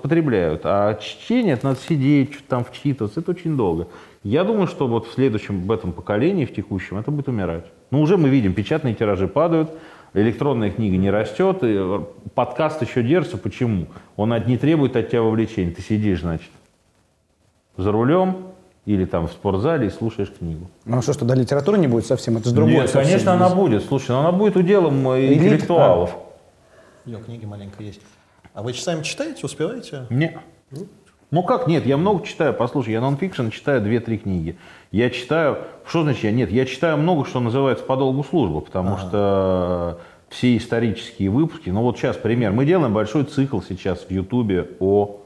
потребляют. 0.01 0.61
А 0.63 0.95
чтение, 0.95 1.53
это 1.53 1.67
надо 1.67 1.79
сидеть, 1.79 2.33
что-то 2.33 2.49
там 2.49 2.63
вчитываться, 2.63 3.19
это 3.19 3.31
очень 3.31 3.55
долго. 3.55 3.89
Я 4.23 4.43
думаю, 4.43 4.65
что 4.65 4.87
вот 4.87 5.05
в 5.05 5.13
следующем, 5.13 5.61
в 5.61 5.71
этом 5.71 5.91
поколении, 5.91 6.45
в 6.45 6.53
текущем, 6.53 6.97
это 6.97 7.11
будет 7.11 7.27
умирать. 7.27 7.65
Ну, 7.91 8.01
уже 8.01 8.17
мы 8.17 8.29
видим, 8.29 8.55
печатные 8.55 8.95
тиражи 8.95 9.27
падают, 9.27 9.69
электронная 10.15 10.71
книга 10.71 10.97
не 10.97 11.09
растет, 11.11 11.59
и 11.61 11.99
подкаст 12.33 12.81
еще 12.81 13.03
держится. 13.03 13.37
Почему? 13.37 13.87
Он 14.15 14.33
не 14.45 14.57
требует 14.57 14.95
от 14.95 15.09
тебя 15.09 15.21
вовлечения. 15.21 15.73
Ты 15.73 15.81
сидишь, 15.81 16.21
значит, 16.21 16.49
за 17.77 17.91
рулем 17.91 18.47
или 18.85 19.05
там 19.05 19.27
в 19.27 19.31
спортзале 19.31 19.87
и 19.87 19.89
слушаешь 19.89 20.31
книгу. 20.31 20.69
Ну 20.85 20.97
а 20.97 21.01
что, 21.01 21.13
что, 21.13 21.25
да, 21.25 21.35
литературы 21.35 21.77
не 21.77 21.87
будет 21.87 22.05
совсем? 22.05 22.37
Это 22.37 22.49
же 22.49 22.55
другое 22.55 22.81
Нет, 22.81 22.89
совсем. 22.89 23.11
конечно, 23.11 23.33
она 23.33 23.49
будет. 23.49 23.83
Слушай, 23.83 24.11
но 24.11 24.19
она 24.19 24.31
будет 24.31 24.55
уделом 24.55 25.07
э, 25.09 25.25
Элит, 25.25 25.41
интеллектуалов. 25.41 26.15
Ее 27.05 27.19
книги 27.19 27.45
маленько 27.45 27.83
есть. 27.83 28.01
А 28.53 28.63
вы 28.63 28.73
сами 28.73 29.03
читаете, 29.03 29.45
успеваете? 29.45 30.05
Не. 30.09 30.39
Ну 31.35 31.43
как 31.43 31.67
нет, 31.67 31.85
я 31.85 31.97
много 31.97 32.25
читаю. 32.25 32.53
Послушай, 32.53 32.93
я 32.93 33.01
нонфикшн 33.01 33.49
читаю 33.49 33.81
2-3 33.81 34.19
книги. 34.19 34.57
Я 34.93 35.09
читаю, 35.09 35.57
что 35.85 36.03
значит 36.03 36.23
я? 36.23 36.31
Нет, 36.31 36.49
я 36.49 36.65
читаю 36.65 36.95
много, 36.95 37.25
что 37.25 37.41
называется 37.41 37.83
по 37.83 37.97
долгу 37.97 38.23
службы, 38.23 38.61
потому 38.61 38.97
что 38.97 39.99
все 40.29 40.55
исторические 40.55 41.29
выпуски, 41.29 41.69
ну 41.69 41.81
вот 41.81 41.97
сейчас 41.97 42.15
пример, 42.15 42.53
мы 42.53 42.65
делаем 42.65 42.93
большой 42.93 43.25
цикл 43.25 43.59
сейчас 43.59 44.05
в 44.05 44.11
Ютубе 44.11 44.69
о 44.79 45.19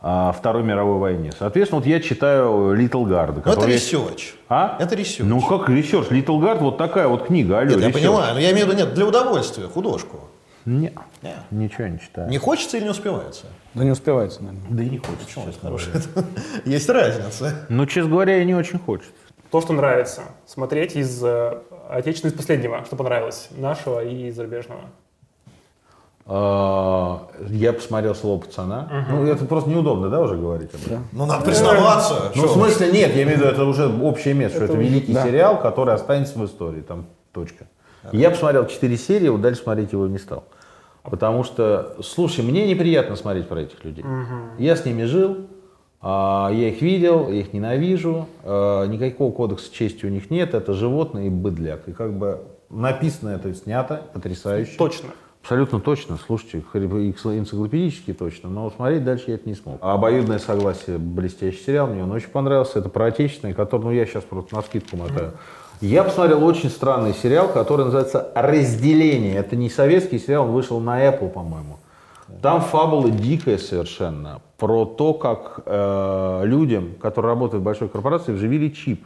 а, 0.00 0.32
Второй 0.32 0.64
мировой 0.64 0.98
войне. 0.98 1.30
Соответственно, 1.38 1.80
вот 1.80 1.86
я 1.86 2.00
читаю 2.00 2.74
Лиддел 2.76 3.04
Гарт. 3.04 3.40
Ну, 3.46 3.52
это 3.52 3.66
research. 3.66 4.34
А? 4.48 4.76
Это 4.80 4.96
research. 4.96 5.28
Ну 5.28 5.40
как 5.40 5.68
research? 5.68 6.08
Лиддел 6.08 6.40
Гарт 6.40 6.58
вот 6.58 6.76
такая 6.76 7.06
вот 7.06 7.28
книга. 7.28 7.60
Алло, 7.60 7.70
Нет, 7.70 7.80
я 7.82 7.90
понимаю, 7.90 8.34
но 8.34 8.40
я 8.40 8.50
имею 8.50 8.66
в 8.66 8.70
виду, 8.70 8.78
нет, 8.78 8.94
для 8.94 9.06
удовольствия, 9.06 9.68
художку. 9.68 10.22
Не, 10.64 10.92
Не. 11.22 11.34
ничего 11.50 11.86
не 11.88 11.98
читаю. 12.00 12.30
Не 12.30 12.38
хочется 12.38 12.76
или 12.78 12.84
не 12.84 12.90
успевается? 12.90 13.46
Да 13.74 13.84
не 13.84 13.90
успевается, 13.90 14.42
наверное. 14.42 14.70
Да 14.70 14.82
и 14.82 14.88
не 14.88 14.98
хочется. 14.98 15.24
Почему 15.26 15.44
это 15.44 15.52
честно 15.52 15.68
хорошее? 15.68 15.92
говоря. 16.14 16.28
Есть 16.64 16.88
разница. 16.88 17.66
Ну, 17.68 17.86
честно 17.86 18.10
говоря, 18.10 18.36
я 18.36 18.44
не 18.44 18.54
очень 18.54 18.78
хочется. 18.78 19.12
То, 19.50 19.60
что 19.60 19.72
нравится 19.72 20.22
смотреть 20.46 20.96
из 20.96 21.22
э, 21.22 21.58
отечественного, 21.88 22.34
из 22.34 22.38
последнего, 22.38 22.84
что 22.84 22.96
понравилось, 22.96 23.48
нашего 23.56 24.02
и 24.02 24.30
зарубежного. 24.30 24.80
А, 26.26 27.28
Я 27.50 27.74
посмотрел 27.74 28.14
слово 28.14 28.40
пацана. 28.40 29.06
Ну, 29.10 29.26
это 29.26 29.44
просто 29.44 29.68
неудобно, 29.68 30.08
да, 30.08 30.20
уже 30.20 30.36
говорить 30.36 30.70
об 30.74 30.80
этом? 30.86 31.06
Ну, 31.12 31.26
надо 31.26 31.44
признаваться. 31.44 32.32
Ну, 32.34 32.46
в 32.46 32.52
смысле, 32.52 32.90
нет, 32.92 33.14
я 33.14 33.24
имею 33.24 33.36
в 33.36 33.40
виду, 33.40 33.50
это 33.50 33.64
уже 33.64 33.86
общее 33.86 34.32
место, 34.34 34.56
что 34.56 34.64
это 34.64 34.76
великий 34.76 35.12
да. 35.12 35.24
сериал, 35.24 35.60
который 35.60 35.94
останется 35.94 36.38
в 36.38 36.44
истории, 36.46 36.80
там, 36.80 37.06
точка. 37.32 37.66
Я 38.12 38.30
посмотрел 38.30 38.66
4 38.66 38.96
серии, 38.96 39.28
вот 39.28 39.40
дальше 39.40 39.62
смотреть 39.62 39.92
его 39.92 40.06
не 40.06 40.18
стал. 40.18 40.44
Потому 41.04 41.44
что, 41.44 41.96
слушай, 42.02 42.42
мне 42.42 42.66
неприятно 42.66 43.14
смотреть 43.16 43.46
про 43.46 43.60
этих 43.60 43.84
людей. 43.84 44.04
Я 44.58 44.74
с 44.76 44.84
ними 44.84 45.04
жил, 45.04 45.46
а, 46.00 46.50
я 46.52 46.68
их 46.68 46.82
видел, 46.82 47.28
я 47.28 47.40
их 47.40 47.52
ненавижу, 47.52 48.26
а, 48.42 48.86
никакого 48.86 49.32
кодекса 49.32 49.72
чести 49.72 50.04
у 50.06 50.10
них 50.10 50.30
нет, 50.30 50.54
это 50.54 50.74
животные 50.74 51.28
и 51.28 51.30
быдляк. 51.30 51.88
И 51.88 51.92
как 51.92 52.12
бы 52.12 52.42
написано 52.68 53.30
это, 53.30 53.54
снято, 53.54 54.02
потрясающе. 54.12 54.76
Точно. 54.76 55.08
Абсолютно 55.42 55.78
точно, 55.78 56.16
слушайте, 56.16 56.64
энциклопедически 56.72 58.14
точно, 58.14 58.48
но 58.48 58.70
смотреть 58.70 59.04
дальше 59.04 59.24
я 59.26 59.34
это 59.34 59.46
не 59.46 59.54
смог. 59.54 59.76
«Обоюдное 59.82 60.38
согласие» 60.38 60.96
блестящий 60.96 61.62
сериал, 61.62 61.86
мне 61.86 62.02
он 62.02 62.10
очень 62.12 62.30
понравился, 62.30 62.78
это 62.78 62.88
про 62.88 63.06
отечественный, 63.06 63.52
который, 63.52 63.82
ну 63.82 63.90
я 63.90 64.06
сейчас 64.06 64.24
просто 64.24 64.54
на 64.54 64.62
скидку 64.62 64.96
мотаю. 64.96 65.32
Я 65.84 66.02
посмотрел 66.02 66.42
очень 66.42 66.70
странный 66.70 67.12
сериал, 67.12 67.48
который 67.48 67.84
называется 67.84 68.32
«Разделение». 68.34 69.36
Это 69.36 69.54
не 69.54 69.68
советский 69.68 70.18
сериал, 70.18 70.46
он 70.46 70.52
вышел 70.52 70.80
на 70.80 71.06
Apple, 71.06 71.28
по-моему. 71.28 71.76
Там 72.40 72.62
фабула 72.62 73.10
дикая 73.10 73.58
совершенно 73.58 74.40
про 74.56 74.86
то, 74.86 75.12
как 75.12 75.60
э, 75.66 76.40
людям, 76.44 76.94
которые 76.98 77.32
работают 77.32 77.60
в 77.60 77.64
большой 77.66 77.90
корпорации, 77.90 78.32
вживили 78.32 78.70
чип. 78.70 79.04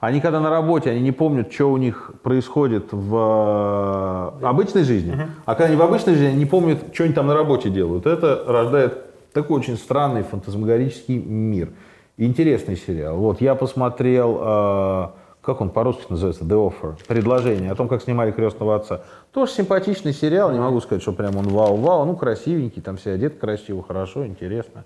Они 0.00 0.20
когда 0.20 0.40
на 0.40 0.50
работе, 0.50 0.90
они 0.90 1.00
не 1.00 1.12
помнят, 1.12 1.52
что 1.52 1.70
у 1.70 1.76
них 1.76 2.10
происходит 2.24 2.88
в 2.90 4.34
э, 4.42 4.46
обычной 4.46 4.82
жизни, 4.82 5.16
а 5.44 5.54
когда 5.54 5.66
они 5.66 5.76
в 5.76 5.82
обычной 5.82 6.14
жизни, 6.14 6.30
они 6.30 6.38
не 6.38 6.46
помнят, 6.46 6.92
что 6.92 7.04
они 7.04 7.12
там 7.12 7.28
на 7.28 7.34
работе 7.34 7.70
делают. 7.70 8.04
Это 8.04 8.42
рождает 8.48 9.32
такой 9.32 9.58
очень 9.58 9.76
странный 9.76 10.24
фантазмагорический 10.24 11.18
мир. 11.18 11.68
Интересный 12.16 12.76
сериал. 12.76 13.16
Вот 13.16 13.40
я 13.40 13.54
посмотрел, 13.54 14.38
э, 14.40 15.08
как 15.46 15.60
он 15.60 15.70
по-русски 15.70 16.06
называется, 16.10 16.44
The 16.44 16.72
Offer, 16.72 16.96
предложение 17.06 17.70
о 17.70 17.76
том, 17.76 17.86
как 17.86 18.02
снимали 18.02 18.32
крестного 18.32 18.74
отца. 18.74 19.02
Тоже 19.32 19.52
симпатичный 19.52 20.12
сериал, 20.12 20.50
не 20.50 20.58
могу 20.58 20.80
сказать, 20.80 21.02
что 21.02 21.12
прям 21.12 21.36
он 21.36 21.46
вау-вау, 21.46 22.04
ну 22.04 22.16
красивенький, 22.16 22.82
там 22.82 22.96
все 22.96 23.12
одет 23.12 23.38
красиво, 23.38 23.84
хорошо, 23.86 24.26
интересно. 24.26 24.84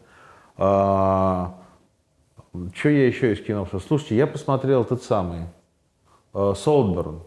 А, 0.59 1.55
что 2.75 2.91
я 2.91 3.07
еще 3.07 3.33
из 3.33 3.41
кино? 3.41 3.67
Слушайте, 3.89 4.17
я 4.17 4.27
посмотрел 4.27 4.85
тот 4.85 5.03
самый 5.03 5.47
Солдберн. 6.35 7.21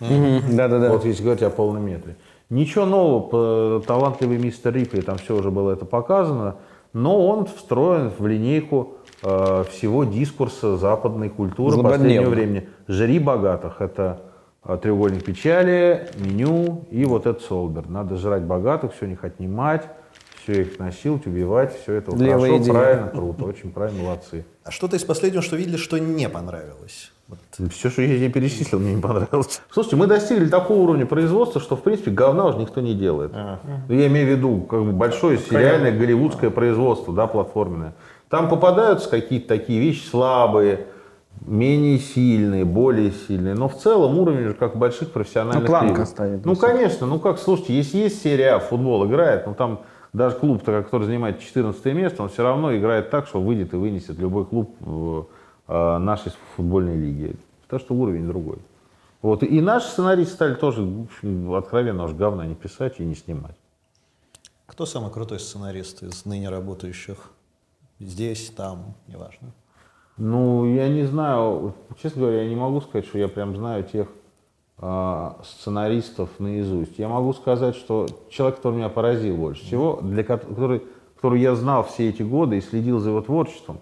Да-да-да. 0.00 0.90
Вот 0.90 1.04
если 1.04 1.22
говорить 1.22 1.44
о 1.44 1.50
полном 1.50 1.86
метре. 1.86 2.16
Ничего 2.50 2.84
нового, 2.84 3.80
талантливый 3.82 4.38
мистер 4.38 4.74
Рипли, 4.74 5.00
там 5.00 5.18
все 5.18 5.36
уже 5.36 5.52
было 5.52 5.70
это 5.70 5.84
показано, 5.84 6.56
но 6.92 7.24
он 7.24 7.46
встроен 7.46 8.10
в 8.10 8.26
линейку 8.26 8.93
э, 9.24 9.64
всего 9.70 10.04
дискурса 10.04 10.76
западной 10.76 11.28
культуры 11.30 11.72
Злободневно. 11.74 11.98
последнего 11.98 12.30
времени. 12.30 12.68
«Жри 12.88 13.18
богатых»— 13.18 13.76
это 13.80 14.20
э, 14.64 14.78
треугольник 14.80 15.24
печали, 15.24 16.08
меню 16.18 16.84
и 16.90 17.04
вот 17.04 17.26
этот 17.26 17.42
Солбер. 17.42 17.88
Надо 17.88 18.16
жрать 18.16 18.42
богатых, 18.42 18.94
все 18.94 19.06
у 19.06 19.08
них 19.08 19.24
отнимать, 19.24 19.84
все 20.42 20.62
их 20.62 20.78
насиловать, 20.78 21.26
убивать, 21.26 21.74
все 21.82 21.94
это 21.94 22.14
Левая 22.14 22.50
хорошо, 22.50 22.58
идея. 22.58 22.72
правильно, 22.74 23.08
круто, 23.08 23.44
очень 23.44 23.70
правильно, 23.72 24.02
молодцы. 24.02 24.44
А 24.62 24.70
что-то 24.70 24.96
из 24.96 25.04
последнего, 25.04 25.42
что 25.42 25.56
видели, 25.56 25.76
что 25.76 25.98
не 25.98 26.28
понравилось? 26.28 27.10
Вот. 27.26 27.38
Все, 27.72 27.88
что 27.88 28.02
я 28.02 28.16
тебе 28.18 28.28
перечислил, 28.28 28.78
мне 28.78 28.94
не 28.94 29.00
понравилось. 29.00 29.62
Слушайте, 29.70 29.96
мы 29.96 30.06
достигли 30.06 30.46
такого 30.46 30.80
уровня 30.80 31.06
производства, 31.06 31.58
что, 31.58 31.74
в 31.74 31.82
принципе, 31.82 32.10
говна 32.10 32.46
уже 32.46 32.58
никто 32.58 32.82
не 32.82 32.94
делает. 32.94 33.32
Ну, 33.32 33.94
Я 33.94 34.08
имею 34.08 34.26
в 34.26 34.30
виду 34.36 34.60
как 34.60 34.84
бы 34.84 34.92
большое 34.92 35.38
сериальное 35.38 35.90
голливудское 35.98 36.50
производство, 36.50 37.14
да, 37.14 37.26
платформенное. 37.26 37.94
Там 38.34 38.48
попадаются 38.48 39.08
какие-то 39.08 39.46
такие 39.46 39.78
вещи 39.78 40.04
слабые, 40.04 40.88
менее 41.46 42.00
сильные, 42.00 42.64
более 42.64 43.12
сильные. 43.12 43.54
Но 43.54 43.68
в 43.68 43.76
целом 43.76 44.18
уровень 44.18 44.48
же 44.48 44.54
как 44.54 44.76
больших 44.76 45.12
профессиональных 45.12 45.62
Ну, 45.62 45.68
планка 45.68 46.00
лиг. 46.00 46.08
стоит. 46.08 46.44
Ну, 46.44 46.56
конечно. 46.56 47.06
Ну, 47.06 47.20
как, 47.20 47.38
слушайте, 47.38 47.74
если 47.76 47.98
есть 47.98 48.20
серия 48.20 48.54
А, 48.54 48.58
в 48.58 48.64
футбол 48.64 49.06
играет, 49.06 49.46
ну, 49.46 49.54
там 49.54 49.82
даже 50.12 50.34
клуб, 50.34 50.64
который 50.64 51.04
занимает 51.04 51.38
14 51.38 51.84
место, 51.94 52.24
он 52.24 52.28
все 52.28 52.42
равно 52.42 52.76
играет 52.76 53.08
так, 53.10 53.28
что 53.28 53.40
выйдет 53.40 53.72
и 53.72 53.76
вынесет 53.76 54.18
любой 54.18 54.46
клуб 54.46 54.74
в, 54.80 55.26
э, 55.68 55.98
нашей 55.98 56.32
футбольной 56.56 56.96
лиги. 56.96 57.36
Потому 57.62 57.80
что 57.80 57.94
уровень 57.94 58.26
другой. 58.26 58.58
Вот. 59.22 59.44
И 59.44 59.60
наши 59.60 59.86
сценаристы 59.86 60.34
стали 60.34 60.54
тоже, 60.54 60.82
в 60.82 61.02
общем, 61.02 61.54
откровенно 61.54 62.02
уж 62.02 62.14
говна 62.14 62.46
не 62.46 62.56
писать 62.56 62.94
и 62.98 63.04
не 63.04 63.14
снимать. 63.14 63.54
Кто 64.66 64.86
самый 64.86 65.12
крутой 65.12 65.38
сценарист 65.38 66.02
из 66.02 66.24
ныне 66.24 66.48
работающих? 66.48 67.30
Здесь, 68.04 68.50
там, 68.50 68.94
неважно. 69.08 69.48
Ну, 70.18 70.66
я 70.74 70.88
не 70.88 71.04
знаю, 71.04 71.74
честно 72.00 72.22
говоря, 72.22 72.42
я 72.42 72.48
не 72.48 72.54
могу 72.54 72.80
сказать, 72.82 73.06
что 73.06 73.18
я 73.18 73.28
прям 73.28 73.56
знаю 73.56 73.82
тех 73.82 74.08
а, 74.78 75.40
сценаристов 75.42 76.28
наизусть. 76.38 76.98
Я 76.98 77.08
могу 77.08 77.32
сказать, 77.32 77.74
что 77.74 78.06
человек, 78.28 78.56
который 78.56 78.76
меня 78.76 78.90
поразил 78.90 79.36
больше 79.36 79.64
всего, 79.64 80.00
для 80.02 80.22
ко- 80.22 80.36
который, 80.36 80.82
который 81.16 81.40
я 81.40 81.54
знал 81.54 81.82
все 81.82 82.10
эти 82.10 82.22
годы 82.22 82.58
и 82.58 82.60
следил 82.60 82.98
за 83.00 83.08
его 83.08 83.22
творчеством, 83.22 83.78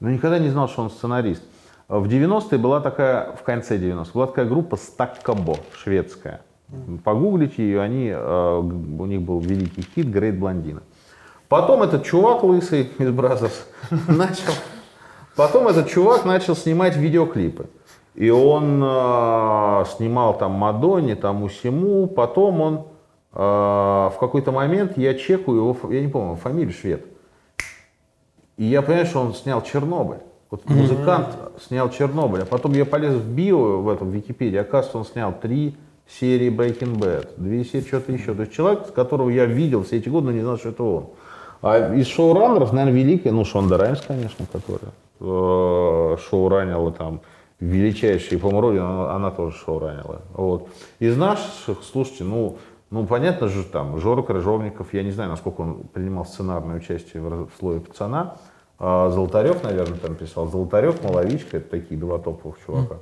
но 0.00 0.10
никогда 0.10 0.38
не 0.38 0.48
знал, 0.48 0.68
что 0.68 0.82
он 0.82 0.90
сценарист. 0.90 1.42
В 1.88 2.08
90-е 2.08 2.58
была 2.58 2.80
такая, 2.80 3.36
в 3.36 3.42
конце 3.42 3.78
90-х, 3.78 4.10
была 4.14 4.26
такая 4.26 4.46
группа 4.46 4.76
Стаккабо, 4.76 5.56
шведская. 5.74 6.40
Погуглите 7.04 7.62
ее, 7.62 7.80
они, 7.80 8.08
э, 8.08 8.58
у 8.58 9.06
них 9.06 9.22
был 9.22 9.38
великий 9.38 9.82
хит 9.82 10.10
«Грейт 10.10 10.38
Блондина». 10.38 10.82
Потом 11.48 11.82
этот 11.82 12.04
чувак 12.04 12.42
лысый 12.42 12.90
из 12.98 13.10
Бразерс 13.10 13.66
начал, 14.08 14.52
потом 15.36 15.68
этот 15.68 15.88
чувак 15.88 16.24
начал 16.24 16.56
снимать 16.56 16.96
видеоклипы. 16.96 17.66
И 18.14 18.30
он 18.30 18.82
э, 18.82 19.84
снимал 19.96 20.38
там 20.38 20.52
Мадонне, 20.52 21.16
там 21.16 21.42
Усиму, 21.42 22.06
потом 22.06 22.60
он 22.62 22.74
э, 23.32 23.38
в 23.38 24.14
какой-то 24.18 24.52
момент, 24.52 24.96
я 24.96 25.14
чекаю 25.14 25.58
его, 25.58 25.76
я 25.90 26.00
не 26.00 26.08
помню, 26.08 26.36
фамилию 26.36 26.72
швед. 26.72 27.04
И 28.56 28.64
я 28.64 28.80
понимаю, 28.80 29.06
что 29.06 29.20
он 29.20 29.34
снял 29.34 29.62
Чернобыль. 29.62 30.20
Вот 30.50 30.68
музыкант 30.70 31.36
снял 31.60 31.90
Чернобыль, 31.90 32.42
а 32.42 32.46
потом 32.46 32.72
я 32.72 32.86
полез 32.86 33.14
в 33.14 33.28
био, 33.28 33.78
в 33.78 33.88
этом 33.88 34.10
в 34.10 34.14
Википедии, 34.14 34.56
оказывается, 34.56 34.98
он 34.98 35.04
снял 35.04 35.34
три 35.38 35.76
серии 36.08 36.50
Breaking 36.50 36.96
Bad, 36.98 37.30
две 37.36 37.64
серии 37.64 37.84
что-то 37.84 38.12
еще. 38.12 38.32
То 38.34 38.42
есть 38.42 38.54
человек, 38.54 38.92
которого 38.94 39.28
я 39.28 39.44
видел 39.44 39.82
все 39.82 39.98
эти 39.98 40.08
годы, 40.08 40.26
но 40.26 40.32
не 40.32 40.40
знал, 40.40 40.56
что 40.56 40.70
это 40.70 40.82
он. 40.82 41.06
А 41.62 41.94
из 41.94 42.06
шоураннеров, 42.06 42.72
наверное, 42.72 43.00
великий, 43.00 43.30
ну, 43.30 43.44
Шонда 43.44 43.78
Раймс, 43.78 44.02
конечно, 44.02 44.46
который 44.52 44.88
э, 45.20 46.16
шоуранила 46.28 46.92
там 46.92 47.20
величайшие, 47.60 48.38
по-моему, 48.38 48.60
Родин, 48.60 48.82
она, 48.82 49.14
она 49.14 49.30
тоже 49.30 49.56
шоуранила. 49.56 50.22
Вот. 50.34 50.68
Из 50.98 51.16
наших, 51.16 51.82
слушайте, 51.82 52.24
ну, 52.24 52.58
ну, 52.90 53.04
понятно 53.04 53.48
же, 53.48 53.64
там, 53.64 53.98
Жора 53.98 54.22
Крыжовников, 54.22 54.94
я 54.94 55.02
не 55.02 55.10
знаю, 55.10 55.30
насколько 55.30 55.62
он 55.62 55.82
принимал 55.92 56.24
сценарное 56.24 56.76
участие 56.76 57.22
в, 57.22 57.46
в 57.46 57.50
слове 57.58 57.80
пацана. 57.80 58.36
А 58.78 59.10
Золотарев, 59.10 59.64
наверное, 59.64 59.98
там 59.98 60.14
писал. 60.14 60.46
Золотарев, 60.48 61.02
Маловичка, 61.02 61.56
это 61.56 61.70
такие 61.70 61.98
два 61.98 62.18
топовых 62.18 62.56
чувака. 62.64 62.96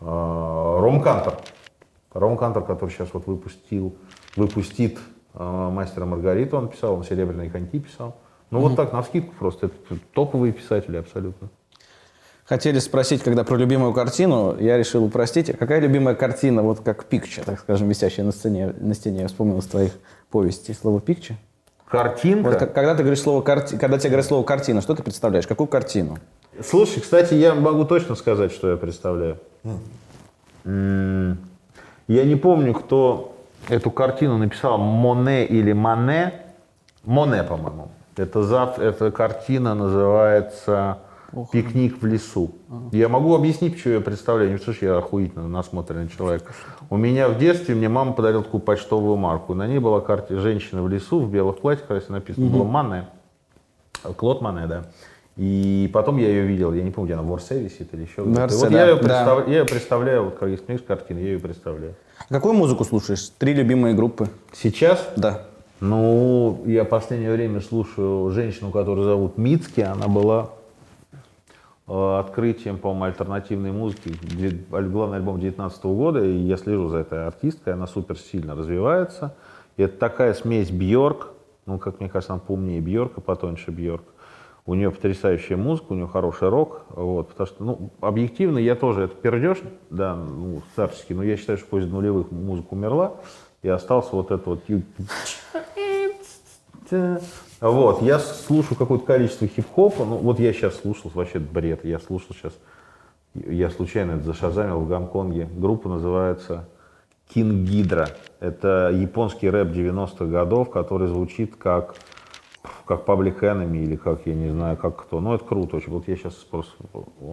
А, 0.00 0.80
Ром 0.80 1.00
Кантор. 1.00 1.38
Ром 2.12 2.36
Кантор, 2.36 2.64
который 2.64 2.90
сейчас 2.90 3.08
вот 3.12 3.26
выпустил, 3.26 3.96
выпустит 4.36 4.98
«Мастера 5.44 6.04
и 6.04 6.08
Маргариту», 6.08 6.56
он 6.56 6.68
писал, 6.68 6.94
он 6.94 7.04
«Серебряные 7.04 7.50
коньки» 7.50 7.78
писал. 7.78 8.16
Ну, 8.50 8.60
вот 8.60 8.76
так, 8.76 8.92
на 8.92 9.02
скидку 9.02 9.34
просто. 9.38 9.66
Это 9.66 10.00
топовые 10.14 10.52
писатели 10.52 10.96
абсолютно. 10.96 11.48
Хотели 12.46 12.78
спросить, 12.78 13.22
когда 13.22 13.44
про 13.44 13.56
любимую 13.56 13.92
картину, 13.92 14.56
я 14.58 14.78
решил 14.78 15.04
упростить. 15.04 15.54
Какая 15.58 15.80
любимая 15.80 16.14
картина, 16.14 16.62
вот 16.62 16.80
как 16.80 17.04
пикча, 17.04 17.42
так 17.44 17.60
скажем, 17.60 17.88
висящая 17.90 18.24
на 18.24 18.32
стене, 18.32 18.72
на 18.80 18.94
стене, 18.94 19.20
я 19.20 19.28
вспомнил 19.28 19.58
из 19.58 19.66
твоих 19.66 19.92
повестей 20.30 20.74
слово 20.74 21.00
пикча? 21.00 21.36
Картинка. 21.86 22.48
Вот 22.48 22.58
когда 22.58 22.94
ты 22.94 23.02
говоришь 23.02 23.20
слово 23.20 23.42
карти... 23.42 23.76
когда 23.76 23.98
тебе 23.98 24.10
говорят 24.10 24.26
слово 24.26 24.44
картина, 24.44 24.80
что 24.80 24.94
ты 24.94 25.02
представляешь? 25.02 25.46
Какую 25.46 25.66
картину? 25.66 26.16
Слушай, 26.64 27.02
кстати, 27.02 27.34
я 27.34 27.54
могу 27.54 27.84
точно 27.84 28.14
сказать, 28.14 28.50
что 28.50 28.70
я 28.70 28.76
представляю. 28.78 29.38
М, 30.64 31.38
Я 32.06 32.24
не 32.24 32.36
помню, 32.36 32.72
кто 32.72 33.37
эту 33.68 33.90
картину 33.90 34.38
написал, 34.38 34.78
Моне 34.78 35.46
или 35.46 35.72
Мане. 35.72 36.34
Моне, 37.04 37.42
по-моему. 37.42 37.88
Это, 38.16 38.42
зав... 38.42 38.78
Эта 38.78 39.10
картина 39.10 39.74
называется 39.74 40.98
«Пикник 41.52 42.02
в 42.02 42.06
лесу». 42.06 42.52
Я 42.92 43.08
могу 43.08 43.34
объяснить, 43.34 43.74
почему 43.74 43.94
я 43.94 44.00
представляю. 44.00 44.50
Не 44.50 44.58
что 44.58 44.72
я 44.80 44.96
охуительно 44.96 45.48
насмотренный 45.48 46.08
человек. 46.08 46.50
У 46.90 46.96
меня 46.96 47.28
в 47.28 47.38
детстве 47.38 47.74
мне 47.74 47.88
мама 47.88 48.12
подарила 48.12 48.42
такую 48.42 48.60
почтовую 48.60 49.16
марку. 49.16 49.54
На 49.54 49.66
ней 49.66 49.78
была 49.78 50.00
карта 50.00 50.38
женщина 50.40 50.82
в 50.82 50.88
лесу 50.88 51.20
в 51.20 51.30
белых 51.30 51.58
платьях, 51.58 51.86
красиво 51.86 52.14
написано 52.14 52.46
было 52.46 52.64
«Мане». 52.64 53.04
Клод 54.16 54.40
Мане, 54.40 54.66
да. 54.66 54.84
И 55.36 55.88
потом 55.92 56.16
я 56.16 56.28
ее 56.28 56.42
видел, 56.42 56.72
я 56.72 56.82
не 56.82 56.90
помню, 56.90 57.06
где 57.06 57.14
она 57.14 57.22
в 57.22 57.26
Ворсе 57.26 57.60
висит 57.60 57.94
или 57.94 58.02
еще 58.02 58.24
где-то. 58.24 58.54
Вот 58.54 58.70
да, 58.70 58.78
я, 58.80 58.86
ее 58.88 58.96
да. 58.96 59.02
представ- 59.02 59.48
я 59.48 59.58
ее 59.58 59.64
представляю, 59.64 60.24
вот 60.24 60.38
как 60.38 60.48
есть 60.48 60.66
книжка, 60.66 60.96
картина, 60.96 61.18
я 61.18 61.26
ее 61.26 61.38
представляю. 61.38 61.94
Какую 62.28 62.54
музыку 62.54 62.84
слушаешь? 62.84 63.30
Три 63.38 63.54
любимые 63.54 63.94
группы. 63.94 64.28
Сейчас, 64.52 65.08
Да. 65.16 65.42
ну, 65.80 66.62
я 66.66 66.84
в 66.84 66.88
последнее 66.88 67.32
время 67.32 67.60
слушаю 67.60 68.30
женщину, 68.30 68.70
которую 68.70 69.04
зовут 69.04 69.38
Мицки, 69.38 69.80
она 69.80 70.08
была 70.08 70.50
э, 71.86 72.18
открытием, 72.18 72.76
по-моему, 72.78 73.04
альтернативной 73.04 73.72
музыки, 73.72 74.14
главный 74.70 75.16
альбом 75.16 75.40
2019 75.40 75.84
года, 75.84 76.22
и 76.22 76.36
я 76.36 76.56
слежу 76.58 76.88
за 76.90 76.98
этой 76.98 77.26
артисткой, 77.26 77.74
она 77.74 77.86
супер 77.86 78.18
сильно 78.18 78.54
развивается. 78.54 79.34
И 79.78 79.82
это 79.82 79.96
такая 79.96 80.34
смесь 80.34 80.70
Бьорк, 80.70 81.28
ну, 81.64 81.78
как 81.78 82.00
мне 82.00 82.08
кажется, 82.10 82.34
она 82.34 82.42
поумнее 82.46 82.80
Бьорка, 82.80 83.20
потоньше 83.20 83.70
Бьорк. 83.70 84.02
У 84.68 84.74
нее 84.74 84.90
потрясающая 84.90 85.56
музыка, 85.56 85.86
у 85.92 85.94
нее 85.94 86.06
хороший 86.06 86.50
рок, 86.50 86.82
вот, 86.90 87.28
потому 87.28 87.46
что, 87.46 87.64
ну, 87.64 87.90
объективно, 88.02 88.58
я 88.58 88.74
тоже, 88.74 89.04
это 89.04 89.14
пердеж, 89.14 89.60
да, 89.88 90.14
ну, 90.14 90.60
старческий, 90.74 91.14
но 91.14 91.22
я 91.22 91.38
считаю, 91.38 91.56
что 91.56 91.66
после 91.68 91.88
нулевых 91.88 92.30
музыка 92.30 92.66
умерла, 92.72 93.14
и 93.62 93.68
остался 93.70 94.10
вот 94.14 94.30
это 94.30 94.50
вот 94.50 94.60
вот, 97.62 98.02
я 98.02 98.18
слушаю 98.18 98.76
какое-то 98.76 99.06
количество 99.06 99.46
хип-хопа, 99.46 100.04
ну 100.04 100.16
вот 100.18 100.38
я 100.38 100.52
сейчас 100.52 100.76
слушал, 100.76 101.10
вообще 101.14 101.38
бред, 101.38 101.86
я 101.86 101.98
слушал 101.98 102.36
сейчас, 102.38 102.52
я 103.32 103.70
случайно 103.70 104.16
это 104.16 104.24
зашазамил 104.24 104.80
в 104.80 104.86
Гонконге, 104.86 105.48
группа 105.50 105.88
называется 105.88 106.68
King 107.34 107.64
Ghidra, 107.64 108.10
это 108.38 108.90
японский 108.94 109.48
рэп 109.48 109.68
90-х 109.68 110.26
годов, 110.26 110.68
который 110.68 111.08
звучит 111.08 111.56
как, 111.56 111.94
как 112.88 113.04
Public 113.06 113.40
Enemy 113.40 113.84
или 113.84 113.96
как, 113.96 114.26
я 114.26 114.34
не 114.34 114.48
знаю, 114.48 114.76
как 114.78 114.96
кто, 114.96 115.20
ну 115.20 115.34
это 115.34 115.44
круто 115.44 115.76
очень, 115.76 115.92
вот 115.92 116.08
я 116.08 116.16
сейчас 116.16 116.34
просто, 116.34 116.72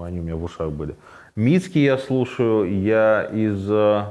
они 0.03 0.19
у 0.19 0.23
меня 0.23 0.35
в 0.35 0.43
ушах 0.43 0.71
были. 0.71 0.95
Мицки 1.35 1.79
я 1.79 1.97
слушаю, 1.97 2.81
я 2.81 3.23
из... 3.23 3.65
э, 3.69 4.03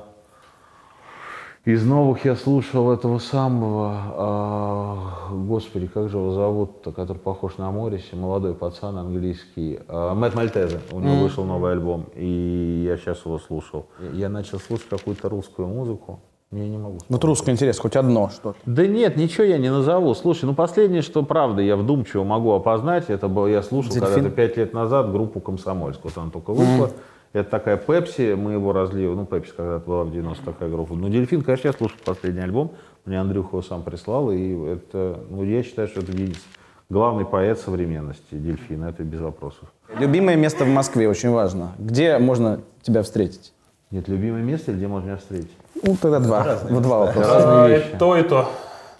из 1.64 1.82
новых 1.86 2.26
я 2.26 2.36
слушал 2.36 2.92
этого 2.92 3.18
самого, 3.18 3.94
а, 3.96 5.28
господи, 5.30 5.86
как 5.86 6.10
же 6.10 6.18
его 6.18 6.32
зовут-то, 6.32 6.92
который 6.92 7.16
похож 7.16 7.56
на 7.56 7.70
Морисе, 7.70 8.16
молодой 8.16 8.54
пацан 8.54 8.98
английский, 8.98 9.80
а, 9.88 10.14
Мэтт 10.14 10.34
Мальтезе, 10.34 10.80
у 10.92 11.00
него 11.00 11.16
вышел 11.22 11.44
новый 11.44 11.72
альбом, 11.72 12.06
и 12.14 12.84
я 12.86 12.98
сейчас 12.98 13.24
его 13.24 13.38
слушал. 13.38 13.86
Я 14.12 14.28
начал 14.28 14.58
слушать 14.58 14.88
какую-то 14.90 15.30
русскую 15.30 15.66
музыку, 15.66 16.20
я 16.56 16.68
не 16.68 16.78
могу. 16.78 16.98
Вот 17.08 17.24
русское 17.24 17.52
интерес, 17.52 17.78
хоть 17.78 17.96
одно 17.96 18.30
что-то. 18.30 18.58
Да 18.66 18.86
нет, 18.86 19.16
ничего 19.16 19.44
я 19.44 19.58
не 19.58 19.70
назову. 19.70 20.14
Слушай, 20.14 20.46
ну 20.46 20.54
последнее, 20.54 21.02
что 21.02 21.22
правда, 21.22 21.62
я 21.62 21.76
вдумчиво 21.76 22.24
могу 22.24 22.52
опознать, 22.52 23.08
это 23.08 23.28
было, 23.28 23.46
я 23.46 23.62
слушал 23.62 23.92
когда-то 23.92 24.30
пять 24.30 24.56
лет 24.56 24.72
назад 24.72 25.10
группу 25.12 25.40
«Комсомольск». 25.40 26.00
Вот 26.04 26.16
она 26.16 26.30
только 26.30 26.52
вышла. 26.52 26.90
Это 27.32 27.50
такая 27.50 27.76
Пепси, 27.76 28.34
мы 28.34 28.52
его 28.52 28.72
разлили, 28.72 29.08
ну, 29.08 29.26
Пепси 29.26 29.52
когда-то 29.56 29.84
была 29.84 30.04
в 30.04 30.12
90 30.12 30.44
такая 30.44 30.70
группа. 30.70 30.94
Но 30.94 31.08
Дельфин, 31.08 31.42
конечно, 31.42 31.66
я 31.66 31.72
слушал 31.72 31.96
последний 32.04 32.40
альбом, 32.40 32.72
мне 33.04 33.20
Андрюха 33.20 33.48
его 33.56 33.62
сам 33.62 33.82
прислал, 33.82 34.30
и 34.30 34.66
это, 34.66 35.18
ну, 35.28 35.42
я 35.42 35.64
считаю, 35.64 35.88
что 35.88 36.00
это 36.00 36.12
единственный 36.12 36.44
главный 36.90 37.24
поэт 37.24 37.58
современности, 37.58 38.22
Дельфин, 38.34 38.84
это 38.84 39.02
без 39.02 39.20
вопросов. 39.20 39.72
Любимое 39.98 40.36
место 40.36 40.64
в 40.64 40.68
Москве 40.68 41.08
очень 41.08 41.30
важно. 41.30 41.72
Где 41.78 42.18
можно 42.18 42.60
тебя 42.82 43.02
встретить? 43.02 43.52
Нет, 43.90 44.08
любимое 44.08 44.42
место, 44.42 44.72
где 44.72 44.86
можно 44.86 45.06
меня 45.06 45.16
встретить? 45.16 45.50
Ну, 45.82 45.96
тогда 46.00 46.20
два. 46.20 46.58
Вот 46.70 46.82
два 46.82 46.98
вопроса. 47.06 47.28
Разные 47.34 47.56
А, 47.64 47.68
вещи. 47.68 47.94
и 47.94 47.98
то, 47.98 48.16
и 48.16 48.22
то. 48.22 48.48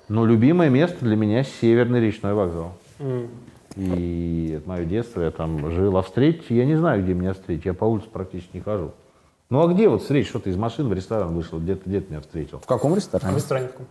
Ну, 0.09 0.25
любимое 0.27 0.69
место 0.69 0.97
для 1.05 1.17
меня 1.17 1.45
Северный 1.45 2.01
речной 2.01 2.35
вокзал. 2.35 2.73
М. 2.99 3.29
И 3.77 4.55
это 4.59 4.69
мое 4.69 4.85
детство, 4.85 5.21
я 5.23 5.31
там 5.31 5.71
жил. 5.71 5.97
А 5.97 6.03
встретить, 6.03 6.51
я 6.51 6.65
не 6.65 6.77
знаю, 6.77 7.03
где 7.03 7.15
меня 7.15 7.33
встретить. 7.33 7.65
Я 7.65 7.75
по 7.75 7.85
улице 7.85 8.09
практически 8.13 8.51
не 8.57 8.61
хожу. 8.61 8.93
Ну 9.51 9.63
а 9.63 9.73
где 9.73 9.89
вот 9.89 10.03
встретить? 10.03 10.29
Что 10.29 10.39
ты 10.41 10.51
из 10.51 10.57
машины 10.57 10.89
в 10.89 10.93
ресторан 10.93 11.35
вышел, 11.35 11.59
где 11.59 11.75
ты, 11.75 11.89
где 11.89 12.01
ты 12.01 12.11
меня 12.13 12.21
встретил? 12.21 12.59
В 12.59 12.67
каком 12.67 12.93
В 12.93 12.97
ресторане? 12.97 13.37
ресторане 13.37 13.69
таком. 13.69 13.87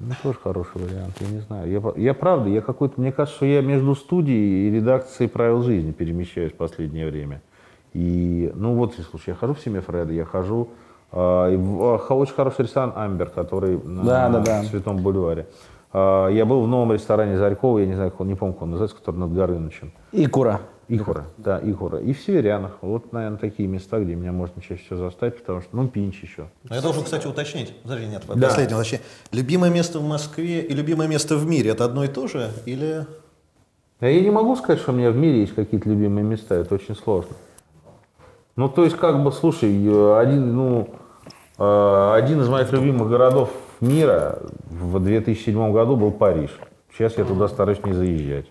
Ну, 0.00 0.14
тоже 0.22 0.38
хороший 0.42 0.80
вариант, 0.82 1.14
я 1.20 1.28
не 1.28 1.38
знаю. 1.40 1.70
Я, 1.70 2.02
я 2.02 2.14
правда, 2.14 2.48
я 2.48 2.60
какой-то, 2.60 3.00
мне 3.00 3.12
кажется, 3.12 3.36
что 3.36 3.46
я 3.46 3.60
между 3.60 3.94
студией 3.94 4.68
и 4.68 4.70
редакцией 4.72 5.28
правил 5.30 5.62
жизни 5.62 5.92
перемещаюсь 5.92 6.50
в 6.52 6.56
последнее 6.56 7.08
время. 7.08 7.40
И, 7.92 8.50
ну 8.56 8.74
вот, 8.74 8.94
слушай, 9.10 9.28
я 9.30 9.34
хожу 9.36 9.54
в 9.54 9.60
семье 9.60 9.80
Фреда, 9.80 10.12
я 10.12 10.24
хожу 10.24 10.64
в- 10.64 10.68
очень 11.12 12.34
хороший 12.34 12.62
ресторан 12.62 12.92
«Амбер», 12.96 13.30
который 13.30 13.78
на 13.82 14.02
Да, 14.02 14.28
да, 14.28 14.40
да. 14.40 14.62
Святом 14.64 14.96
Бульваре. 14.98 15.46
А, 15.92 16.28
я 16.28 16.46
был 16.46 16.62
в 16.62 16.68
новом 16.68 16.92
ресторане 16.92 17.36
Зарькова, 17.38 17.78
я 17.80 17.86
не 17.86 17.94
знаю, 17.94 18.10
как 18.10 18.20
он, 18.20 18.28
не 18.28 18.34
помню, 18.34 18.54
как 18.54 18.62
он 18.62 18.70
называется, 18.70 18.96
который 18.96 19.16
над 19.16 19.34
Горынычем. 19.34 19.92
Икура. 20.12 20.60
Ихора, 20.88 21.24
да, 21.38 21.58
Ихора. 21.58 22.00
И 22.00 22.12
в 22.12 22.20
Северянах. 22.20 22.78
Вот, 22.82 23.12
наверное, 23.12 23.38
такие 23.38 23.66
места, 23.68 23.98
где 24.00 24.14
меня 24.14 24.32
можно 24.32 24.60
чаще 24.60 24.82
всего 24.82 24.98
застать, 24.98 25.38
потому 25.38 25.62
что, 25.62 25.74
ну, 25.74 25.88
Пинч 25.88 26.22
еще. 26.22 26.48
Но 26.68 26.74
я 26.74 26.82
должен, 26.82 27.04
кстати, 27.04 27.26
уточнить. 27.26 27.74
Подожди, 27.82 28.06
нет, 28.08 28.22
Да. 28.34 28.48
последнее 28.48 28.76
уточнение. 28.76 29.06
Любимое 29.30 29.70
место 29.70 30.00
в 30.00 30.06
Москве 30.06 30.60
и 30.60 30.74
любимое 30.74 31.08
место 31.08 31.36
в 31.36 31.46
мире– 31.46 31.70
это 31.72 31.84
одно 31.84 32.04
и 32.04 32.08
то 32.08 32.26
же? 32.26 32.50
Или... 32.66 33.06
Да 34.00 34.08
я 34.08 34.20
не 34.20 34.30
могу 34.30 34.56
сказать, 34.56 34.80
что 34.82 34.92
у 34.92 34.94
меня 34.94 35.12
в 35.12 35.16
мире 35.16 35.40
есть 35.42 35.54
какие-то 35.54 35.88
любимые 35.88 36.24
места, 36.24 36.56
это 36.56 36.74
очень 36.74 36.96
сложно. 36.96 37.36
Ну, 38.56 38.68
то 38.68 38.84
есть, 38.84 38.96
как 38.96 39.22
бы, 39.22 39.32
слушай, 39.32 39.70
э, 39.70 40.18
один, 40.18 40.54
ну, 40.54 40.90
один 41.62 42.40
из 42.40 42.48
моих 42.48 42.72
любимых 42.72 43.08
городов 43.08 43.50
мира 43.80 44.40
в 44.68 44.98
2007 44.98 45.72
году 45.72 45.96
был 45.96 46.10
Париж. 46.10 46.50
Сейчас 46.92 47.16
я 47.16 47.24
туда 47.24 47.46
стараюсь 47.46 47.84
не 47.84 47.92
заезжать. 47.92 48.46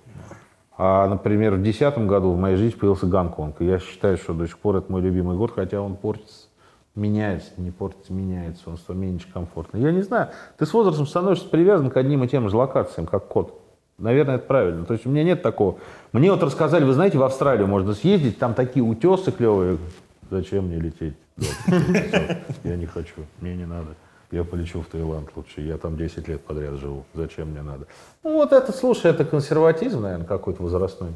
А, 0.78 1.08
например, 1.08 1.56
в 1.56 1.62
2010 1.62 2.08
году 2.08 2.32
в 2.32 2.40
моей 2.40 2.56
жизни 2.56 2.78
появился 2.78 3.08
Гонконг. 3.08 3.62
И 3.62 3.66
я 3.66 3.80
считаю, 3.80 4.18
что 4.18 4.34
до 4.34 4.48
сих 4.48 4.58
пор 4.58 4.78
это 4.78 4.92
мой 4.92 5.02
любимый 5.02 5.36
город, 5.36 5.54
хотя 5.56 5.82
он 5.82 5.96
портится, 5.96 6.48
меняется, 6.96 7.52
не 7.58 7.72
портится, 7.72 8.14
меняется, 8.14 8.70
он 8.70 8.78
стал 8.78 8.96
меньше 8.96 9.28
комфортный. 9.32 9.82
Я 9.82 9.92
не 9.92 10.02
знаю, 10.02 10.30
ты 10.58 10.66
с 10.66 10.74
возрастом 10.74 11.06
становишься 11.06 11.50
привязан 11.50 11.90
к 11.90 11.98
одним 11.98 12.24
и 12.24 12.28
тем 12.28 12.50
же 12.50 12.56
локациям, 12.56 13.08
как 13.08 13.28
кот. 13.28 13.62
Наверное, 13.98 14.36
это 14.36 14.48
правильно. 14.48 14.86
То 14.86 14.94
есть 14.94 15.06
у 15.06 15.10
меня 15.10 15.24
нет 15.24 15.44
такого. 15.44 15.78
Мне 16.14 16.32
вот 16.32 16.42
рассказали, 16.42 16.84
вы 16.84 16.94
знаете, 16.94 17.18
в 17.18 17.24
Австралию 17.24 17.68
можно 17.68 17.94
съездить, 17.94 18.40
там 18.40 18.54
такие 18.54 18.84
утесы 18.84 19.32
клевые. 19.32 19.78
Зачем 20.32 20.68
мне 20.68 20.80
лететь? 20.80 21.16
Я 22.64 22.78
не 22.78 22.86
хочу, 22.86 23.16
мне 23.42 23.54
не 23.54 23.66
надо. 23.66 23.90
Я 24.32 24.46
полечу 24.46 24.82
в 24.82 24.86
Таиланд 24.86 25.30
лучше, 25.36 25.60
я 25.60 25.78
там 25.78 25.98
10 25.98 26.26
лет 26.30 26.40
подряд 26.40 26.76
живу. 26.76 27.04
Зачем 27.14 27.50
мне 27.50 27.62
надо? 27.62 27.86
Ну 28.24 28.36
вот 28.36 28.54
это, 28.54 28.72
слушай, 28.72 29.12
это 29.12 29.26
консерватизм, 29.26 30.04
наверное, 30.04 30.26
какой-то 30.26 30.64
возрастной. 30.64 31.10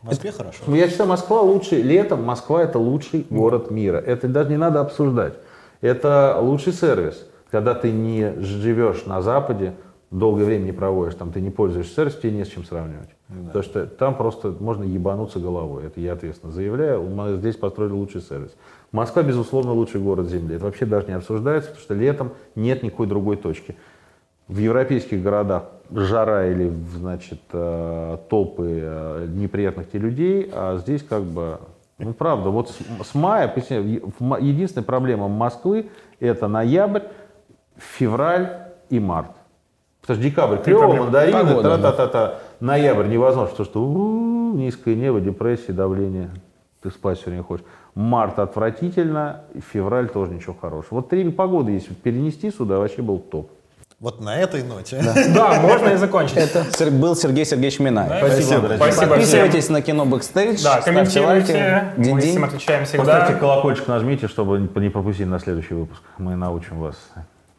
В 0.00 0.06
Москве 0.06 0.32
хорошо. 0.32 0.58
Ну, 0.66 0.74
Я 0.74 0.88
считаю, 0.88 1.08
Москва 1.08 1.40
лучший, 1.40 1.82
летом 1.82 2.24
Москва 2.24 2.60
это 2.64 2.80
лучший 2.80 3.24
город 3.30 3.70
мира. 3.70 3.98
Это 3.98 4.26
даже 4.26 4.50
не 4.50 4.56
надо 4.56 4.80
обсуждать. 4.80 5.34
Это 5.80 6.36
лучший 6.40 6.72
сервис. 6.72 7.24
Когда 7.52 7.74
ты 7.76 7.92
не 7.92 8.34
живешь 8.40 9.06
на 9.06 9.22
Западе, 9.22 9.74
долгое 10.12 10.44
время 10.44 10.64
не 10.64 10.72
проводишь, 10.72 11.14
там 11.14 11.32
ты 11.32 11.40
не 11.40 11.50
пользуешься 11.50 11.94
сервисом, 11.94 12.20
тебе 12.20 12.32
не 12.32 12.44
с 12.44 12.48
чем 12.48 12.64
сравнивать. 12.64 13.08
Потому 13.46 13.64
что 13.64 13.86
там 13.86 14.14
просто 14.14 14.54
можно 14.60 14.84
ебануться 14.84 15.40
головой. 15.40 15.86
Это 15.86 16.00
я 16.00 16.12
ответственно 16.12 16.52
заявляю. 16.52 17.02
Мы 17.02 17.36
здесь 17.36 17.56
построили 17.56 17.92
лучший 17.92 18.20
сервис. 18.20 18.54
Москва, 18.92 19.22
безусловно, 19.22 19.72
лучший 19.72 20.02
город 20.02 20.28
Земли. 20.28 20.56
Это 20.56 20.66
вообще 20.66 20.84
даже 20.84 21.06
не 21.06 21.14
обсуждается, 21.14 21.70
потому 21.70 21.82
что 21.82 21.94
летом 21.94 22.32
нет 22.54 22.82
никакой 22.82 23.06
другой 23.06 23.36
точки. 23.36 23.74
В 24.48 24.58
европейских 24.58 25.22
городах 25.22 25.64
жара 25.90 26.46
или, 26.46 26.70
значит, 26.94 27.40
э, 27.52 28.18
толпы 28.28 28.80
э, 28.82 29.26
неприятных 29.30 29.90
тебе 29.90 30.00
людей, 30.00 30.50
а 30.52 30.76
здесь 30.76 31.02
как 31.02 31.22
бы, 31.22 31.58
ну, 31.98 32.12
правда, 32.12 32.50
вот 32.50 32.68
с, 32.68 32.78
с 33.08 33.14
мая, 33.14 33.50
единственная 33.54 34.84
проблема 34.84 35.28
Москвы– 35.28 35.88
это 36.20 36.48
ноябрь, 36.48 37.02
февраль 37.78 38.72
и 38.90 39.00
март. 39.00 39.30
Потому 40.02 40.20
что 40.20 40.28
декабрь 40.28 40.56
клево, 40.58 40.92
мандарины, 40.92 41.62
тра-та-та-та. 41.62 42.38
Ноябрь 42.60 43.06
невозможно, 43.06 43.50
потому 43.50 43.66
что 43.66 43.82
у-у, 43.82 44.56
низкое 44.56 44.94
небо, 44.96 45.20
депрессия, 45.20 45.72
давление, 45.72 46.30
ты 46.82 46.90
спать 46.90 47.24
время 47.24 47.44
хочешь. 47.44 47.64
Март 47.94 48.38
отвратительно, 48.38 49.42
февраль 49.72 50.08
тоже 50.08 50.32
ничего 50.32 50.56
хорошего. 50.60 50.96
Вот 50.96 51.08
три 51.08 51.30
погоды, 51.30 51.72
если 51.72 51.94
перенести 51.94 52.50
сюда, 52.50 52.78
вообще 52.78 53.02
был 53.02 53.18
топ. 53.20 53.50
Вот 54.00 54.20
на 54.20 54.36
этой 54.36 54.64
ноте. 54.64 55.00
Да, 55.32 55.60
можно 55.62 55.90
и 55.90 55.96
закончить. 55.96 56.36
Это 56.36 56.64
был 56.90 57.14
Сергей 57.14 57.44
Сергеевич 57.44 57.78
Минаев. 57.78 58.26
Спасибо. 58.26 58.72
Спасибо 58.74 59.06
Подписывайтесь 59.06 59.68
на 59.68 59.80
кино 59.82 60.04
Бэкстейдж. 60.04 60.60
Да, 60.64 60.80
ставьте 60.82 61.20
лайки. 61.20 61.46
комментируйте. 61.52 61.92
Мы 61.96 62.04
Динь-динь. 62.04 62.30
всем 62.30 62.44
отвечаем 62.44 62.80
Поставьте 62.80 63.24
всегда. 63.26 63.38
колокольчик, 63.38 63.86
нажмите, 63.86 64.26
чтобы 64.26 64.58
не 64.58 64.88
пропустить 64.88 65.28
на 65.28 65.38
следующий 65.38 65.74
выпуск. 65.74 66.02
Мы 66.18 66.34
научим 66.34 66.80
вас. 66.80 66.96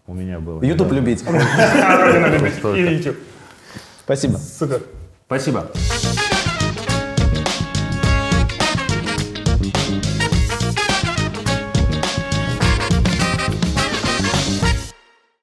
У 0.05 0.13
меня 0.13 0.39
было. 0.39 0.61
YouTube 0.61 0.91
недавно. 0.91 0.95
любить. 0.95 1.23
Родина 1.27 2.27
любит. 2.27 2.65
И 2.65 2.95
YouTube. 2.95 3.17
Спасибо. 4.03 4.37
Супер. 4.37 4.81
Спасибо. 5.27 5.71